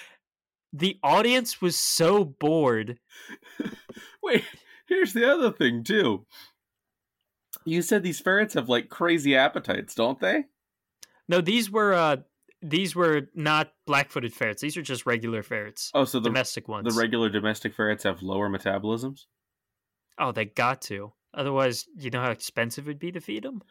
the 0.74 0.98
audience 1.03 1.62
was 1.62 1.79
so 1.79 2.22
bored. 2.22 2.98
Wait, 4.22 4.44
here's 4.87 5.14
the 5.14 5.27
other 5.27 5.51
thing 5.51 5.83
too. 5.83 6.27
You 7.68 7.83
said 7.83 8.02
these 8.02 8.20
ferrets 8.20 8.54
have 8.54 8.68
like 8.68 8.88
crazy 8.88 9.37
appetites, 9.37 9.94
don't 9.94 10.18
they? 10.18 10.44
No, 11.28 11.40
these 11.40 11.70
were 11.70 11.92
uh 11.92 12.16
these 12.61 12.96
were 12.96 13.28
not 13.35 13.72
black-footed 13.87 14.33
ferrets. 14.33 14.62
These 14.62 14.76
are 14.76 14.83
just 14.83 15.07
regular 15.07 15.42
ferrets. 15.42 15.92
Oh, 15.94 16.04
so 16.04 16.18
the 16.18 16.28
domestic 16.28 16.66
ones. 16.66 16.92
The 16.92 17.00
regular 17.00 17.28
domestic 17.28 17.74
ferrets 17.74 18.02
have 18.02 18.22
lower 18.22 18.48
metabolisms? 18.48 19.26
Oh, 20.18 20.33
they 20.33 20.46
got 20.46 20.83
to. 20.83 21.12
Otherwise, 21.33 21.87
you 21.96 22.11
know 22.11 22.20
how 22.20 22.31
expensive 22.31 22.87
it 22.87 22.90
would 22.90 22.98
be 22.98 23.12
to 23.12 23.20
feed 23.20 23.44
them? 23.44 23.62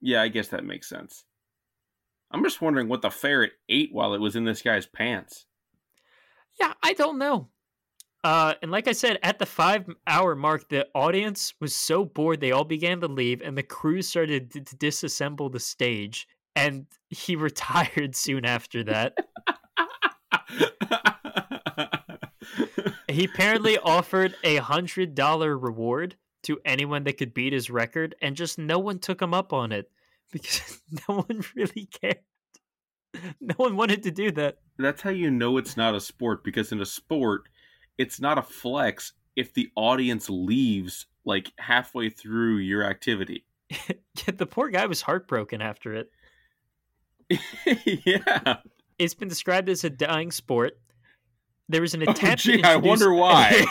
Yeah, 0.00 0.20
I 0.20 0.28
guess 0.28 0.48
that 0.48 0.64
makes 0.64 0.88
sense. 0.88 1.24
I'm 2.30 2.42
just 2.42 2.60
wondering 2.60 2.88
what 2.88 3.00
the 3.00 3.10
ferret 3.10 3.52
ate 3.68 3.90
while 3.92 4.12
it 4.12 4.20
was 4.20 4.36
in 4.36 4.44
this 4.44 4.60
guy's 4.60 4.86
pants. 4.86 5.46
Yeah, 6.60 6.74
I 6.82 6.92
don't 6.92 7.18
know. 7.18 7.48
Uh, 8.24 8.54
and 8.62 8.70
like 8.70 8.86
I 8.86 8.92
said, 8.92 9.18
at 9.22 9.38
the 9.38 9.46
five 9.46 9.86
hour 10.06 10.36
mark, 10.36 10.68
the 10.68 10.86
audience 10.94 11.54
was 11.60 11.74
so 11.74 12.04
bored 12.04 12.40
they 12.40 12.52
all 12.52 12.64
began 12.64 13.00
to 13.00 13.08
leave, 13.08 13.40
and 13.40 13.58
the 13.58 13.64
crew 13.64 14.00
started 14.00 14.52
to 14.52 14.60
disassemble 14.76 15.50
the 15.50 15.60
stage. 15.60 16.28
And 16.54 16.86
he 17.08 17.34
retired 17.36 18.14
soon 18.14 18.44
after 18.44 18.84
that. 18.84 19.16
he 23.08 23.24
apparently 23.24 23.78
offered 23.78 24.34
a 24.44 24.56
hundred 24.56 25.14
dollar 25.14 25.56
reward 25.58 26.16
to 26.44 26.60
anyone 26.64 27.04
that 27.04 27.18
could 27.18 27.34
beat 27.34 27.52
his 27.52 27.70
record, 27.70 28.14
and 28.20 28.36
just 28.36 28.58
no 28.58 28.78
one 28.78 28.98
took 28.98 29.20
him 29.20 29.34
up 29.34 29.52
on 29.52 29.72
it 29.72 29.90
because 30.32 30.80
no 31.08 31.16
one 31.16 31.42
really 31.54 31.86
cared. 31.86 32.20
no 33.40 33.54
one 33.56 33.76
wanted 33.76 34.02
to 34.04 34.10
do 34.10 34.30
that. 34.32 34.58
That's 34.78 35.02
how 35.02 35.10
you 35.10 35.30
know 35.30 35.56
it's 35.56 35.76
not 35.76 35.94
a 35.94 36.00
sport 36.00 36.42
because 36.44 36.72
in 36.72 36.80
a 36.80 36.86
sport, 36.86 37.48
it's 38.02 38.20
not 38.20 38.36
a 38.36 38.42
flex 38.42 39.12
if 39.36 39.54
the 39.54 39.70
audience 39.76 40.28
leaves 40.28 41.06
like 41.24 41.52
halfway 41.58 42.10
through 42.10 42.56
your 42.56 42.82
activity. 42.82 43.44
yeah, 43.70 44.34
the 44.36 44.44
poor 44.44 44.68
guy 44.68 44.86
was 44.86 45.02
heartbroken 45.02 45.62
after 45.62 45.94
it. 45.94 46.10
yeah. 48.04 48.56
It's 48.98 49.14
been 49.14 49.28
described 49.28 49.68
as 49.68 49.84
a 49.84 49.90
dying 49.90 50.32
sport. 50.32 50.78
There 51.68 51.80
was 51.80 51.94
an 51.94 52.02
oh, 52.06 52.10
attempt. 52.10 52.42
Oh, 52.46 52.52
gee, 52.52 52.62
I 52.64 52.76
wonder 52.76 53.14
why. 53.14 53.64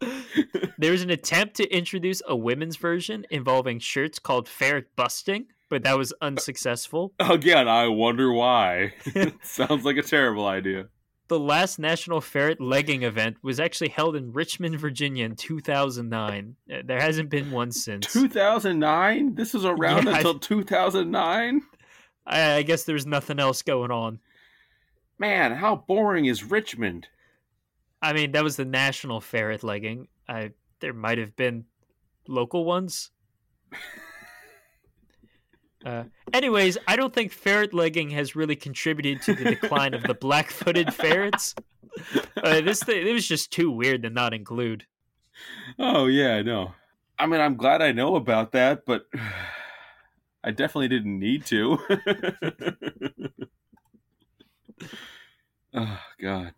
there 0.78 0.90
was 0.90 1.02
an 1.02 1.10
attempt 1.10 1.54
to 1.56 1.68
introduce 1.68 2.20
a 2.26 2.36
women's 2.36 2.76
version 2.76 3.24
involving 3.30 3.78
shirts 3.78 4.18
called 4.18 4.48
ferret 4.48 4.94
busting, 4.96 5.46
but 5.70 5.84
that 5.84 5.96
was 5.96 6.12
uh, 6.12 6.26
unsuccessful. 6.26 7.14
Again, 7.20 7.68
I 7.68 7.86
wonder 7.86 8.32
why. 8.32 8.92
Sounds 9.42 9.84
like 9.84 9.96
a 9.96 10.02
terrible 10.02 10.46
idea. 10.46 10.88
The 11.28 11.38
last 11.38 11.78
National 11.78 12.20
Ferret 12.20 12.60
Legging 12.60 13.02
event 13.02 13.38
was 13.42 13.58
actually 13.58 13.88
held 13.88 14.14
in 14.14 14.32
Richmond, 14.32 14.78
Virginia 14.78 15.24
in 15.24 15.34
2009. 15.34 16.56
Uh, 16.72 16.76
there 16.84 17.00
hasn't 17.00 17.30
been 17.30 17.50
one 17.50 17.72
since. 17.72 18.12
2009? 18.12 19.34
This 19.34 19.52
was 19.52 19.64
around 19.64 20.06
yeah, 20.06 20.16
until 20.18 20.38
2009? 20.38 21.62
I, 22.26 22.52
I 22.54 22.62
guess 22.62 22.84
there's 22.84 23.06
nothing 23.06 23.40
else 23.40 23.62
going 23.62 23.90
on. 23.90 24.20
Man, 25.18 25.52
how 25.52 25.76
boring 25.76 26.26
is 26.26 26.44
Richmond? 26.44 27.08
I 28.02 28.12
mean, 28.12 28.32
that 28.32 28.44
was 28.44 28.56
the 28.56 28.64
National 28.64 29.20
Ferret 29.20 29.64
Legging. 29.64 30.08
I 30.28 30.52
there 30.80 30.92
might 30.92 31.18
have 31.18 31.34
been 31.36 31.64
local 32.28 32.64
ones. 32.64 33.10
Uh, 35.86 36.04
anyways, 36.32 36.76
I 36.88 36.96
don't 36.96 37.14
think 37.14 37.30
ferret 37.30 37.72
legging 37.72 38.10
has 38.10 38.34
really 38.34 38.56
contributed 38.56 39.22
to 39.22 39.34
the 39.34 39.44
decline 39.44 39.94
of 39.94 40.02
the 40.02 40.14
black-footed 40.20 40.92
ferrets. 40.92 41.54
Uh, 42.36 42.60
this 42.60 42.82
thing, 42.82 43.06
it 43.06 43.12
was 43.12 43.28
just 43.28 43.52
too 43.52 43.70
weird 43.70 44.02
to 44.02 44.10
not 44.10 44.34
include. 44.34 44.84
Oh 45.78 46.06
yeah, 46.06 46.34
I 46.34 46.42
know. 46.42 46.72
I 47.20 47.26
mean, 47.26 47.40
I'm 47.40 47.56
glad 47.56 47.82
I 47.82 47.92
know 47.92 48.16
about 48.16 48.50
that, 48.52 48.84
but 48.84 49.06
I 50.44 50.50
definitely 50.50 50.88
didn't 50.88 51.20
need 51.20 51.46
to. 51.46 51.78
oh 55.74 56.00
God. 56.20 56.52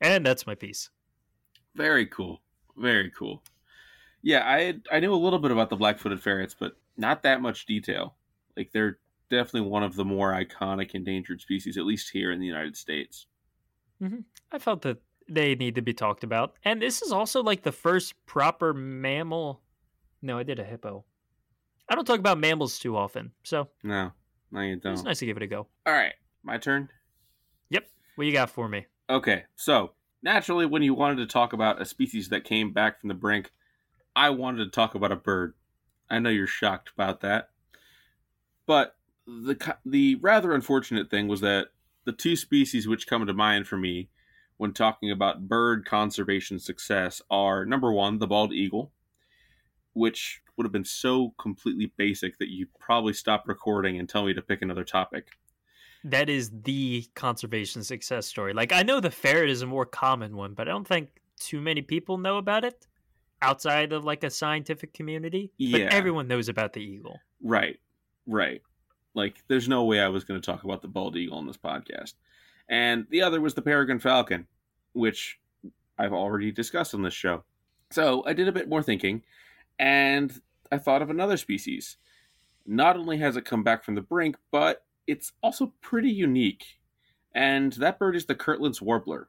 And 0.00 0.24
that's 0.24 0.46
my 0.46 0.54
piece. 0.54 0.88
Very 1.74 2.06
cool. 2.06 2.40
Very 2.78 3.10
cool. 3.10 3.42
Yeah, 4.22 4.44
I 4.46 4.76
I 4.90 5.00
knew 5.00 5.12
a 5.12 5.14
little 5.14 5.40
bit 5.40 5.50
about 5.50 5.68
the 5.68 5.76
black-footed 5.76 6.22
ferrets, 6.22 6.56
but 6.58 6.72
not 6.96 7.22
that 7.24 7.42
much 7.42 7.66
detail. 7.66 8.14
Like 8.56 8.70
they're 8.72 8.98
definitely 9.30 9.68
one 9.68 9.82
of 9.82 9.96
the 9.96 10.04
more 10.04 10.32
iconic 10.32 10.94
endangered 10.94 11.40
species, 11.40 11.76
at 11.76 11.84
least 11.84 12.10
here 12.10 12.32
in 12.32 12.40
the 12.40 12.46
United 12.46 12.76
States. 12.76 13.26
Mm-hmm. 14.02 14.20
I 14.52 14.58
felt 14.58 14.82
that 14.82 14.98
they 15.28 15.54
need 15.54 15.76
to 15.76 15.82
be 15.82 15.94
talked 15.94 16.24
about, 16.24 16.54
and 16.64 16.82
this 16.82 17.02
is 17.02 17.12
also 17.12 17.42
like 17.42 17.62
the 17.62 17.72
first 17.72 18.14
proper 18.26 18.74
mammal. 18.74 19.62
No, 20.22 20.38
I 20.38 20.42
did 20.42 20.58
a 20.58 20.64
hippo. 20.64 21.04
I 21.88 21.94
don't 21.94 22.04
talk 22.04 22.18
about 22.18 22.38
mammals 22.38 22.78
too 22.78 22.96
often, 22.96 23.32
so 23.42 23.68
no, 23.82 24.12
no, 24.50 24.60
you 24.60 24.76
don't. 24.76 24.94
It's 24.94 25.02
nice 25.02 25.18
to 25.20 25.26
give 25.26 25.36
it 25.36 25.42
a 25.42 25.46
go. 25.46 25.66
All 25.86 25.92
right, 25.92 26.14
my 26.42 26.58
turn. 26.58 26.88
Yep. 27.70 27.88
What 28.16 28.26
you 28.26 28.32
got 28.32 28.50
for 28.50 28.68
me? 28.68 28.86
Okay, 29.08 29.44
so 29.56 29.92
naturally, 30.22 30.66
when 30.66 30.82
you 30.82 30.94
wanted 30.94 31.16
to 31.16 31.26
talk 31.26 31.52
about 31.52 31.80
a 31.80 31.84
species 31.84 32.28
that 32.30 32.44
came 32.44 32.72
back 32.72 33.00
from 33.00 33.08
the 33.08 33.14
brink, 33.14 33.52
I 34.16 34.30
wanted 34.30 34.64
to 34.64 34.70
talk 34.70 34.94
about 34.94 35.12
a 35.12 35.16
bird. 35.16 35.54
I 36.08 36.18
know 36.18 36.30
you're 36.30 36.46
shocked 36.46 36.90
about 36.94 37.20
that, 37.20 37.50
but 38.70 38.94
the 39.26 39.76
the 39.84 40.14
rather 40.22 40.54
unfortunate 40.54 41.10
thing 41.10 41.26
was 41.26 41.40
that 41.40 41.70
the 42.04 42.12
two 42.12 42.36
species 42.36 42.86
which 42.86 43.08
come 43.08 43.26
to 43.26 43.34
mind 43.34 43.66
for 43.66 43.76
me 43.76 44.10
when 44.58 44.72
talking 44.72 45.10
about 45.10 45.48
bird 45.48 45.84
conservation 45.84 46.56
success 46.60 47.20
are 47.28 47.64
number 47.64 47.92
one, 47.92 48.20
the 48.20 48.28
bald 48.28 48.52
eagle, 48.52 48.92
which 49.92 50.40
would 50.56 50.64
have 50.64 50.72
been 50.72 50.84
so 50.84 51.34
completely 51.36 51.92
basic 51.96 52.38
that 52.38 52.48
you 52.48 52.68
probably 52.78 53.12
stop 53.12 53.48
recording 53.48 53.98
and 53.98 54.08
tell 54.08 54.24
me 54.24 54.34
to 54.34 54.40
pick 54.40 54.62
another 54.62 54.84
topic. 54.84 55.30
That 56.04 56.30
is 56.30 56.52
the 56.62 57.08
conservation 57.16 57.82
success 57.82 58.28
story. 58.28 58.52
Like 58.52 58.72
I 58.72 58.84
know 58.84 59.00
the 59.00 59.10
ferret 59.10 59.50
is 59.50 59.62
a 59.62 59.66
more 59.66 59.84
common 59.84 60.36
one, 60.36 60.54
but 60.54 60.68
I 60.68 60.70
don't 60.70 60.86
think 60.86 61.08
too 61.40 61.60
many 61.60 61.82
people 61.82 62.18
know 62.18 62.38
about 62.38 62.64
it 62.64 62.86
outside 63.42 63.92
of 63.92 64.04
like 64.04 64.22
a 64.22 64.30
scientific 64.30 64.94
community. 64.94 65.50
Yeah. 65.58 65.86
But 65.86 65.92
everyone 65.92 66.28
knows 66.28 66.48
about 66.48 66.72
the 66.72 66.84
eagle. 66.84 67.18
Right. 67.42 67.80
Right. 68.30 68.62
Like 69.14 69.42
there's 69.48 69.68
no 69.68 69.84
way 69.84 70.00
I 70.00 70.08
was 70.08 70.24
going 70.24 70.40
to 70.40 70.44
talk 70.44 70.62
about 70.62 70.82
the 70.82 70.88
bald 70.88 71.16
eagle 71.16 71.36
on 71.36 71.46
this 71.46 71.56
podcast. 71.56 72.14
And 72.68 73.06
the 73.10 73.22
other 73.22 73.40
was 73.40 73.54
the 73.54 73.62
peregrine 73.62 73.98
falcon, 73.98 74.46
which 74.92 75.40
I've 75.98 76.12
already 76.12 76.52
discussed 76.52 76.94
on 76.94 77.02
this 77.02 77.12
show. 77.12 77.42
So 77.90 78.22
I 78.24 78.32
did 78.32 78.46
a 78.46 78.52
bit 78.52 78.68
more 78.68 78.84
thinking 78.84 79.22
and 79.78 80.32
I 80.70 80.78
thought 80.78 81.02
of 81.02 81.10
another 81.10 81.36
species. 81.36 81.96
Not 82.64 82.96
only 82.96 83.18
has 83.18 83.36
it 83.36 83.44
come 83.44 83.64
back 83.64 83.82
from 83.82 83.96
the 83.96 84.00
brink, 84.00 84.36
but 84.52 84.84
it's 85.08 85.32
also 85.42 85.72
pretty 85.80 86.10
unique. 86.10 86.64
And 87.34 87.72
that 87.74 87.98
bird 87.98 88.14
is 88.14 88.26
the 88.26 88.36
Kirtland's 88.36 88.80
warbler. 88.80 89.28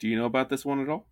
Do 0.00 0.08
you 0.08 0.16
know 0.16 0.24
about 0.24 0.48
this 0.48 0.64
one 0.64 0.80
at 0.80 0.88
all? 0.88 1.06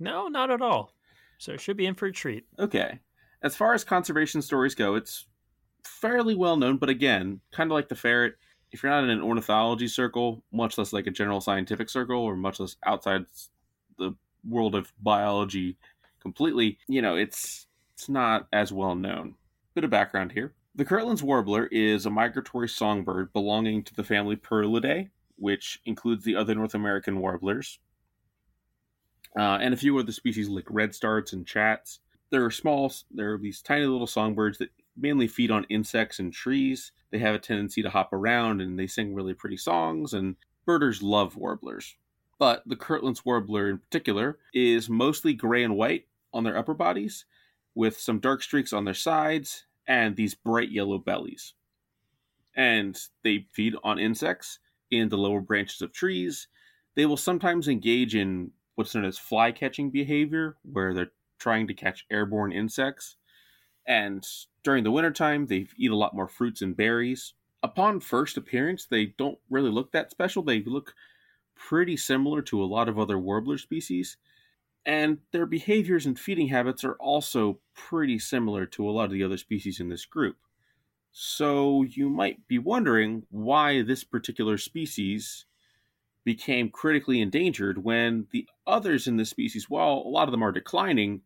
No, 0.00 0.28
not 0.28 0.50
at 0.50 0.62
all. 0.62 0.94
So 1.36 1.52
it 1.52 1.60
should 1.60 1.76
be 1.76 1.86
in 1.86 1.94
for 1.94 2.06
a 2.06 2.12
treat. 2.12 2.46
Okay. 2.58 3.00
As 3.42 3.56
far 3.56 3.74
as 3.74 3.84
conservation 3.84 4.40
stories 4.40 4.74
go, 4.74 4.94
it's 4.94 5.26
fairly 5.84 6.34
well 6.34 6.56
known, 6.56 6.76
but 6.76 6.88
again, 6.88 7.40
kind 7.52 7.70
of 7.70 7.74
like 7.74 7.88
the 7.88 7.94
ferret, 7.94 8.34
if 8.72 8.82
you're 8.82 8.92
not 8.92 9.04
in 9.04 9.10
an 9.10 9.22
ornithology 9.22 9.88
circle, 9.88 10.42
much 10.52 10.78
less 10.78 10.92
like 10.92 11.06
a 11.06 11.10
general 11.10 11.40
scientific 11.40 11.90
circle, 11.90 12.20
or 12.20 12.36
much 12.36 12.60
less 12.60 12.76
outside 12.84 13.26
the 13.98 14.12
world 14.48 14.74
of 14.74 14.92
biology 15.00 15.76
completely, 16.20 16.78
you 16.88 17.02
know, 17.02 17.16
it's 17.16 17.66
it's 17.94 18.08
not 18.08 18.48
as 18.52 18.72
well 18.72 18.94
known. 18.94 19.34
Bit 19.74 19.84
of 19.84 19.90
background 19.90 20.32
here. 20.32 20.54
The 20.74 20.84
Kirtland's 20.84 21.22
warbler 21.22 21.66
is 21.66 22.06
a 22.06 22.10
migratory 22.10 22.68
songbird 22.68 23.32
belonging 23.32 23.82
to 23.84 23.94
the 23.94 24.04
family 24.04 24.36
Parulidae, 24.36 25.10
which 25.36 25.80
includes 25.84 26.24
the 26.24 26.36
other 26.36 26.54
North 26.54 26.74
American 26.74 27.18
warblers, 27.18 27.78
uh, 29.36 29.58
and 29.60 29.74
a 29.74 29.76
few 29.76 29.98
other 29.98 30.12
species 30.12 30.48
like 30.48 30.64
redstarts 30.64 31.32
and 31.32 31.46
chats. 31.46 32.00
There 32.30 32.44
are 32.44 32.50
small, 32.50 32.90
there 33.10 33.34
are 33.34 33.38
these 33.38 33.60
tiny 33.60 33.84
little 33.84 34.06
songbirds 34.06 34.58
that 34.58 34.70
mainly 34.96 35.26
feed 35.28 35.50
on 35.50 35.64
insects 35.64 36.18
and 36.18 36.32
trees. 36.32 36.92
They 37.10 37.18
have 37.18 37.34
a 37.34 37.38
tendency 37.38 37.82
to 37.82 37.90
hop 37.90 38.12
around 38.12 38.60
and 38.60 38.78
they 38.78 38.86
sing 38.86 39.14
really 39.14 39.34
pretty 39.34 39.56
songs, 39.56 40.12
and 40.14 40.36
birders 40.64 41.02
love 41.02 41.36
warblers. 41.36 41.96
But 42.38 42.62
the 42.66 42.76
Kirtland's 42.76 43.24
warbler 43.24 43.70
in 43.70 43.78
particular 43.78 44.38
is 44.52 44.88
mostly 44.88 45.34
gray 45.34 45.62
and 45.62 45.76
white 45.76 46.06
on 46.32 46.44
their 46.44 46.56
upper 46.56 46.74
bodies, 46.74 47.24
with 47.74 47.98
some 47.98 48.18
dark 48.18 48.42
streaks 48.42 48.72
on 48.72 48.84
their 48.84 48.94
sides 48.94 49.64
and 49.86 50.16
these 50.16 50.34
bright 50.34 50.70
yellow 50.70 50.98
bellies. 50.98 51.54
And 52.54 52.98
they 53.22 53.46
feed 53.52 53.74
on 53.82 53.98
insects 53.98 54.58
in 54.90 55.08
the 55.08 55.16
lower 55.16 55.40
branches 55.40 55.80
of 55.82 55.92
trees. 55.92 56.48
They 56.94 57.06
will 57.06 57.16
sometimes 57.16 57.68
engage 57.68 58.14
in 58.14 58.50
what's 58.74 58.94
known 58.94 59.04
as 59.04 59.18
fly 59.18 59.52
catching 59.52 59.90
behavior, 59.90 60.56
where 60.62 60.92
they're 60.92 61.12
trying 61.38 61.66
to 61.68 61.74
catch 61.74 62.06
airborne 62.10 62.52
insects. 62.52 63.16
And 63.86 64.26
during 64.62 64.84
the 64.84 64.90
wintertime, 64.90 65.46
they 65.46 65.66
eat 65.76 65.90
a 65.90 65.96
lot 65.96 66.14
more 66.14 66.28
fruits 66.28 66.62
and 66.62 66.76
berries. 66.76 67.34
Upon 67.62 68.00
first 68.00 68.36
appearance, 68.36 68.86
they 68.86 69.06
don't 69.06 69.38
really 69.50 69.70
look 69.70 69.92
that 69.92 70.10
special. 70.10 70.42
They 70.42 70.62
look 70.62 70.94
pretty 71.54 71.96
similar 71.96 72.42
to 72.42 72.62
a 72.62 72.66
lot 72.66 72.88
of 72.88 72.98
other 72.98 73.18
warbler 73.18 73.58
species, 73.58 74.16
and 74.84 75.18
their 75.30 75.46
behaviors 75.46 76.06
and 76.06 76.18
feeding 76.18 76.48
habits 76.48 76.82
are 76.82 76.94
also 76.94 77.60
pretty 77.74 78.18
similar 78.18 78.66
to 78.66 78.88
a 78.88 78.90
lot 78.90 79.04
of 79.04 79.12
the 79.12 79.22
other 79.22 79.36
species 79.36 79.78
in 79.78 79.88
this 79.88 80.04
group. 80.04 80.36
So 81.12 81.82
you 81.82 82.08
might 82.08 82.48
be 82.48 82.58
wondering 82.58 83.26
why 83.30 83.82
this 83.82 84.02
particular 84.02 84.58
species 84.58 85.44
became 86.24 86.70
critically 86.70 87.20
endangered 87.20 87.84
when 87.84 88.26
the 88.30 88.48
others 88.66 89.06
in 89.06 89.16
this 89.16 89.30
species, 89.30 89.68
while 89.68 90.02
a 90.04 90.08
lot 90.08 90.26
of 90.26 90.32
them 90.32 90.42
are 90.42 90.52
declining, 90.52 91.20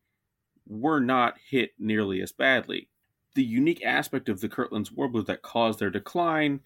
were 0.66 1.00
not 1.00 1.36
hit 1.48 1.72
nearly 1.78 2.20
as 2.20 2.32
badly. 2.32 2.88
The 3.34 3.44
unique 3.44 3.84
aspect 3.84 4.28
of 4.28 4.40
the 4.40 4.48
Kirtland's 4.48 4.92
warbler 4.92 5.22
that 5.24 5.42
caused 5.42 5.78
their 5.78 5.90
decline 5.90 6.60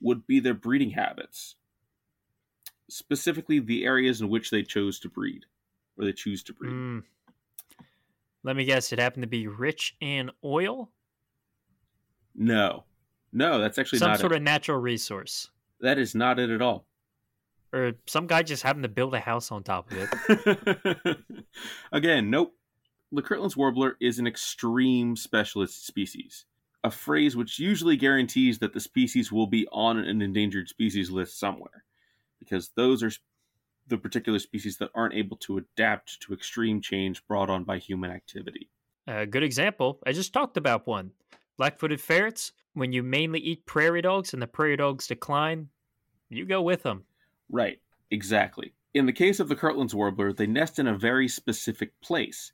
would 0.00 0.26
be 0.26 0.40
their 0.40 0.54
breeding 0.54 0.90
habits, 0.90 1.56
specifically 2.88 3.60
the 3.60 3.84
areas 3.84 4.20
in 4.20 4.28
which 4.28 4.50
they 4.50 4.62
chose 4.62 4.98
to 5.00 5.08
breed 5.08 5.44
or 5.98 6.04
they 6.04 6.12
choose 6.12 6.42
to 6.44 6.52
breed. 6.52 6.72
Mm. 6.72 7.02
Let 8.42 8.56
me 8.56 8.64
guess, 8.64 8.92
it 8.92 8.98
happened 8.98 9.22
to 9.22 9.28
be 9.28 9.46
rich 9.46 9.96
in 10.00 10.30
oil? 10.44 10.90
No. 12.34 12.84
No, 13.32 13.58
that's 13.58 13.78
actually 13.78 13.98
some 13.98 14.16
sort 14.16 14.32
it. 14.32 14.36
of 14.36 14.42
natural 14.42 14.78
resource. 14.78 15.50
That 15.80 15.98
is 15.98 16.14
not 16.14 16.38
it 16.38 16.50
at 16.50 16.62
all. 16.62 16.86
Or 17.72 17.92
some 18.06 18.26
guy 18.26 18.42
just 18.42 18.62
happened 18.62 18.84
to 18.84 18.88
build 18.88 19.14
a 19.14 19.20
house 19.20 19.50
on 19.50 19.64
top 19.64 19.90
of 19.90 19.96
it. 19.98 21.16
Again, 21.92 22.30
nope. 22.30 22.54
The 23.14 23.22
Kirtland's 23.22 23.56
warbler 23.56 23.96
is 24.00 24.18
an 24.18 24.26
extreme 24.26 25.14
specialist 25.14 25.86
species, 25.86 26.46
a 26.82 26.90
phrase 26.90 27.36
which 27.36 27.60
usually 27.60 27.96
guarantees 27.96 28.58
that 28.58 28.72
the 28.72 28.80
species 28.80 29.30
will 29.30 29.46
be 29.46 29.68
on 29.70 29.98
an 29.98 30.20
endangered 30.20 30.68
species 30.68 31.12
list 31.12 31.38
somewhere, 31.38 31.84
because 32.40 32.70
those 32.74 33.04
are 33.04 33.12
the 33.86 33.98
particular 33.98 34.40
species 34.40 34.78
that 34.78 34.90
aren't 34.96 35.14
able 35.14 35.36
to 35.36 35.58
adapt 35.58 36.20
to 36.22 36.34
extreme 36.34 36.80
change 36.80 37.24
brought 37.28 37.50
on 37.50 37.62
by 37.62 37.78
human 37.78 38.10
activity. 38.10 38.68
A 39.06 39.26
good 39.26 39.44
example, 39.44 40.00
I 40.04 40.10
just 40.10 40.32
talked 40.32 40.56
about 40.56 40.88
one. 40.88 41.12
Black 41.56 41.78
footed 41.78 42.00
ferrets, 42.00 42.50
when 42.72 42.92
you 42.92 43.04
mainly 43.04 43.38
eat 43.38 43.64
prairie 43.64 44.02
dogs 44.02 44.32
and 44.32 44.42
the 44.42 44.48
prairie 44.48 44.76
dogs 44.76 45.06
decline, 45.06 45.68
you 46.30 46.46
go 46.46 46.62
with 46.62 46.82
them. 46.82 47.04
Right, 47.48 47.80
exactly. 48.10 48.74
In 48.92 49.06
the 49.06 49.12
case 49.12 49.38
of 49.38 49.48
the 49.48 49.54
Kirtland's 49.54 49.94
warbler, 49.94 50.32
they 50.32 50.48
nest 50.48 50.80
in 50.80 50.88
a 50.88 50.98
very 50.98 51.28
specific 51.28 51.92
place, 52.00 52.50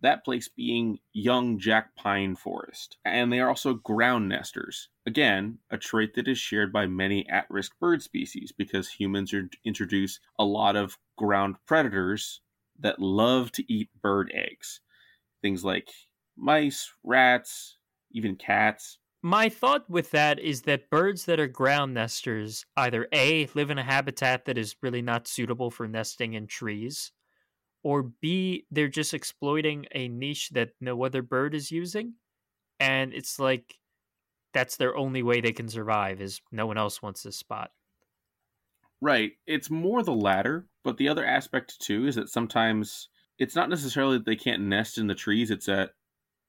that 0.00 0.24
place 0.24 0.48
being 0.48 0.98
young 1.12 1.58
jack 1.58 1.94
pine 1.96 2.36
forest. 2.36 2.98
And 3.04 3.32
they 3.32 3.40
are 3.40 3.48
also 3.48 3.74
ground 3.74 4.28
nesters. 4.28 4.88
Again, 5.06 5.58
a 5.70 5.78
trait 5.78 6.14
that 6.14 6.28
is 6.28 6.38
shared 6.38 6.72
by 6.72 6.86
many 6.86 7.28
at 7.28 7.46
risk 7.48 7.72
bird 7.80 8.02
species 8.02 8.52
because 8.56 8.88
humans 8.88 9.34
introduce 9.64 10.20
a 10.38 10.44
lot 10.44 10.76
of 10.76 10.98
ground 11.16 11.56
predators 11.66 12.40
that 12.80 12.98
love 12.98 13.52
to 13.52 13.72
eat 13.72 13.88
bird 14.02 14.30
eggs. 14.34 14.80
Things 15.40 15.64
like 15.64 15.88
mice, 16.36 16.92
rats, 17.02 17.78
even 18.10 18.36
cats. 18.36 18.98
My 19.22 19.48
thought 19.48 19.88
with 19.88 20.10
that 20.10 20.38
is 20.38 20.62
that 20.62 20.90
birds 20.90 21.24
that 21.24 21.40
are 21.40 21.46
ground 21.46 21.94
nesters 21.94 22.66
either 22.76 23.08
A, 23.12 23.48
live 23.54 23.70
in 23.70 23.78
a 23.78 23.82
habitat 23.82 24.44
that 24.44 24.58
is 24.58 24.76
really 24.82 25.00
not 25.00 25.26
suitable 25.26 25.70
for 25.70 25.88
nesting 25.88 26.34
in 26.34 26.46
trees, 26.46 27.10
or 27.84 28.02
B, 28.02 28.66
they're 28.70 28.88
just 28.88 29.14
exploiting 29.14 29.86
a 29.92 30.08
niche 30.08 30.50
that 30.50 30.70
no 30.80 31.04
other 31.04 31.22
bird 31.22 31.54
is 31.54 31.70
using. 31.70 32.14
And 32.80 33.12
it's 33.14 33.38
like 33.38 33.78
that's 34.52 34.76
their 34.76 34.96
only 34.96 35.22
way 35.22 35.40
they 35.40 35.52
can 35.52 35.68
survive 35.68 36.20
is 36.20 36.40
no 36.50 36.66
one 36.66 36.78
else 36.78 37.02
wants 37.02 37.22
this 37.22 37.36
spot. 37.36 37.70
Right. 39.00 39.32
It's 39.46 39.70
more 39.70 40.02
the 40.02 40.14
latter, 40.14 40.66
but 40.82 40.96
the 40.96 41.08
other 41.08 41.24
aspect 41.24 41.78
too 41.80 42.06
is 42.06 42.14
that 42.14 42.30
sometimes 42.30 43.08
it's 43.38 43.54
not 43.54 43.68
necessarily 43.68 44.16
that 44.16 44.26
they 44.26 44.36
can't 44.36 44.62
nest 44.62 44.96
in 44.96 45.06
the 45.06 45.14
trees, 45.14 45.50
it's 45.50 45.66
that 45.66 45.90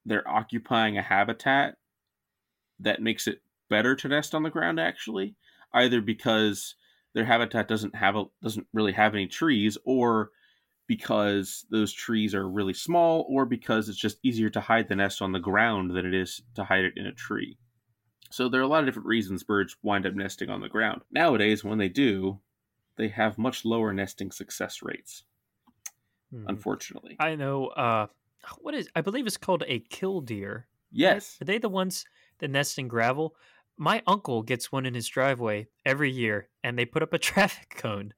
they're 0.05 0.27
occupying 0.27 0.97
a 0.97 1.01
habitat 1.01 1.75
that 2.79 3.01
makes 3.01 3.27
it 3.27 3.41
better 3.69 3.95
to 3.95 4.07
nest 4.07 4.33
on 4.33 4.43
the 4.43 4.49
ground 4.49 4.79
actually, 4.79 5.35
either 5.73 5.99
because 5.99 6.75
their 7.13 7.25
habitat 7.25 7.67
doesn't 7.67 7.95
have 7.95 8.15
a 8.15 8.25
doesn't 8.41 8.67
really 8.73 8.93
have 8.93 9.15
any 9.15 9.27
trees 9.27 9.77
or 9.83 10.29
because 10.87 11.65
those 11.71 11.91
trees 11.91 12.35
are 12.35 12.47
really 12.47 12.73
small 12.73 13.25
or 13.29 13.45
because 13.45 13.89
it's 13.89 13.97
just 13.97 14.19
easier 14.23 14.49
to 14.49 14.61
hide 14.61 14.87
the 14.87 14.95
nest 14.95 15.21
on 15.21 15.31
the 15.31 15.39
ground 15.39 15.91
than 15.91 16.05
it 16.05 16.13
is 16.13 16.41
to 16.55 16.63
hide 16.63 16.85
it 16.85 16.93
in 16.95 17.07
a 17.07 17.11
tree. 17.11 17.57
So 18.29 18.49
there 18.49 18.59
are 18.61 18.63
a 18.63 18.67
lot 18.67 18.79
of 18.79 18.85
different 18.85 19.07
reasons 19.07 19.43
birds 19.43 19.77
wind 19.81 20.05
up 20.05 20.13
nesting 20.13 20.49
on 20.49 20.61
the 20.61 20.69
ground. 20.69 21.01
Nowadays, 21.11 21.63
when 21.63 21.77
they 21.77 21.89
do, 21.89 22.39
they 22.97 23.07
have 23.09 23.37
much 23.37 23.65
lower 23.65 23.93
nesting 23.93 24.31
success 24.31 24.81
rates. 24.81 25.23
Hmm. 26.31 26.45
Unfortunately, 26.47 27.15
I 27.19 27.35
know. 27.35 27.67
Uh, 27.67 28.07
what 28.59 28.73
is? 28.73 28.89
I 28.95 29.01
believe 29.01 29.27
it's 29.27 29.37
called 29.37 29.63
a 29.67 29.79
killdeer. 29.79 30.67
Yes. 30.91 31.37
Are 31.41 31.45
they 31.45 31.57
the 31.57 31.69
ones 31.69 32.05
that 32.39 32.49
nest 32.49 32.77
in 32.79 32.87
gravel? 32.87 33.35
My 33.77 34.01
uncle 34.07 34.41
gets 34.41 34.71
one 34.71 34.85
in 34.85 34.93
his 34.93 35.07
driveway 35.07 35.67
every 35.85 36.11
year, 36.11 36.49
and 36.63 36.77
they 36.77 36.85
put 36.85 37.03
up 37.03 37.13
a 37.13 37.19
traffic 37.19 37.75
cone 37.77 38.13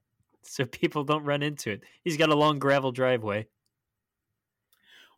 so 0.47 0.65
people 0.65 1.03
don't 1.03 1.25
run 1.25 1.43
into 1.43 1.71
it. 1.71 1.81
He's 2.03 2.17
got 2.17 2.29
a 2.29 2.35
long 2.35 2.59
gravel 2.59 2.91
driveway. 2.91 3.47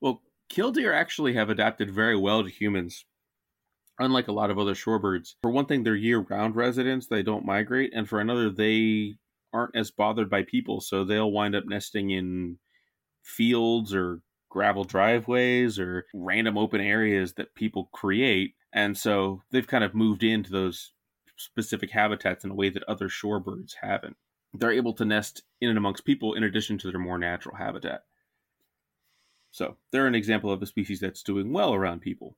Well, 0.01 0.21
killdeer 0.49 0.93
actually 0.93 1.33
have 1.33 1.49
adapted 1.49 1.91
very 1.91 2.17
well 2.17 2.43
to 2.43 2.49
humans, 2.49 3.05
unlike 3.99 4.27
a 4.27 4.33
lot 4.33 4.49
of 4.49 4.57
other 4.57 4.73
shorebirds. 4.73 5.35
For 5.41 5.51
one 5.51 5.65
thing, 5.65 5.83
they're 5.83 5.95
year 5.95 6.19
round 6.19 6.55
residents, 6.55 7.07
they 7.07 7.23
don't 7.23 7.45
migrate, 7.45 7.91
and 7.93 8.07
for 8.07 8.19
another, 8.19 8.49
they 8.49 9.15
aren't 9.53 9.75
as 9.75 9.91
bothered 9.91 10.29
by 10.29 10.43
people, 10.43 10.81
so 10.81 11.03
they'll 11.03 11.31
wind 11.31 11.55
up 11.55 11.65
nesting 11.65 12.11
in 12.11 12.57
fields 13.23 13.93
or 13.93 14.21
gravel 14.49 14.83
driveways 14.83 15.79
or 15.79 16.05
random 16.13 16.57
open 16.57 16.81
areas 16.81 17.33
that 17.33 17.53
people 17.55 17.89
create. 17.93 18.53
And 18.73 18.97
so 18.97 19.41
they've 19.51 19.67
kind 19.67 19.83
of 19.83 19.95
moved 19.95 20.23
into 20.23 20.51
those 20.51 20.93
specific 21.37 21.91
habitats 21.91 22.43
in 22.43 22.51
a 22.51 22.55
way 22.55 22.69
that 22.69 22.83
other 22.83 23.07
shorebirds 23.07 23.73
haven't 23.81 24.17
they're 24.53 24.71
able 24.71 24.93
to 24.93 25.05
nest 25.05 25.43
in 25.61 25.69
and 25.69 25.77
amongst 25.77 26.05
people 26.05 26.33
in 26.33 26.43
addition 26.43 26.77
to 26.79 26.91
their 26.91 26.99
more 26.99 27.17
natural 27.17 27.55
habitat. 27.55 28.03
So 29.51 29.77
they're 29.91 30.07
an 30.07 30.15
example 30.15 30.51
of 30.51 30.61
a 30.61 30.65
species 30.65 30.99
that's 30.99 31.23
doing 31.23 31.51
well 31.51 31.73
around 31.73 32.01
people. 32.01 32.35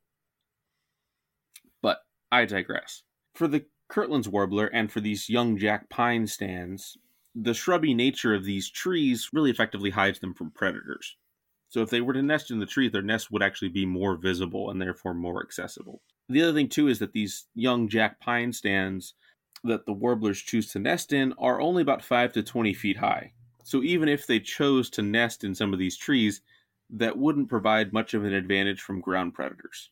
But 1.82 1.99
I 2.32 2.45
digress. 2.45 3.03
For 3.34 3.47
the 3.47 3.66
Kirtland's 3.89 4.30
warbler 4.30 4.68
and 4.68 4.91
for 4.91 5.01
these 5.01 5.30
young 5.30 5.57
jack 5.57 5.89
pine 5.89 6.28
stands, 6.28 6.97
the 7.36 7.53
shrubby 7.53 7.93
nature 7.93 8.34
of 8.34 8.45
these 8.45 8.70
trees 8.70 9.30
really 9.34 9.51
effectively 9.51 9.89
hides 9.89 10.20
them 10.20 10.34
from 10.34 10.51
predators. 10.51 11.18
So 11.70 11.82
if 11.82 11.89
they 11.89 12.01
were 12.01 12.14
to 12.14 12.22
nest 12.22 12.51
in 12.51 12.59
the 12.59 12.66
tree, 12.66 12.89
their 12.89 13.01
nest 13.01 13.32
would 13.32 13.41
actually 13.41 13.70
be 13.70 13.86
more 13.86 14.18
visible 14.18 14.70
and 14.70 14.82
therefore 14.82 15.14
more 15.14 15.41
accessible. 15.41 16.01
The 16.28 16.41
other 16.43 16.53
thing 16.53 16.68
too 16.68 16.88
is 16.88 16.99
that 16.99 17.14
these 17.14 17.47
young 17.55 17.88
jack 17.88 18.20
pine 18.20 18.51
stands 18.51 19.14
that 19.64 19.86
the 19.86 19.93
warblers 19.93 20.41
choose 20.41 20.72
to 20.72 20.80
nest 20.80 21.14
in 21.14 21.34
are 21.34 21.62
only 21.62 21.82
about 21.82 22.03
5 22.03 22.34
to 22.34 22.43
20 22.43 22.74
feet 22.74 22.97
high. 22.97 23.34
So 23.64 23.84
even 23.84 24.09
if 24.09 24.26
they 24.26 24.39
chose 24.39 24.89
to 24.91 25.01
nest 25.01 25.43
in 25.43 25.53
some 25.53 25.74
of 25.74 25.80
these 25.80 25.97
trees, 25.97 26.41
that 26.89 27.18
wouldn't 27.18 27.49
provide 27.49 27.93
much 27.93 28.14
of 28.14 28.26
an 28.26 28.34
advantage 28.34 28.82
from 28.82 29.01
ground 29.01 29.34
predators. 29.34 29.89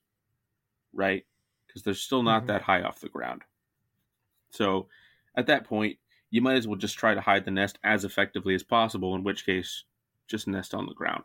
Right? 0.93 1.25
Because 1.67 1.83
they're 1.83 1.93
still 1.93 2.23
not 2.23 2.39
mm-hmm. 2.39 2.47
that 2.47 2.61
high 2.63 2.81
off 2.81 2.99
the 2.99 3.09
ground. 3.09 3.43
So 4.51 4.87
at 5.35 5.47
that 5.47 5.65
point, 5.65 5.97
you 6.31 6.41
might 6.41 6.55
as 6.55 6.67
well 6.67 6.77
just 6.77 6.97
try 6.97 7.13
to 7.13 7.21
hide 7.21 7.45
the 7.45 7.51
nest 7.51 7.79
as 7.83 8.03
effectively 8.03 8.55
as 8.55 8.63
possible, 8.63 9.15
in 9.15 9.23
which 9.23 9.45
case, 9.45 9.83
just 10.27 10.47
nest 10.47 10.73
on 10.73 10.85
the 10.85 10.93
ground. 10.93 11.23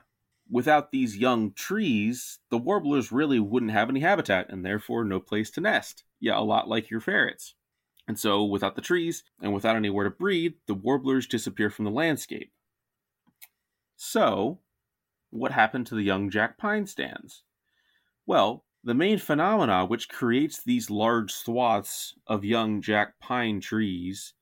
Without 0.51 0.93
these 0.93 1.17
young 1.17 1.53
trees, 1.53 2.39
the 2.51 2.59
warblers 2.59 3.11
really 3.11 3.41
wouldn't 3.41 3.73
have 3.73 3.89
any 3.89 4.01
habitat 4.01 4.51
and 4.51 4.65
therefore 4.65 5.05
no 5.05 5.19
place 5.19 5.51
to 5.53 5.61
nest. 5.61 6.05
Yeah, 6.21 6.39
a 6.39 6.41
lot 6.41 6.69
like 6.69 6.91
your 6.91 7.01
ferrets. 7.01 7.55
And 8.07 8.19
so, 8.19 8.45
without 8.45 8.77
the 8.77 8.83
trees 8.83 9.25
and 9.41 9.55
without 9.55 9.77
anywhere 9.77 10.05
to 10.05 10.11
breed, 10.11 10.55
the 10.67 10.75
warblers 10.75 11.27
disappear 11.27 11.71
from 11.71 11.85
the 11.87 11.91
landscape. 11.91 12.53
So, 13.97 14.61
what 15.31 15.53
happened 15.53 15.87
to 15.87 15.95
the 15.95 16.03
young 16.03 16.31
jack 16.31 16.59
pine 16.59 16.87
stands? 16.87 17.45
Well, 18.27 18.65
the 18.85 18.95
main 18.95 19.19
phenomena 19.19 19.87
which 19.87 20.11
creates 20.11 20.63
these 20.63 20.91
large 20.91 21.33
swaths 21.33 22.15
of 22.27 22.45
young 22.45 22.83
jack 22.83 23.19
pine 23.19 23.61
trees 23.61 24.35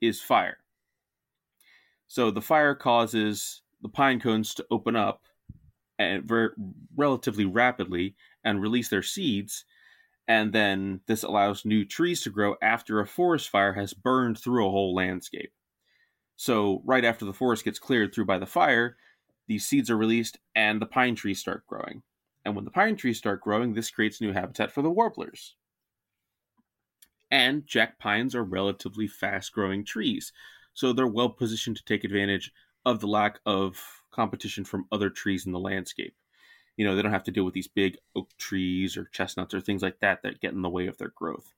is 0.00 0.20
fire. 0.20 0.58
So 2.08 2.30
the 2.30 2.42
fire 2.42 2.74
causes 2.74 3.62
the 3.80 3.88
pine 3.88 4.20
cones 4.20 4.52
to 4.54 4.66
open 4.70 4.96
up 4.96 5.22
and 5.98 6.28
relatively 6.96 7.44
rapidly 7.44 8.16
and 8.44 8.60
release 8.60 8.88
their 8.88 9.02
seeds, 9.02 9.64
and 10.28 10.52
then 10.52 11.00
this 11.06 11.22
allows 11.22 11.64
new 11.64 11.84
trees 11.84 12.22
to 12.22 12.30
grow 12.30 12.54
after 12.62 13.00
a 13.00 13.06
forest 13.06 13.48
fire 13.48 13.72
has 13.72 13.92
burned 13.92 14.38
through 14.38 14.66
a 14.66 14.70
whole 14.70 14.94
landscape. 14.94 15.52
So, 16.36 16.82
right 16.84 17.04
after 17.04 17.24
the 17.24 17.32
forest 17.32 17.64
gets 17.64 17.78
cleared 17.78 18.14
through 18.14 18.26
by 18.26 18.38
the 18.38 18.46
fire, 18.46 18.96
these 19.48 19.66
seeds 19.66 19.90
are 19.90 19.96
released 19.96 20.38
and 20.54 20.80
the 20.80 20.86
pine 20.86 21.14
trees 21.14 21.40
start 21.40 21.66
growing. 21.66 22.02
And 22.44 22.56
when 22.56 22.64
the 22.64 22.70
pine 22.70 22.96
trees 22.96 23.18
start 23.18 23.40
growing, 23.40 23.74
this 23.74 23.90
creates 23.90 24.20
new 24.20 24.32
habitat 24.32 24.72
for 24.72 24.82
the 24.82 24.90
warblers. 24.90 25.56
And 27.30 27.66
jack 27.66 27.98
pines 27.98 28.34
are 28.34 28.44
relatively 28.44 29.06
fast 29.06 29.52
growing 29.52 29.84
trees, 29.84 30.32
so 30.74 30.92
they're 30.92 31.06
well 31.06 31.30
positioned 31.30 31.76
to 31.76 31.84
take 31.84 32.04
advantage 32.04 32.52
of 32.84 33.00
the 33.00 33.06
lack 33.06 33.40
of 33.46 33.80
competition 34.10 34.64
from 34.64 34.86
other 34.92 35.10
trees 35.10 35.46
in 35.46 35.52
the 35.52 35.60
landscape 35.60 36.14
you 36.76 36.86
know 36.86 36.94
they 36.94 37.02
don't 37.02 37.12
have 37.12 37.24
to 37.24 37.30
deal 37.30 37.44
with 37.44 37.54
these 37.54 37.68
big 37.68 37.96
oak 38.16 38.30
trees 38.38 38.96
or 38.96 39.08
chestnuts 39.12 39.54
or 39.54 39.60
things 39.60 39.82
like 39.82 40.00
that 40.00 40.22
that 40.22 40.40
get 40.40 40.52
in 40.52 40.62
the 40.62 40.70
way 40.70 40.86
of 40.86 40.98
their 40.98 41.12
growth. 41.14 41.52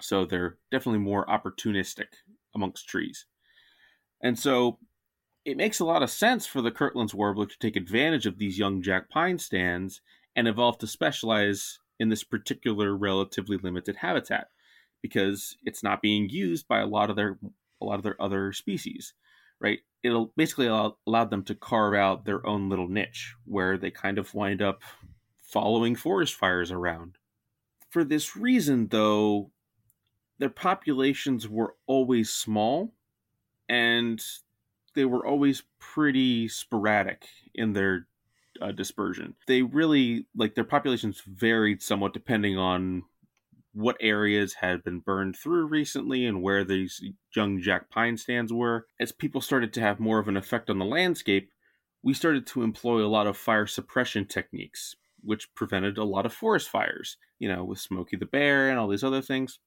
So 0.00 0.24
they're 0.24 0.58
definitely 0.70 1.00
more 1.00 1.24
opportunistic 1.26 2.08
amongst 2.54 2.88
trees. 2.88 3.26
And 4.22 4.38
so 4.38 4.78
it 5.44 5.56
makes 5.56 5.80
a 5.80 5.84
lot 5.84 6.02
of 6.02 6.10
sense 6.10 6.46
for 6.46 6.60
the 6.60 6.70
kirtland's 6.70 7.14
warbler 7.14 7.46
to 7.46 7.58
take 7.58 7.76
advantage 7.76 8.26
of 8.26 8.38
these 8.38 8.58
young 8.58 8.82
jack 8.82 9.08
pine 9.08 9.38
stands 9.38 10.00
and 10.34 10.48
evolve 10.48 10.78
to 10.78 10.86
specialize 10.86 11.78
in 11.98 12.08
this 12.08 12.24
particular 12.24 12.94
relatively 12.96 13.56
limited 13.56 13.96
habitat 13.96 14.48
because 15.02 15.56
it's 15.64 15.82
not 15.82 16.02
being 16.02 16.28
used 16.28 16.66
by 16.68 16.80
a 16.80 16.86
lot 16.86 17.10
of 17.10 17.16
their 17.16 17.38
a 17.80 17.84
lot 17.84 17.96
of 17.96 18.02
their 18.02 18.20
other 18.20 18.52
species 18.52 19.14
right? 19.60 19.80
It'll 20.02 20.32
basically 20.36 20.66
allow, 20.66 20.96
allowed 21.06 21.30
them 21.30 21.42
to 21.44 21.54
carve 21.54 21.94
out 21.94 22.24
their 22.24 22.46
own 22.46 22.68
little 22.68 22.88
niche 22.88 23.34
where 23.44 23.76
they 23.76 23.90
kind 23.90 24.18
of 24.18 24.34
wind 24.34 24.62
up 24.62 24.82
following 25.42 25.96
forest 25.96 26.34
fires 26.34 26.70
around. 26.70 27.16
For 27.90 28.04
this 28.04 28.36
reason, 28.36 28.88
though, 28.88 29.50
their 30.38 30.50
populations 30.50 31.48
were 31.48 31.76
always 31.86 32.30
small 32.30 32.92
and 33.68 34.22
they 34.94 35.04
were 35.04 35.26
always 35.26 35.62
pretty 35.78 36.48
sporadic 36.48 37.26
in 37.54 37.72
their 37.72 38.06
uh, 38.60 38.72
dispersion. 38.72 39.34
They 39.46 39.62
really, 39.62 40.26
like, 40.34 40.54
their 40.54 40.64
populations 40.64 41.22
varied 41.26 41.82
somewhat 41.82 42.12
depending 42.12 42.56
on 42.58 43.02
what 43.76 43.96
areas 44.00 44.54
had 44.54 44.82
been 44.82 45.00
burned 45.00 45.36
through 45.36 45.66
recently 45.66 46.24
and 46.24 46.40
where 46.40 46.64
these 46.64 46.98
young 47.34 47.60
jack 47.60 47.90
pine 47.90 48.16
stands 48.16 48.50
were. 48.50 48.86
As 48.98 49.12
people 49.12 49.42
started 49.42 49.74
to 49.74 49.82
have 49.82 50.00
more 50.00 50.18
of 50.18 50.28
an 50.28 50.36
effect 50.36 50.70
on 50.70 50.78
the 50.78 50.84
landscape, 50.84 51.50
we 52.02 52.14
started 52.14 52.46
to 52.46 52.62
employ 52.62 53.04
a 53.04 53.06
lot 53.06 53.26
of 53.26 53.36
fire 53.36 53.66
suppression 53.66 54.24
techniques, 54.24 54.96
which 55.20 55.54
prevented 55.54 55.98
a 55.98 56.04
lot 56.04 56.24
of 56.24 56.32
forest 56.32 56.70
fires, 56.70 57.18
you 57.38 57.48
know, 57.50 57.64
with 57.64 57.78
Smokey 57.78 58.16
the 58.16 58.24
Bear 58.24 58.70
and 58.70 58.78
all 58.78 58.88
these 58.88 59.04
other 59.04 59.20
things. 59.20 59.58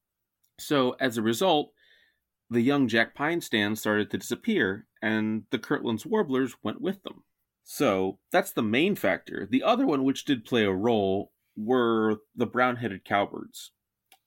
So, 0.58 0.96
as 0.98 1.16
a 1.16 1.22
result, 1.22 1.70
the 2.50 2.62
young 2.62 2.88
jack 2.88 3.14
pine 3.14 3.40
stands 3.40 3.78
started 3.78 4.10
to 4.10 4.18
disappear, 4.18 4.88
and 5.00 5.44
the 5.52 5.58
Kirtland's 5.58 6.04
warblers 6.04 6.56
went 6.64 6.80
with 6.80 7.00
them. 7.04 7.22
So, 7.62 8.18
that's 8.32 8.50
the 8.50 8.62
main 8.62 8.96
factor. 8.96 9.46
The 9.48 9.62
other 9.62 9.86
one, 9.86 10.02
which 10.02 10.24
did 10.24 10.44
play 10.44 10.64
a 10.64 10.72
role, 10.72 11.30
were 11.56 12.16
the 12.34 12.46
brown 12.46 12.74
headed 12.76 13.04
cowbirds. 13.04 13.70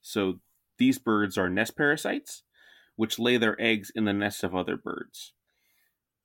So 0.04 0.40
these 0.78 1.00
birds 1.00 1.38
are 1.38 1.50
nest 1.50 1.76
parasites, 1.76 2.44
which 2.96 3.18
lay 3.18 3.38
their 3.38 3.60
eggs 3.60 3.92
in 3.96 4.06
the 4.06 4.14
nests 4.14 4.44
of 4.44 4.54
other 4.54 4.78
birds. 4.78 5.34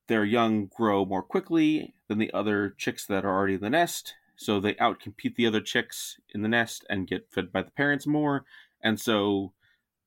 Their 0.09 0.25
young 0.25 0.67
grow 0.67 1.05
more 1.05 1.23
quickly 1.23 1.95
than 2.09 2.19
the 2.19 2.33
other 2.33 2.75
chicks 2.77 3.07
that 3.07 3.25
are 3.25 3.35
already 3.35 3.55
in 3.55 3.61
the 3.61 3.71
nest, 3.71 4.15
so 4.37 4.61
they 4.61 4.75
outcompete 4.75 5.37
the 5.37 5.47
other 5.47 5.61
chicks 5.61 6.19
in 6.35 6.43
the 6.43 6.49
nest 6.49 6.85
and 6.91 7.07
get 7.07 7.31
fed 7.31 7.53
by 7.53 7.63
the 7.63 7.71
parents 7.71 8.07
more, 8.07 8.45
and 8.83 9.01
so 9.01 9.53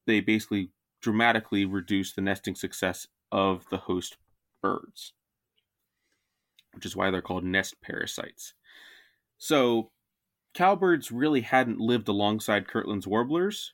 they 0.06 0.20
basically 0.20 0.72
dramatically 1.02 1.66
reduce 1.66 2.14
the 2.14 2.22
nesting 2.22 2.56
success 2.56 3.08
of 3.32 3.66
the 3.70 3.78
host 3.78 4.18
birds, 4.62 5.14
which 6.74 6.86
is 6.86 6.96
why 6.96 7.10
they're 7.10 7.22
called 7.22 7.44
nest 7.44 7.76
parasites. 7.82 8.54
So 9.38 9.92
cowbirds 10.54 11.12
really 11.12 11.42
hadn't 11.42 11.80
lived 11.80 12.08
alongside 12.08 12.68
Kirtland's 12.68 13.08
warblers, 13.08 13.74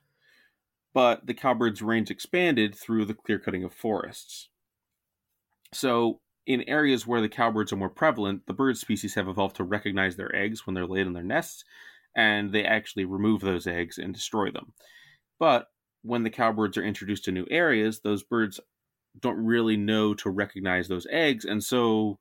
but 0.94 1.26
the 1.26 1.34
cowbird's 1.34 1.82
range 1.82 2.10
expanded 2.10 2.76
through 2.76 3.06
the 3.06 3.14
clear 3.14 3.40
cutting 3.40 3.64
of 3.64 3.74
forests. 3.74 4.50
So, 5.74 6.22
in 6.46 6.64
areas 6.64 7.06
where 7.06 7.22
the 7.22 7.30
cowbirds 7.30 7.74
are 7.74 7.78
more 7.78 7.90
prevalent, 7.90 8.46
the 8.48 8.54
bird 8.54 8.78
species 8.78 9.16
have 9.16 9.28
evolved 9.28 9.58
to 9.58 9.64
recognize 9.64 10.16
their 10.16 10.34
eggs 10.34 10.66
when 10.66 10.74
they're 10.74 10.88
laid 10.88 11.06
in 11.06 11.14
their 11.14 11.24
nests, 11.24 11.66
and 12.16 12.54
they 12.54 12.64
actually 12.64 13.06
remove 13.06 13.42
those 13.42 13.68
eggs 13.68 13.98
and 13.98 14.14
destroy 14.14 14.50
them. 14.50 14.74
But 15.40 15.68
when 16.04 16.24
the 16.24 16.30
cowbirds 16.30 16.78
are 16.78 16.84
introduced 16.84 17.26
to 17.26 17.32
new 17.32 17.46
areas, 17.52 18.00
those 18.00 18.24
birds 18.24 18.60
don't 19.20 19.44
really 19.44 19.78
know 19.78 20.14
to 20.16 20.30
recognize 20.30 20.88
those 20.88 21.08
eggs, 21.10 21.44
and 21.44 21.64
so 21.64 22.20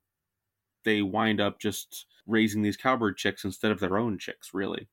they 0.87 1.03
wind 1.03 1.39
up 1.39 1.61
just 1.61 2.07
raising 2.27 2.63
these 2.63 2.79
cowbird 2.79 3.19
chicks 3.19 3.45
instead 3.45 3.71
of 3.71 3.81
their 3.81 3.99
own 3.99 4.19
chicks, 4.19 4.55
really. 4.55 4.89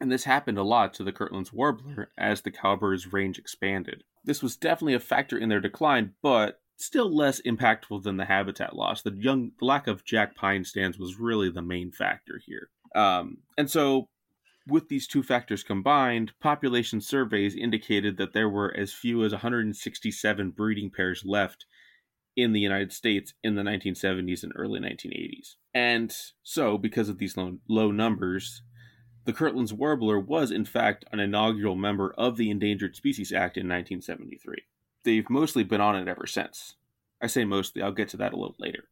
And 0.00 0.10
this 0.10 0.24
happened 0.24 0.58
a 0.58 0.62
lot 0.62 0.94
to 0.94 1.04
the 1.04 1.12
Kirtland's 1.12 1.52
warbler 1.52 2.12
as 2.16 2.42
the 2.42 2.50
cowbird's 2.52 3.12
range 3.12 3.38
expanded. 3.38 4.04
This 4.24 4.42
was 4.42 4.56
definitely 4.56 4.94
a 4.94 5.00
factor 5.00 5.36
in 5.36 5.48
their 5.48 5.60
decline, 5.60 6.12
but 6.22 6.60
still 6.76 7.14
less 7.14 7.40
impactful 7.42 8.02
than 8.02 8.16
the 8.16 8.24
habitat 8.24 8.74
loss. 8.74 9.02
The 9.02 9.16
young 9.16 9.52
the 9.58 9.64
lack 9.64 9.86
of 9.86 10.04
jack 10.04 10.34
pine 10.34 10.64
stands 10.64 10.98
was 10.98 11.18
really 11.18 11.50
the 11.50 11.62
main 11.62 11.92
factor 11.92 12.40
here. 12.44 12.70
Um, 12.94 13.38
and 13.56 13.70
so 13.70 14.08
with 14.66 14.88
these 14.88 15.06
two 15.06 15.22
factors 15.22 15.62
combined, 15.62 16.32
population 16.40 17.00
surveys 17.00 17.54
indicated 17.54 18.16
that 18.16 18.32
there 18.32 18.48
were 18.48 18.74
as 18.76 18.92
few 18.92 19.24
as 19.24 19.32
167 19.32 20.50
breeding 20.50 20.90
pairs 20.90 21.24
left 21.24 21.66
in 22.36 22.52
the 22.52 22.60
United 22.60 22.92
States 22.92 23.34
in 23.42 23.54
the 23.54 23.62
1970s 23.62 24.42
and 24.42 24.52
early 24.56 24.80
1980s. 24.80 25.56
And 25.74 26.14
so, 26.42 26.78
because 26.78 27.08
of 27.08 27.18
these 27.18 27.36
low, 27.36 27.58
low 27.68 27.90
numbers, 27.90 28.62
the 29.24 29.32
Kirtland's 29.32 29.72
warbler 29.72 30.18
was, 30.18 30.50
in 30.50 30.64
fact, 30.64 31.04
an 31.12 31.20
inaugural 31.20 31.76
member 31.76 32.12
of 32.18 32.36
the 32.36 32.50
Endangered 32.50 32.96
Species 32.96 33.32
Act 33.32 33.56
in 33.56 33.68
1973. 33.68 34.56
They've 35.04 35.28
mostly 35.30 35.64
been 35.64 35.80
on 35.80 35.96
it 35.96 36.08
ever 36.08 36.26
since. 36.26 36.74
I 37.20 37.26
say 37.28 37.44
mostly, 37.44 37.82
I'll 37.82 37.92
get 37.92 38.08
to 38.10 38.16
that 38.18 38.32
a 38.32 38.36
little 38.36 38.56
later. 38.58 38.84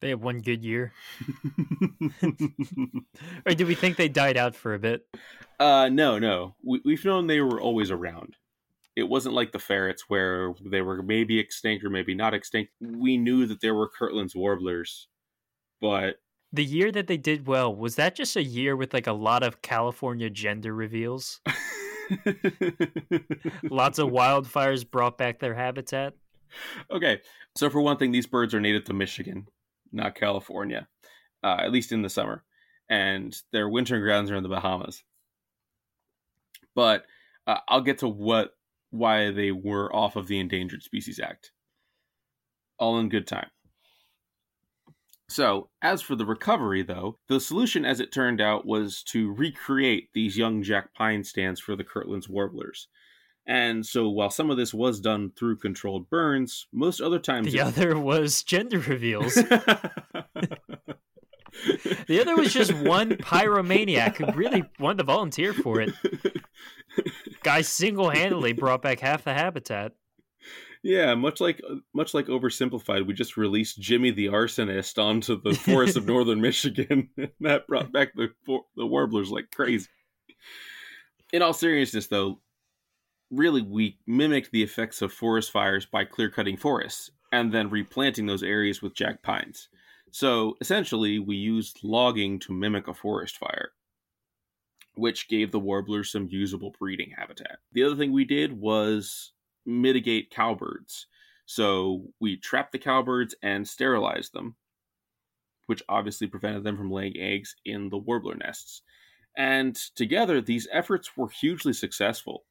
They 0.00 0.08
have 0.08 0.20
one 0.20 0.40
good 0.40 0.64
year. 0.64 0.92
or 3.46 3.54
do 3.54 3.64
we 3.64 3.76
think 3.76 3.96
they 3.96 4.08
died 4.08 4.36
out 4.36 4.56
for 4.56 4.74
a 4.74 4.78
bit? 4.78 5.06
Uh, 5.60 5.88
no, 5.90 6.18
no. 6.18 6.56
We, 6.64 6.80
we've 6.84 7.04
known 7.04 7.28
they 7.28 7.40
were 7.40 7.60
always 7.60 7.92
around. 7.92 8.36
It 8.94 9.04
wasn't 9.04 9.34
like 9.34 9.52
the 9.52 9.58
ferrets 9.58 10.04
where 10.08 10.54
they 10.64 10.82
were 10.82 11.02
maybe 11.02 11.38
extinct 11.38 11.84
or 11.84 11.90
maybe 11.90 12.14
not 12.14 12.34
extinct. 12.34 12.72
We 12.80 13.16
knew 13.16 13.46
that 13.46 13.60
there 13.60 13.74
were 13.74 13.88
Kirtland's 13.88 14.34
warblers, 14.34 15.08
but 15.80 16.16
the 16.52 16.64
year 16.64 16.92
that 16.92 17.06
they 17.06 17.16
did 17.16 17.46
well 17.46 17.74
was 17.74 17.96
that 17.96 18.14
just 18.14 18.36
a 18.36 18.42
year 18.42 18.76
with 18.76 18.92
like 18.92 19.06
a 19.06 19.12
lot 19.12 19.42
of 19.42 19.62
California 19.62 20.28
gender 20.28 20.74
reveals. 20.74 21.40
Lots 23.62 23.98
of 23.98 24.10
wildfires 24.10 24.88
brought 24.88 25.16
back 25.16 25.38
their 25.38 25.54
habitat. 25.54 26.12
Okay, 26.90 27.22
so 27.54 27.70
for 27.70 27.80
one 27.80 27.96
thing, 27.96 28.12
these 28.12 28.26
birds 28.26 28.52
are 28.52 28.60
native 28.60 28.84
to 28.84 28.92
Michigan 28.92 29.46
not 29.92 30.14
California, 30.14 30.88
uh, 31.44 31.58
at 31.60 31.72
least 31.72 31.92
in 31.92 32.02
the 32.02 32.10
summer. 32.10 32.42
And 32.88 33.34
their 33.52 33.68
winter 33.68 34.00
grounds 34.00 34.30
are 34.30 34.36
in 34.36 34.42
the 34.42 34.48
Bahamas. 34.48 35.02
But 36.74 37.04
uh, 37.46 37.58
I'll 37.68 37.82
get 37.82 37.98
to 37.98 38.08
what 38.08 38.52
why 38.92 39.30
they 39.30 39.50
were 39.50 39.94
off 39.94 40.16
of 40.16 40.28
the 40.28 40.38
Endangered 40.38 40.82
Species 40.82 41.18
Act. 41.18 41.50
All 42.78 42.98
in 42.98 43.08
good 43.08 43.26
time. 43.26 43.50
So, 45.28 45.70
as 45.80 46.02
for 46.02 46.14
the 46.14 46.26
recovery, 46.26 46.82
though, 46.82 47.18
the 47.28 47.40
solution, 47.40 47.86
as 47.86 48.00
it 48.00 48.12
turned 48.12 48.40
out, 48.40 48.66
was 48.66 49.02
to 49.04 49.32
recreate 49.32 50.10
these 50.12 50.36
young 50.36 50.62
jack 50.62 50.92
pine 50.94 51.24
stands 51.24 51.58
for 51.58 51.74
the 51.74 51.84
Kirtland's 51.84 52.28
warblers. 52.28 52.88
And 53.46 53.84
so 53.84 54.08
while 54.08 54.30
some 54.30 54.50
of 54.50 54.56
this 54.56 54.72
was 54.72 55.00
done 55.00 55.32
through 55.36 55.56
controlled 55.56 56.08
burns, 56.08 56.66
most 56.72 57.00
other 57.00 57.18
times 57.18 57.52
the 57.52 57.58
it... 57.58 57.62
other 57.62 57.98
was 57.98 58.42
gender 58.42 58.78
reveals. 58.78 59.36
the 62.06 62.20
other 62.20 62.36
was 62.36 62.52
just 62.52 62.72
one 62.74 63.10
pyromaniac 63.10 64.16
who 64.16 64.32
really 64.32 64.64
wanted 64.78 64.98
to 64.98 65.04
volunteer 65.04 65.52
for 65.52 65.80
it. 65.80 65.92
Guy 67.42 67.62
single-handedly 67.62 68.52
brought 68.52 68.82
back 68.82 69.00
half 69.00 69.24
the 69.24 69.34
habitat. 69.34 69.92
Yeah, 70.82 71.14
much 71.14 71.40
like 71.40 71.60
much 71.94 72.12
like 72.12 72.26
oversimplified, 72.26 73.06
we 73.06 73.14
just 73.14 73.36
released 73.36 73.80
Jimmy 73.80 74.10
the 74.10 74.26
arsonist 74.26 75.00
onto 75.00 75.40
the 75.40 75.54
forests 75.54 75.96
of 75.96 76.06
northern 76.08 76.40
Michigan, 76.40 77.08
and 77.16 77.30
that 77.40 77.68
brought 77.68 77.92
back 77.92 78.14
the 78.14 78.30
the 78.76 78.86
warblers 78.86 79.30
like 79.30 79.50
crazy. 79.54 79.86
In 81.32 81.40
all 81.40 81.52
seriousness, 81.52 82.08
though, 82.08 82.40
really 83.30 83.62
we 83.62 83.98
mimicked 84.06 84.50
the 84.50 84.62
effects 84.62 85.02
of 85.02 85.12
forest 85.12 85.52
fires 85.52 85.86
by 85.86 86.04
clear 86.04 86.30
cutting 86.30 86.56
forests 86.56 87.10
and 87.30 87.52
then 87.52 87.70
replanting 87.70 88.26
those 88.26 88.42
areas 88.42 88.82
with 88.82 88.94
jack 88.94 89.22
pines. 89.22 89.68
So 90.12 90.56
essentially, 90.60 91.18
we 91.18 91.36
used 91.36 91.80
logging 91.82 92.38
to 92.40 92.52
mimic 92.52 92.86
a 92.86 92.94
forest 92.94 93.38
fire, 93.38 93.72
which 94.94 95.28
gave 95.28 95.50
the 95.50 95.58
warblers 95.58 96.12
some 96.12 96.28
usable 96.30 96.74
breeding 96.78 97.12
habitat. 97.16 97.58
The 97.72 97.82
other 97.82 97.96
thing 97.96 98.12
we 98.12 98.24
did 98.24 98.52
was 98.52 99.32
mitigate 99.64 100.30
cowbirds. 100.30 101.06
So 101.46 102.12
we 102.20 102.36
trapped 102.36 102.72
the 102.72 102.78
cowbirds 102.78 103.34
and 103.42 103.66
sterilized 103.66 104.34
them, 104.34 104.54
which 105.66 105.82
obviously 105.88 106.26
prevented 106.26 106.62
them 106.62 106.76
from 106.76 106.90
laying 106.90 107.16
eggs 107.18 107.56
in 107.64 107.88
the 107.88 107.98
warbler 107.98 108.34
nests. 108.36 108.82
And 109.36 109.74
together, 109.96 110.42
these 110.42 110.68
efforts 110.70 111.16
were 111.16 111.30
hugely 111.30 111.72
successful 111.72 112.44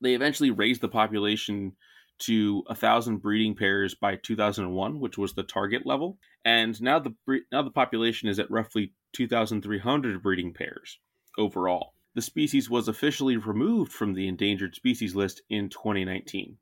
they 0.00 0.14
eventually 0.14 0.50
raised 0.50 0.80
the 0.80 0.88
population 0.88 1.72
to 2.20 2.64
a 2.68 2.74
thousand 2.74 3.18
breeding 3.18 3.54
pairs 3.54 3.94
by 3.94 4.16
2001, 4.16 5.00
which 5.00 5.18
was 5.18 5.34
the 5.34 5.42
target 5.42 5.86
level, 5.86 6.18
and 6.44 6.80
now 6.80 6.98
the 6.98 7.14
now 7.52 7.62
the 7.62 7.70
population 7.70 8.28
is 8.28 8.38
at 8.38 8.50
roughly 8.50 8.92
2,300 9.12 10.22
breeding 10.22 10.52
pairs 10.52 10.98
overall. 11.36 11.94
The 12.14 12.22
species 12.22 12.68
was 12.68 12.88
officially 12.88 13.36
removed 13.36 13.92
from 13.92 14.14
the 14.14 14.26
endangered 14.26 14.74
species 14.74 15.14
list 15.14 15.42
in 15.48 15.68
2019. 15.68 16.56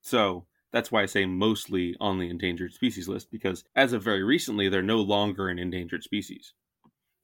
So 0.00 0.46
that's 0.72 0.90
why 0.90 1.02
I 1.02 1.06
say 1.06 1.26
mostly 1.26 1.96
on 2.00 2.18
the 2.18 2.30
endangered 2.30 2.72
species 2.72 3.08
list, 3.08 3.30
because 3.30 3.64
as 3.76 3.92
of 3.92 4.02
very 4.02 4.22
recently, 4.22 4.68
they're 4.68 4.82
no 4.82 4.98
longer 4.98 5.48
an 5.48 5.58
endangered 5.58 6.02
species. 6.02 6.54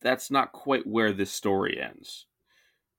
That's 0.03 0.31
not 0.31 0.53
quite 0.53 0.87
where 0.87 1.13
this 1.13 1.33
story 1.33 1.81
ends 1.81 2.27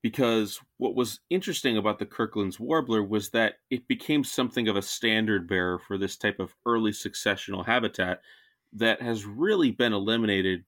because 0.01 0.59
what 0.77 0.95
was 0.95 1.19
interesting 1.29 1.77
about 1.77 1.99
the 1.99 2.05
Kirtland's 2.05 2.59
warbler 2.59 3.03
was 3.03 3.29
that 3.31 3.55
it 3.69 3.87
became 3.87 4.23
something 4.23 4.67
of 4.67 4.75
a 4.75 4.81
standard 4.81 5.47
bearer 5.47 5.79
for 5.79 5.97
this 5.97 6.15
type 6.15 6.39
of 6.39 6.55
early 6.65 6.91
successional 6.91 7.65
habitat 7.65 8.21
that 8.73 9.01
has 9.01 9.25
really 9.25 9.71
been 9.71 9.93
eliminated 9.93 10.63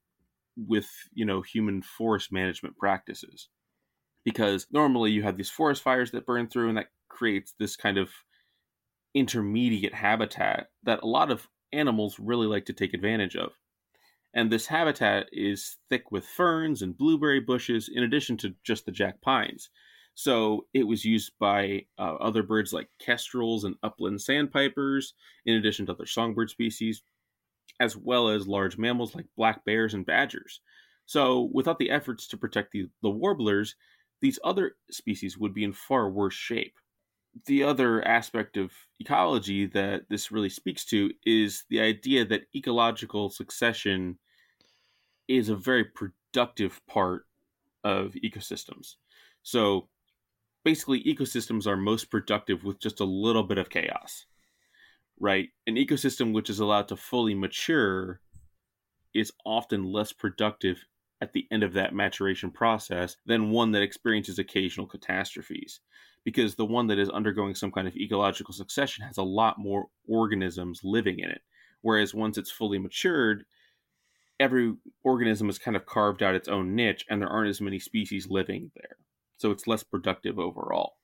with 0.58 0.88
you 1.14 1.26
know 1.26 1.42
human 1.42 1.82
forest 1.82 2.32
management 2.32 2.78
practices. 2.78 3.50
Because 4.26 4.68
normally 4.72 5.12
you 5.12 5.24
have 5.24 5.38
these 5.38 5.50
forest 5.50 5.82
fires 5.82 6.12
that 6.12 6.26
burn 6.26 6.48
through 6.48 6.70
and 6.70 6.78
that 6.78 6.90
creates 7.08 7.54
this 7.58 7.76
kind 7.76 7.98
of 7.98 8.10
intermediate 9.14 9.94
habitat 9.94 10.68
that 10.84 11.02
a 11.02 11.08
lot 11.08 11.32
of 11.32 11.48
animals 11.72 12.20
really 12.20 12.48
like 12.48 12.66
to 12.66 12.74
take 12.74 12.94
advantage 12.94 13.36
of 13.36 13.54
and 14.34 14.52
this 14.52 14.68
habitat 14.68 15.28
is 15.32 15.78
thick 15.90 16.12
with 16.12 16.26
ferns 16.26 16.82
and 16.82 16.98
blueberry 16.98 17.40
bushes 17.40 17.90
in 17.94 18.04
addition 18.04 18.38
to 18.38 18.56
just 18.64 18.86
the 18.86 18.92
jack 18.92 19.22
pines. 19.22 19.70
So 20.14 20.68
it 20.74 20.84
was 20.84 21.06
used 21.06 21.32
by 21.40 21.86
uh, 21.98 22.16
other 22.16 22.44
birds 22.44 22.74
like 22.74 22.90
kestrels 23.00 23.64
and 23.64 23.76
upland 23.84 24.22
sandpipers, 24.22 25.14
in 25.46 25.56
addition 25.56 25.86
to 25.86 25.94
other 25.94 26.06
songbird 26.06 26.50
species, 26.50 27.02
as 27.80 27.96
well 27.96 28.28
as 28.30 28.48
large 28.48 28.78
mammals 28.78 29.16
like 29.16 29.26
black 29.38 29.64
bears 29.66 29.94
and 29.94 30.06
badgers. 30.06 30.62
So 31.06 31.50
without 31.54 31.80
the 31.80 31.90
efforts 31.90 32.28
to 32.28 32.38
protect 32.38 32.72
the, 32.72 32.90
the 33.02 33.10
warblers, 33.10 33.76
these 34.22 34.40
other 34.44 34.76
species 34.92 35.38
would 35.38 35.54
be 35.54 35.64
in 35.64 35.74
far 35.74 36.10
worse 36.10 36.34
shape 36.34 36.76
the 37.46 37.64
other 37.64 38.06
aspect 38.08 38.58
of 38.58 38.72
ecology 39.00 39.66
that 39.68 40.04
this 40.10 40.32
really 40.32 40.50
speaks 40.50 40.86
to 40.86 41.12
is 41.26 41.64
the 41.70 41.80
idea 41.80 42.26
that 42.26 42.48
ecological 42.56 43.30
succession 43.30 44.18
is 45.28 45.50
a 45.50 45.56
very 45.56 45.84
productive 45.84 46.82
part 46.88 47.26
of 47.84 48.14
ecosystems. 48.24 48.96
So 49.44 49.88
basically, 50.64 51.04
ecosystems 51.04 51.68
are 51.68 51.78
most 51.78 52.10
productive 52.10 52.64
with 52.64 52.80
just 52.80 53.00
a 53.00 53.06
little 53.06 53.44
bit 53.44 53.58
of 53.58 53.70
chaos, 53.70 54.26
right? 55.20 55.50
An 55.68 55.76
ecosystem 55.76 56.34
which 56.34 56.50
is 56.50 56.60
allowed 56.60 56.88
to 56.90 56.96
fully 56.96 57.36
mature 57.36 58.22
is 59.14 59.32
often 59.46 59.84
less 59.84 60.12
productive 60.12 60.84
at 61.22 61.34
the 61.34 61.48
end 61.52 61.64
of 61.64 61.74
that 61.74 61.94
maturation 61.94 62.50
process 62.50 63.18
than 63.26 63.52
one 63.52 63.72
that 63.72 63.82
experiences 63.82 64.40
occasional 64.40 64.88
catastrophes 64.88 65.82
because 66.26 66.56
the 66.56 66.66
one 66.66 66.88
that 66.88 67.00
is 67.00 67.10
undergoing 67.10 67.56
some 67.56 67.72
kind 67.72 67.88
of 67.88 67.96
ecological 67.96 68.54
succession 68.54 69.06
has 69.06 69.18
a 69.18 69.24
lot 69.24 69.58
more 69.58 69.88
organisms 70.08 70.82
living 70.84 71.20
in 71.20 71.30
it. 71.30 71.42
Whereas 71.82 72.14
once 72.14 72.38
it's 72.38 72.52
fully 72.52 72.78
matured, 72.78 73.46
every 74.40 74.76
organism 75.04 75.48
has 75.48 75.58
kind 75.58 75.78
of 75.78 75.86
carved 75.86 76.24
out 76.24 76.36
its 76.36 76.48
own 76.48 76.76
niche 76.76 77.06
and 77.10 77.22
there 77.22 77.30
aren't 77.30 77.50
as 77.50 77.62
many 77.62 77.80
species 77.80 78.30
living 78.30 78.72
there. 78.76 78.98
So 79.38 79.52
it's 79.52 79.68
less 79.68 79.84
productive 79.84 80.40
overall. 80.40 80.98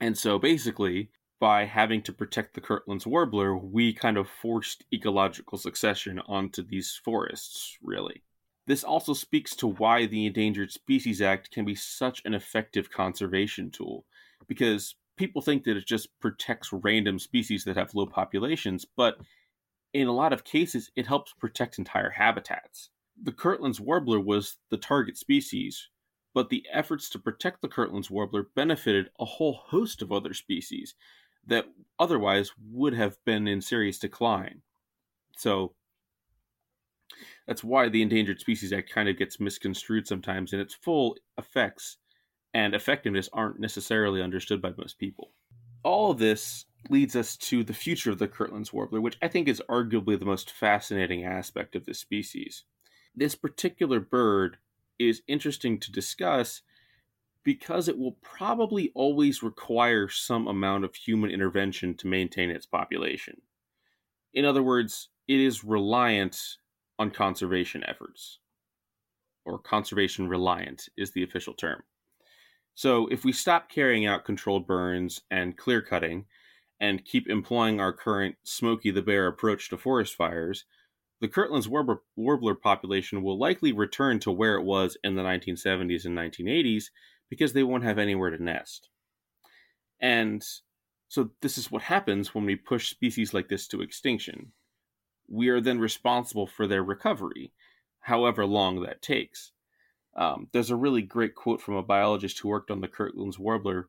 And 0.00 0.18
so 0.18 0.38
basically, 0.38 1.10
by 1.38 1.64
having 1.64 2.02
to 2.02 2.12
protect 2.12 2.54
the 2.54 2.60
Kirtland's 2.60 3.06
warbler, 3.06 3.56
we 3.56 3.92
kind 3.92 4.16
of 4.16 4.28
forced 4.28 4.84
ecological 4.92 5.58
succession 5.58 6.20
onto 6.26 6.62
these 6.62 7.00
forests, 7.04 7.76
really. 7.82 8.22
This 8.66 8.82
also 8.82 9.12
speaks 9.12 9.54
to 9.56 9.68
why 9.68 10.06
the 10.06 10.26
Endangered 10.26 10.72
Species 10.72 11.22
Act 11.22 11.52
can 11.52 11.64
be 11.64 11.74
such 11.74 12.22
an 12.24 12.34
effective 12.34 12.90
conservation 12.90 13.70
tool 13.70 14.04
because 14.48 14.94
people 15.16 15.42
think 15.42 15.64
that 15.64 15.76
it 15.76 15.86
just 15.86 16.08
protects 16.20 16.72
random 16.72 17.18
species 17.18 17.64
that 17.64 17.76
have 17.76 17.94
low 17.94 18.06
populations, 18.06 18.84
but 18.96 19.18
in 19.92 20.08
a 20.08 20.12
lot 20.12 20.32
of 20.32 20.44
cases, 20.44 20.90
it 20.94 21.06
helps 21.06 21.32
protect 21.32 21.78
entire 21.78 22.10
habitats. 22.10 22.90
The 23.22 23.32
Kirtland's 23.32 23.80
warbler 23.80 24.20
was 24.20 24.58
the 24.70 24.76
target 24.76 25.16
species, 25.16 25.88
but 26.34 26.50
the 26.50 26.66
efforts 26.70 27.08
to 27.10 27.18
protect 27.18 27.62
the 27.62 27.68
Kirtland's 27.68 28.10
warbler 28.10 28.48
benefited 28.54 29.10
a 29.18 29.24
whole 29.24 29.54
host 29.64 30.02
of 30.02 30.12
other 30.12 30.34
species 30.34 30.94
that 31.46 31.66
otherwise 31.98 32.50
would 32.70 32.92
have 32.92 33.16
been 33.24 33.48
in 33.48 33.60
serious 33.62 33.98
decline. 33.98 34.60
So 35.38 35.74
that's 37.46 37.64
why 37.64 37.88
the 37.88 38.02
Endangered 38.02 38.40
Species 38.40 38.72
Act 38.72 38.90
kind 38.90 39.08
of 39.08 39.16
gets 39.16 39.40
misconstrued 39.40 40.06
sometimes, 40.06 40.52
and 40.52 40.60
its 40.60 40.74
full 40.74 41.16
effects 41.38 41.98
and 42.56 42.74
effectiveness 42.74 43.28
aren't 43.34 43.60
necessarily 43.60 44.22
understood 44.22 44.62
by 44.62 44.72
most 44.78 44.98
people. 44.98 45.30
All 45.82 46.10
of 46.10 46.18
this 46.18 46.64
leads 46.88 47.14
us 47.14 47.36
to 47.36 47.62
the 47.62 47.74
future 47.74 48.10
of 48.10 48.18
the 48.18 48.26
Kirtland's 48.26 48.72
warbler, 48.72 49.02
which 49.02 49.18
I 49.20 49.28
think 49.28 49.46
is 49.46 49.62
arguably 49.68 50.18
the 50.18 50.24
most 50.24 50.50
fascinating 50.50 51.22
aspect 51.22 51.76
of 51.76 51.84
this 51.84 51.98
species. 51.98 52.64
This 53.14 53.34
particular 53.34 54.00
bird 54.00 54.56
is 54.98 55.20
interesting 55.28 55.78
to 55.80 55.92
discuss 55.92 56.62
because 57.44 57.88
it 57.88 57.98
will 57.98 58.16
probably 58.22 58.90
always 58.94 59.42
require 59.42 60.08
some 60.08 60.48
amount 60.48 60.84
of 60.84 60.94
human 60.94 61.30
intervention 61.30 61.94
to 61.96 62.06
maintain 62.06 62.48
its 62.48 62.64
population. 62.64 63.42
In 64.32 64.46
other 64.46 64.62
words, 64.62 65.10
it 65.28 65.40
is 65.40 65.62
reliant 65.62 66.40
on 66.98 67.10
conservation 67.10 67.84
efforts, 67.86 68.38
or 69.44 69.58
conservation 69.58 70.26
reliant 70.26 70.88
is 70.96 71.10
the 71.10 71.22
official 71.22 71.52
term. 71.52 71.82
So, 72.76 73.06
if 73.06 73.24
we 73.24 73.32
stop 73.32 73.70
carrying 73.70 74.04
out 74.04 74.26
controlled 74.26 74.66
burns 74.66 75.22
and 75.30 75.56
clear 75.56 75.80
cutting 75.80 76.26
and 76.78 77.06
keep 77.06 77.26
employing 77.26 77.80
our 77.80 77.92
current 77.92 78.36
Smokey 78.44 78.90
the 78.90 79.00
Bear 79.00 79.26
approach 79.26 79.70
to 79.70 79.78
forest 79.78 80.14
fires, 80.14 80.66
the 81.20 81.28
Kirtland's 81.28 81.70
warbler, 81.70 82.02
warbler 82.16 82.54
population 82.54 83.22
will 83.22 83.38
likely 83.38 83.72
return 83.72 84.18
to 84.20 84.30
where 84.30 84.56
it 84.56 84.62
was 84.62 84.98
in 85.02 85.14
the 85.14 85.22
1970s 85.22 86.04
and 86.04 86.14
1980s 86.18 86.90
because 87.30 87.54
they 87.54 87.62
won't 87.62 87.84
have 87.84 87.98
anywhere 87.98 88.28
to 88.28 88.42
nest. 88.44 88.90
And 89.98 90.46
so 91.08 91.30
this 91.40 91.56
is 91.56 91.70
what 91.70 91.80
happens 91.80 92.34
when 92.34 92.44
we 92.44 92.56
push 92.56 92.90
species 92.90 93.32
like 93.32 93.48
this 93.48 93.66
to 93.68 93.80
extinction. 93.80 94.52
We 95.28 95.48
are 95.48 95.62
then 95.62 95.78
responsible 95.78 96.46
for 96.46 96.66
their 96.66 96.84
recovery, 96.84 97.54
however 98.00 98.44
long 98.44 98.82
that 98.82 99.00
takes. 99.00 99.52
Um, 100.16 100.48
there's 100.52 100.70
a 100.70 100.76
really 100.76 101.02
great 101.02 101.34
quote 101.34 101.60
from 101.60 101.74
a 101.74 101.82
biologist 101.82 102.38
who 102.38 102.48
worked 102.48 102.70
on 102.70 102.80
the 102.80 102.88
Kirtland's 102.88 103.38
warbler, 103.38 103.88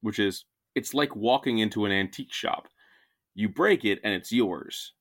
which 0.00 0.18
is 0.18 0.44
It's 0.74 0.94
like 0.94 1.14
walking 1.16 1.58
into 1.58 1.84
an 1.84 1.92
antique 1.92 2.32
shop. 2.32 2.68
You 3.34 3.48
break 3.48 3.84
it 3.84 4.00
and 4.04 4.12
it's 4.14 4.32
yours. 4.32 4.92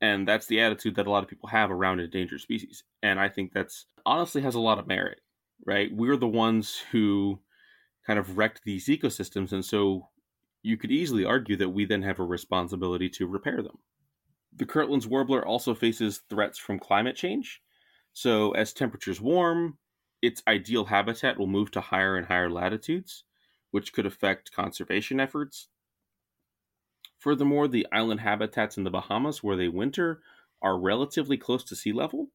And 0.00 0.26
that's 0.26 0.46
the 0.46 0.60
attitude 0.60 0.96
that 0.96 1.06
a 1.06 1.10
lot 1.10 1.22
of 1.22 1.30
people 1.30 1.48
have 1.48 1.70
around 1.70 2.00
endangered 2.00 2.40
species. 2.40 2.82
And 3.02 3.20
I 3.20 3.28
think 3.28 3.52
that's 3.52 3.86
honestly 4.04 4.42
has 4.42 4.56
a 4.56 4.60
lot 4.60 4.80
of 4.80 4.88
merit 4.88 5.20
right? 5.64 5.94
We're 5.94 6.16
the 6.16 6.26
ones 6.26 6.82
who 6.90 7.40
kind 8.06 8.18
of 8.18 8.36
wrecked 8.36 8.62
these 8.64 8.86
ecosystems, 8.86 9.52
and 9.52 9.64
so 9.64 10.08
you 10.62 10.76
could 10.76 10.90
easily 10.90 11.24
argue 11.24 11.56
that 11.56 11.70
we 11.70 11.84
then 11.84 12.02
have 12.02 12.18
a 12.18 12.24
responsibility 12.24 13.08
to 13.10 13.26
repair 13.26 13.62
them. 13.62 13.78
The 14.56 14.66
Kirtland's 14.66 15.06
warbler 15.06 15.46
also 15.46 15.74
faces 15.74 16.22
threats 16.28 16.58
from 16.58 16.78
climate 16.78 17.16
change. 17.16 17.62
So, 18.12 18.52
as 18.52 18.72
temperatures 18.72 19.20
warm, 19.20 19.78
its 20.22 20.42
ideal 20.46 20.86
habitat 20.86 21.38
will 21.38 21.48
move 21.48 21.70
to 21.72 21.80
higher 21.80 22.16
and 22.16 22.26
higher 22.26 22.48
latitudes, 22.48 23.24
which 23.72 23.92
could 23.92 24.06
affect 24.06 24.52
conservation 24.52 25.18
efforts. 25.20 25.68
Furthermore, 27.18 27.68
the 27.68 27.86
island 27.92 28.20
habitats 28.20 28.76
in 28.76 28.84
the 28.84 28.90
Bahamas 28.90 29.42
where 29.42 29.56
they 29.56 29.68
winter 29.68 30.22
are 30.62 30.78
relatively 30.78 31.36
close 31.36 31.64
to 31.64 31.76
sea 31.76 31.92
level, 31.92 32.28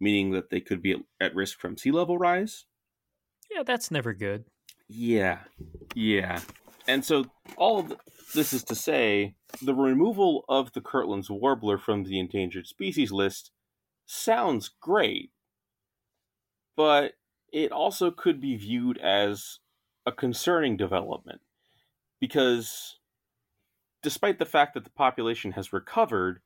meaning 0.00 0.32
that 0.32 0.50
they 0.50 0.60
could 0.60 0.82
be 0.82 0.96
at 1.20 1.34
risk 1.34 1.58
from 1.58 1.78
sea 1.78 1.92
level 1.92 2.18
rise. 2.18 2.66
Yeah, 3.50 3.62
that's 3.62 3.90
never 3.90 4.12
good. 4.12 4.44
Yeah, 4.88 5.38
yeah. 5.94 6.40
And 6.88 7.04
so 7.04 7.26
all 7.56 7.78
of 7.78 7.94
this 8.34 8.52
is 8.52 8.64
to 8.64 8.74
say 8.74 9.34
the 9.60 9.74
removal 9.74 10.44
of 10.48 10.72
the 10.72 10.80
Kirtland's 10.80 11.30
warbler 11.30 11.78
from 11.78 12.04
the 12.04 12.18
endangered 12.18 12.66
species 12.66 13.12
list 13.12 13.52
sounds 14.06 14.70
great, 14.80 15.30
but 16.76 17.14
it 17.52 17.72
also 17.72 18.10
could 18.10 18.40
be 18.40 18.56
viewed 18.56 18.98
as 18.98 19.58
a 20.06 20.12
concerning 20.12 20.76
development 20.76 21.40
because 22.20 22.98
despite 24.02 24.38
the 24.38 24.46
fact 24.46 24.74
that 24.74 24.84
the 24.84 24.90
population 24.90 25.52
has 25.52 25.72
recovered, 25.72 26.40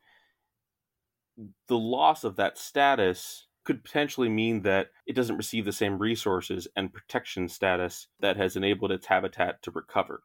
the 1.69 1.79
loss 1.79 2.25
of 2.25 2.37
that 2.37 2.59
status 2.59 3.47
could 3.65 3.83
potentially 3.83 4.29
mean 4.29 4.63
that 4.63 4.91
it 5.07 5.15
doesn't 5.15 5.37
receive 5.37 5.65
the 5.65 5.73
same 5.73 5.99
resources 5.99 6.69
and 6.77 6.93
protection 6.93 7.49
status 7.49 8.07
that 8.21 8.37
has 8.37 8.57
enabled 8.57 8.93
its 8.93 9.07
habitat 9.07 9.61
to 9.63 9.71
recover. 9.71 10.23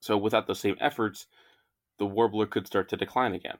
So, 0.00 0.16
without 0.16 0.46
those 0.46 0.60
same 0.60 0.76
efforts, 0.80 1.26
the 1.98 2.06
warbler 2.06 2.46
could 2.46 2.66
start 2.66 2.88
to 2.90 2.96
decline 2.96 3.34
again. 3.34 3.58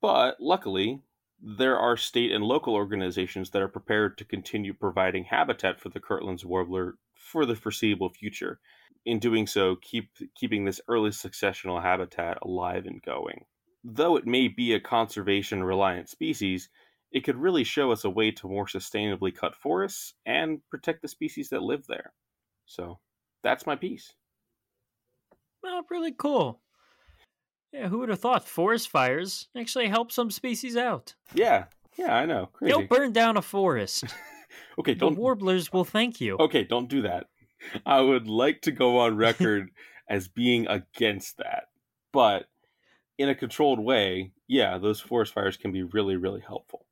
But 0.00 0.40
luckily, 0.40 1.00
there 1.44 1.78
are 1.78 1.96
state 1.96 2.32
and 2.32 2.42
local 2.44 2.74
organizations 2.74 3.50
that 3.50 3.62
are 3.62 3.68
prepared 3.68 4.18
to 4.18 4.24
continue 4.24 4.72
providing 4.72 5.24
habitat 5.24 5.80
for 5.80 5.90
the 5.90 6.00
Kirtland's 6.00 6.44
warbler 6.44 6.94
for 7.14 7.44
the 7.46 7.56
foreseeable 7.56 8.08
future. 8.08 8.60
In 9.04 9.18
doing 9.18 9.46
so, 9.46 9.76
keep 9.76 10.10
keeping 10.34 10.64
this 10.64 10.80
early 10.88 11.10
successional 11.10 11.82
habitat 11.82 12.38
alive 12.42 12.86
and 12.86 13.02
going 13.02 13.44
though 13.84 14.16
it 14.16 14.26
may 14.26 14.48
be 14.48 14.72
a 14.72 14.80
conservation 14.80 15.62
reliant 15.62 16.08
species, 16.08 16.70
it 17.12 17.22
could 17.22 17.36
really 17.36 17.62
show 17.62 17.92
us 17.92 18.04
a 18.04 18.10
way 18.10 18.30
to 18.30 18.48
more 18.48 18.66
sustainably 18.66 19.32
cut 19.32 19.54
forests 19.54 20.14
and 20.24 20.60
protect 20.70 21.02
the 21.02 21.08
species 21.08 21.50
that 21.50 21.62
live 21.62 21.86
there. 21.86 22.12
So 22.64 22.98
that's 23.42 23.66
my 23.66 23.76
piece. 23.76 24.14
Well, 25.62 25.82
really 25.90 26.12
cool. 26.12 26.60
Yeah, 27.74 27.88
who 27.88 27.98
would 27.98 28.08
have 28.08 28.20
thought 28.20 28.46
forest 28.46 28.88
fires 28.88 29.48
actually 29.56 29.88
help 29.88 30.12
some 30.12 30.30
species 30.30 30.76
out? 30.76 31.16
Yeah, 31.34 31.64
yeah, 31.98 32.14
I 32.14 32.24
know. 32.24 32.46
Crazy. 32.52 32.70
Don't 32.70 32.88
burn 32.88 33.12
down 33.12 33.36
a 33.36 33.42
forest. 33.42 34.04
okay, 34.78 34.94
don't. 34.94 35.14
The 35.14 35.20
warblers 35.20 35.72
will 35.72 35.84
thank 35.84 36.20
you. 36.20 36.36
Okay, 36.38 36.62
don't 36.62 36.88
do 36.88 37.02
that. 37.02 37.26
I 37.84 38.00
would 38.00 38.28
like 38.28 38.62
to 38.62 38.70
go 38.70 38.98
on 38.98 39.16
record 39.26 39.70
as 40.08 40.28
being 40.28 40.68
against 40.68 41.38
that, 41.38 41.64
but 42.12 42.46
in 43.18 43.28
a 43.28 43.34
controlled 43.34 43.80
way, 43.80 44.30
yeah, 44.46 44.78
those 44.78 45.00
forest 45.00 45.34
fires 45.34 45.56
can 45.56 45.72
be 45.72 45.82
really, 45.82 46.14
really 46.14 46.42
helpful. 46.46 46.86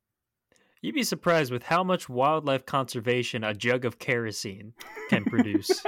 You'd 0.80 0.96
be 0.96 1.04
surprised 1.04 1.52
with 1.52 1.62
how 1.62 1.84
much 1.84 2.08
wildlife 2.08 2.66
conservation 2.66 3.44
a 3.44 3.54
jug 3.54 3.84
of 3.84 4.00
kerosene 4.00 4.72
can 5.10 5.22
produce. 5.24 5.80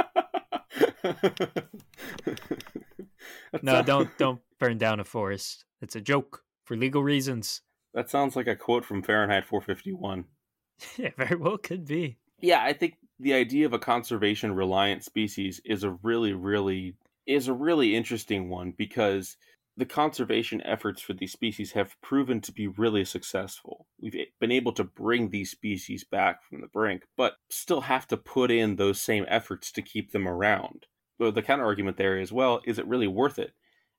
no, 3.62 3.82
don't 3.82 4.16
don't 4.18 4.40
burn 4.64 4.78
down 4.78 4.98
a 4.98 5.04
forest. 5.04 5.66
It's 5.82 5.94
a 5.94 6.00
joke 6.00 6.42
for 6.64 6.74
legal 6.74 7.02
reasons. 7.02 7.60
That 7.92 8.08
sounds 8.08 8.34
like 8.34 8.46
a 8.46 8.56
quote 8.56 8.84
from 8.84 9.02
Fahrenheit 9.02 9.44
451. 9.44 10.24
yeah, 10.96 11.10
very 11.18 11.36
well 11.36 11.58
could 11.58 11.86
be. 11.86 12.16
Yeah, 12.40 12.62
I 12.62 12.72
think 12.72 12.94
the 13.20 13.34
idea 13.34 13.66
of 13.66 13.74
a 13.74 13.78
conservation 13.78 14.54
reliant 14.54 15.04
species 15.04 15.60
is 15.66 15.84
a 15.84 15.90
really 16.02 16.32
really 16.32 16.96
is 17.26 17.46
a 17.48 17.52
really 17.52 17.94
interesting 17.94 18.48
one 18.48 18.72
because 18.76 19.36
the 19.76 19.84
conservation 19.84 20.62
efforts 20.62 21.02
for 21.02 21.12
these 21.12 21.32
species 21.32 21.72
have 21.72 22.00
proven 22.00 22.40
to 22.40 22.52
be 22.52 22.66
really 22.66 23.04
successful. 23.04 23.86
We've 24.00 24.16
been 24.40 24.52
able 24.52 24.72
to 24.72 24.84
bring 24.84 25.28
these 25.28 25.50
species 25.50 26.04
back 26.04 26.42
from 26.42 26.60
the 26.60 26.68
brink, 26.68 27.02
but 27.16 27.34
still 27.50 27.82
have 27.82 28.06
to 28.08 28.16
put 28.16 28.50
in 28.50 28.76
those 28.76 29.00
same 29.00 29.26
efforts 29.28 29.70
to 29.72 29.82
keep 29.82 30.12
them 30.12 30.26
around. 30.26 30.86
So 31.18 31.30
the 31.30 31.42
counter 31.42 31.64
argument 31.64 31.96
there 31.98 32.18
is 32.18 32.32
well, 32.32 32.60
is 32.64 32.78
it 32.78 32.86
really 32.86 33.08
worth 33.08 33.38
it? 33.38 33.52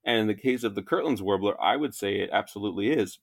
And 0.05 0.19
in 0.19 0.27
the 0.27 0.35
case 0.35 0.63
of 0.63 0.75
the 0.75 0.83
Kirtland's 0.83 1.21
warbler, 1.21 1.61
I 1.61 1.75
would 1.75 1.95
say 1.95 2.19
it 2.19 2.29
absolutely 2.31 2.91
is. 2.91 3.19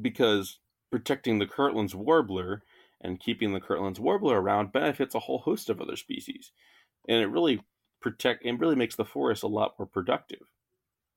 Because 0.00 0.58
protecting 0.90 1.38
the 1.38 1.46
Kirtland's 1.46 1.94
warbler 1.94 2.62
and 3.00 3.20
keeping 3.20 3.52
the 3.52 3.60
Kirtland's 3.60 4.00
warbler 4.00 4.40
around 4.40 4.72
benefits 4.72 5.14
a 5.14 5.20
whole 5.20 5.38
host 5.38 5.68
of 5.68 5.80
other 5.80 5.96
species. 5.96 6.52
And 7.08 7.20
it 7.20 7.26
really 7.26 7.60
protect 8.00 8.44
it 8.46 8.58
really 8.58 8.76
makes 8.76 8.96
the 8.96 9.04
forest 9.04 9.42
a 9.42 9.48
lot 9.48 9.74
more 9.78 9.86
productive 9.86 10.46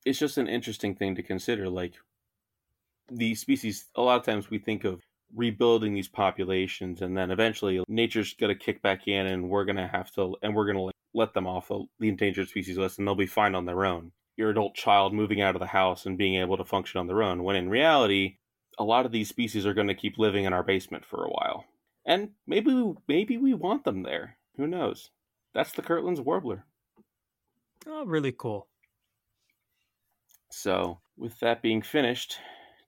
it's 0.06 0.20
just 0.20 0.38
an 0.38 0.48
interesting 0.48 0.96
thing 0.96 1.16
to 1.16 1.24
consider. 1.24 1.70
Like 1.70 1.96
these 3.12 3.40
species, 3.40 3.86
a 3.96 4.02
lot 4.02 4.20
of 4.20 4.26
times 4.26 4.50
we 4.50 4.60
think 4.60 4.84
of 4.84 5.02
rebuilding 5.36 5.94
these 5.94 6.08
populations, 6.08 7.02
and 7.02 7.18
then 7.18 7.32
eventually 7.32 7.84
nature's 7.88 8.34
going 8.34 8.56
to 8.56 8.64
kick 8.64 8.82
back 8.82 9.08
in, 9.08 9.26
and 9.26 9.50
we're 9.50 9.66
going 9.66 9.78
to 9.78 9.88
have 9.88 10.12
to, 10.14 10.36
and 10.42 10.56
we're 10.56 10.72
going 10.72 10.78
to 10.78 10.92
let 11.14 11.34
them 11.34 11.48
off 11.48 11.72
the 12.00 12.10
endangered 12.10 12.50
species 12.50 12.78
list, 12.78 13.00
and 13.00 13.08
they'll 13.08 13.16
be 13.16 13.26
fine 13.26 13.56
on 13.56 13.66
their 13.66 13.86
own. 13.86 14.12
Your 14.36 14.50
adult 14.50 14.76
child 14.76 15.14
moving 15.14 15.42
out 15.42 15.56
of 15.56 15.60
the 15.60 15.68
house 15.68 16.06
and 16.06 16.18
being 16.18 16.36
able 16.36 16.58
to 16.58 16.66
function 16.66 17.00
on 17.00 17.08
their 17.08 17.22
own, 17.22 17.44
when 17.44 17.56
in 17.56 17.70
reality, 17.70 18.38
a 18.80 18.84
lot 18.84 19.06
of 19.06 19.12
these 19.12 19.30
species 19.30 19.66
are 19.66 19.74
going 19.74 19.88
to 19.88 19.94
keep 19.96 20.18
living 20.18 20.46
in 20.46 20.54
our 20.54 20.64
basement 20.64 21.06
for 21.06 21.24
a 21.24 21.30
while, 21.30 21.66
and 22.06 22.32
maybe 22.48 22.94
maybe 23.08 23.38
we 23.38 23.54
want 23.54 23.84
them 23.84 24.04
there. 24.04 24.38
Who 24.58 24.68
knows? 24.68 25.12
that's 25.54 25.72
the 25.72 25.82
Kirtland's 25.84 26.22
warbler. 26.22 26.66
Oh, 27.86 28.06
really 28.06 28.32
cool. 28.32 28.68
So, 30.52 31.00
with 31.18 31.40
that 31.40 31.62
being 31.62 31.82
finished, 31.82 32.38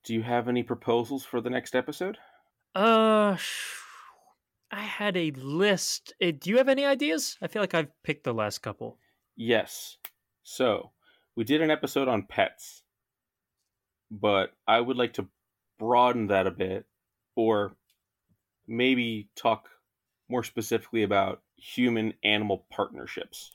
do 0.04 0.14
you 0.14 0.24
have 0.24 0.48
any 0.48 0.64
proposals 0.64 1.26
for 1.26 1.42
the 1.42 1.50
next 1.50 1.76
episode? 1.76 2.18
Uh, 2.74 3.38
I 4.72 4.82
had 4.82 5.16
a 5.18 5.32
list. 5.32 6.14
Uh, 6.22 6.32
do 6.38 6.50
you 6.50 6.58
have 6.58 6.70
any 6.70 6.86
ideas? 6.86 7.38
I 7.42 7.48
feel 7.48 7.62
like 7.62 7.74
I've 7.74 7.92
picked 8.04 8.24
the 8.24 8.34
last 8.34 8.60
couple. 8.60 8.98
Yes. 9.36 9.98
So, 10.44 10.92
we 11.36 11.44
did 11.44 11.62
an 11.62 11.72
episode 11.72 12.08
on 12.08 12.24
pets, 12.24 12.84
but 14.10 14.52
I 14.68 14.80
would 14.80 14.98
like 14.98 15.14
to 15.14 15.28
broaden 15.78 16.28
that 16.28 16.48
a 16.48 16.52
bit 16.52 16.86
or 17.36 17.76
maybe 18.68 19.30
talk 19.36 19.70
more 20.30 20.44
specifically 20.44 21.04
about 21.04 21.42
human 21.58 22.14
animal 22.24 22.66
partnerships. 22.70 23.52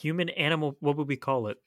Human 0.00 0.28
animal, 0.30 0.76
what 0.80 0.96
would 0.96 1.08
we 1.08 1.16
call 1.16 1.48
it? 1.48 1.58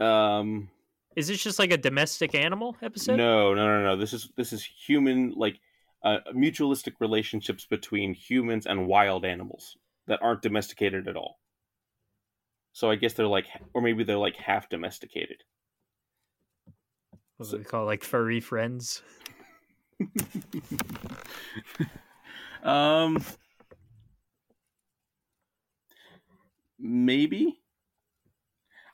Um 0.00 0.68
is 1.16 1.28
this 1.28 1.42
just 1.42 1.58
like 1.58 1.72
a 1.72 1.78
domestic 1.78 2.34
animal 2.34 2.76
episode? 2.82 3.16
No, 3.16 3.54
no, 3.54 3.66
no, 3.66 3.82
no. 3.82 3.96
This 3.96 4.12
is 4.12 4.28
this 4.36 4.52
is 4.52 4.62
human 4.62 5.32
like 5.34 5.58
uh, 6.04 6.18
mutualistic 6.34 6.92
relationships 7.00 7.64
between 7.64 8.12
humans 8.12 8.66
and 8.66 8.86
wild 8.86 9.24
animals 9.24 9.78
that 10.06 10.22
aren't 10.22 10.42
domesticated 10.42 11.08
at 11.08 11.16
all. 11.16 11.38
So 12.76 12.90
I 12.90 12.96
guess 12.96 13.14
they're 13.14 13.26
like, 13.26 13.46
or 13.72 13.80
maybe 13.80 14.04
they're 14.04 14.18
like 14.18 14.36
half 14.36 14.68
domesticated. 14.68 15.42
What 17.38 17.48
do 17.48 17.56
we 17.56 17.64
call 17.64 17.84
it, 17.84 17.86
like 17.86 18.04
furry 18.04 18.38
friends? 18.38 19.00
um, 22.62 23.24
maybe. 26.78 27.62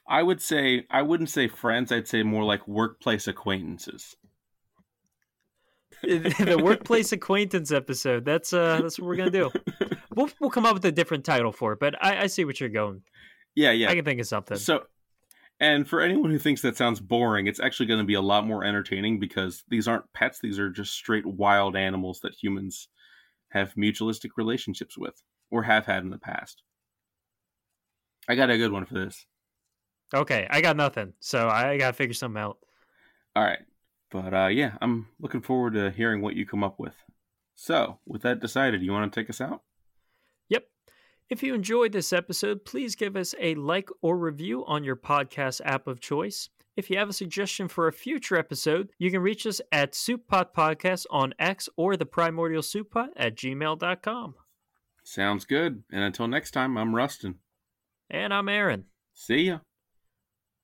I 0.08 0.22
would 0.22 0.40
say 0.40 0.86
I 0.88 1.02
wouldn't 1.02 1.30
say 1.30 1.48
friends. 1.48 1.90
I'd 1.90 2.06
say 2.06 2.22
more 2.22 2.44
like 2.44 2.68
workplace 2.68 3.26
acquaintances. 3.26 4.14
the 6.04 6.60
workplace 6.62 7.10
acquaintance 7.10 7.72
episode. 7.72 8.24
That's 8.24 8.52
uh, 8.52 8.78
that's 8.80 9.00
what 9.00 9.08
we're 9.08 9.16
gonna 9.16 9.32
do. 9.32 9.50
We'll 10.14 10.30
we'll 10.38 10.50
come 10.50 10.66
up 10.66 10.74
with 10.74 10.84
a 10.84 10.92
different 10.92 11.24
title 11.24 11.50
for 11.50 11.72
it, 11.72 11.80
but 11.80 11.96
I, 12.00 12.22
I 12.22 12.26
see 12.28 12.44
what 12.44 12.60
you're 12.60 12.68
going. 12.68 13.02
Yeah, 13.54 13.72
yeah. 13.72 13.90
I 13.90 13.94
can 13.94 14.04
think 14.04 14.20
of 14.20 14.26
something. 14.26 14.56
So, 14.56 14.84
and 15.60 15.86
for 15.86 16.00
anyone 16.00 16.30
who 16.30 16.38
thinks 16.38 16.62
that 16.62 16.76
sounds 16.76 17.00
boring, 17.00 17.46
it's 17.46 17.60
actually 17.60 17.86
going 17.86 18.00
to 18.00 18.06
be 18.06 18.14
a 18.14 18.20
lot 18.20 18.46
more 18.46 18.64
entertaining 18.64 19.20
because 19.20 19.64
these 19.68 19.86
aren't 19.86 20.12
pets; 20.12 20.38
these 20.40 20.58
are 20.58 20.70
just 20.70 20.92
straight 20.92 21.26
wild 21.26 21.76
animals 21.76 22.20
that 22.20 22.34
humans 22.34 22.88
have 23.50 23.74
mutualistic 23.74 24.30
relationships 24.36 24.96
with 24.96 25.22
or 25.50 25.62
have 25.62 25.86
had 25.86 26.02
in 26.02 26.10
the 26.10 26.18
past. 26.18 26.62
I 28.28 28.34
got 28.34 28.50
a 28.50 28.56
good 28.56 28.72
one 28.72 28.86
for 28.86 28.94
this. 28.94 29.26
Okay, 30.14 30.46
I 30.50 30.60
got 30.60 30.76
nothing, 30.76 31.12
so 31.20 31.48
I 31.48 31.76
gotta 31.76 31.92
figure 31.92 32.14
something 32.14 32.40
out. 32.40 32.58
All 33.34 33.44
right, 33.44 33.60
but 34.10 34.34
uh, 34.34 34.46
yeah, 34.48 34.72
I'm 34.80 35.08
looking 35.20 35.40
forward 35.40 35.74
to 35.74 35.90
hearing 35.90 36.20
what 36.20 36.36
you 36.36 36.46
come 36.46 36.64
up 36.64 36.78
with. 36.78 36.94
So, 37.54 37.98
with 38.06 38.22
that 38.22 38.40
decided, 38.40 38.82
you 38.82 38.92
want 38.92 39.12
to 39.12 39.20
take 39.20 39.30
us 39.30 39.40
out? 39.40 39.62
If 41.32 41.42
you 41.42 41.54
enjoyed 41.54 41.92
this 41.92 42.12
episode, 42.12 42.66
please 42.66 42.94
give 42.94 43.16
us 43.16 43.34
a 43.40 43.54
like 43.54 43.88
or 44.02 44.18
review 44.18 44.66
on 44.66 44.84
your 44.84 44.96
podcast 44.96 45.62
app 45.64 45.86
of 45.86 45.98
choice. 45.98 46.50
If 46.76 46.90
you 46.90 46.98
have 46.98 47.08
a 47.08 47.14
suggestion 47.14 47.68
for 47.68 47.88
a 47.88 47.92
future 47.92 48.36
episode, 48.36 48.90
you 48.98 49.10
can 49.10 49.22
reach 49.22 49.46
us 49.46 49.58
at 49.72 49.92
Souppot 49.92 50.52
Podcast 50.54 51.06
on 51.08 51.32
X 51.38 51.70
or 51.74 51.96
the 51.96 52.04
Primordial 52.04 52.60
Souppot 52.60 53.08
at 53.16 53.34
gmail.com. 53.34 54.34
Sounds 55.04 55.46
good. 55.46 55.84
And 55.90 56.04
until 56.04 56.28
next 56.28 56.50
time, 56.50 56.76
I'm 56.76 56.94
Rustin. 56.94 57.36
And 58.10 58.34
I'm 58.34 58.50
Aaron. 58.50 58.84
See 59.14 59.44
ya. 59.44 59.60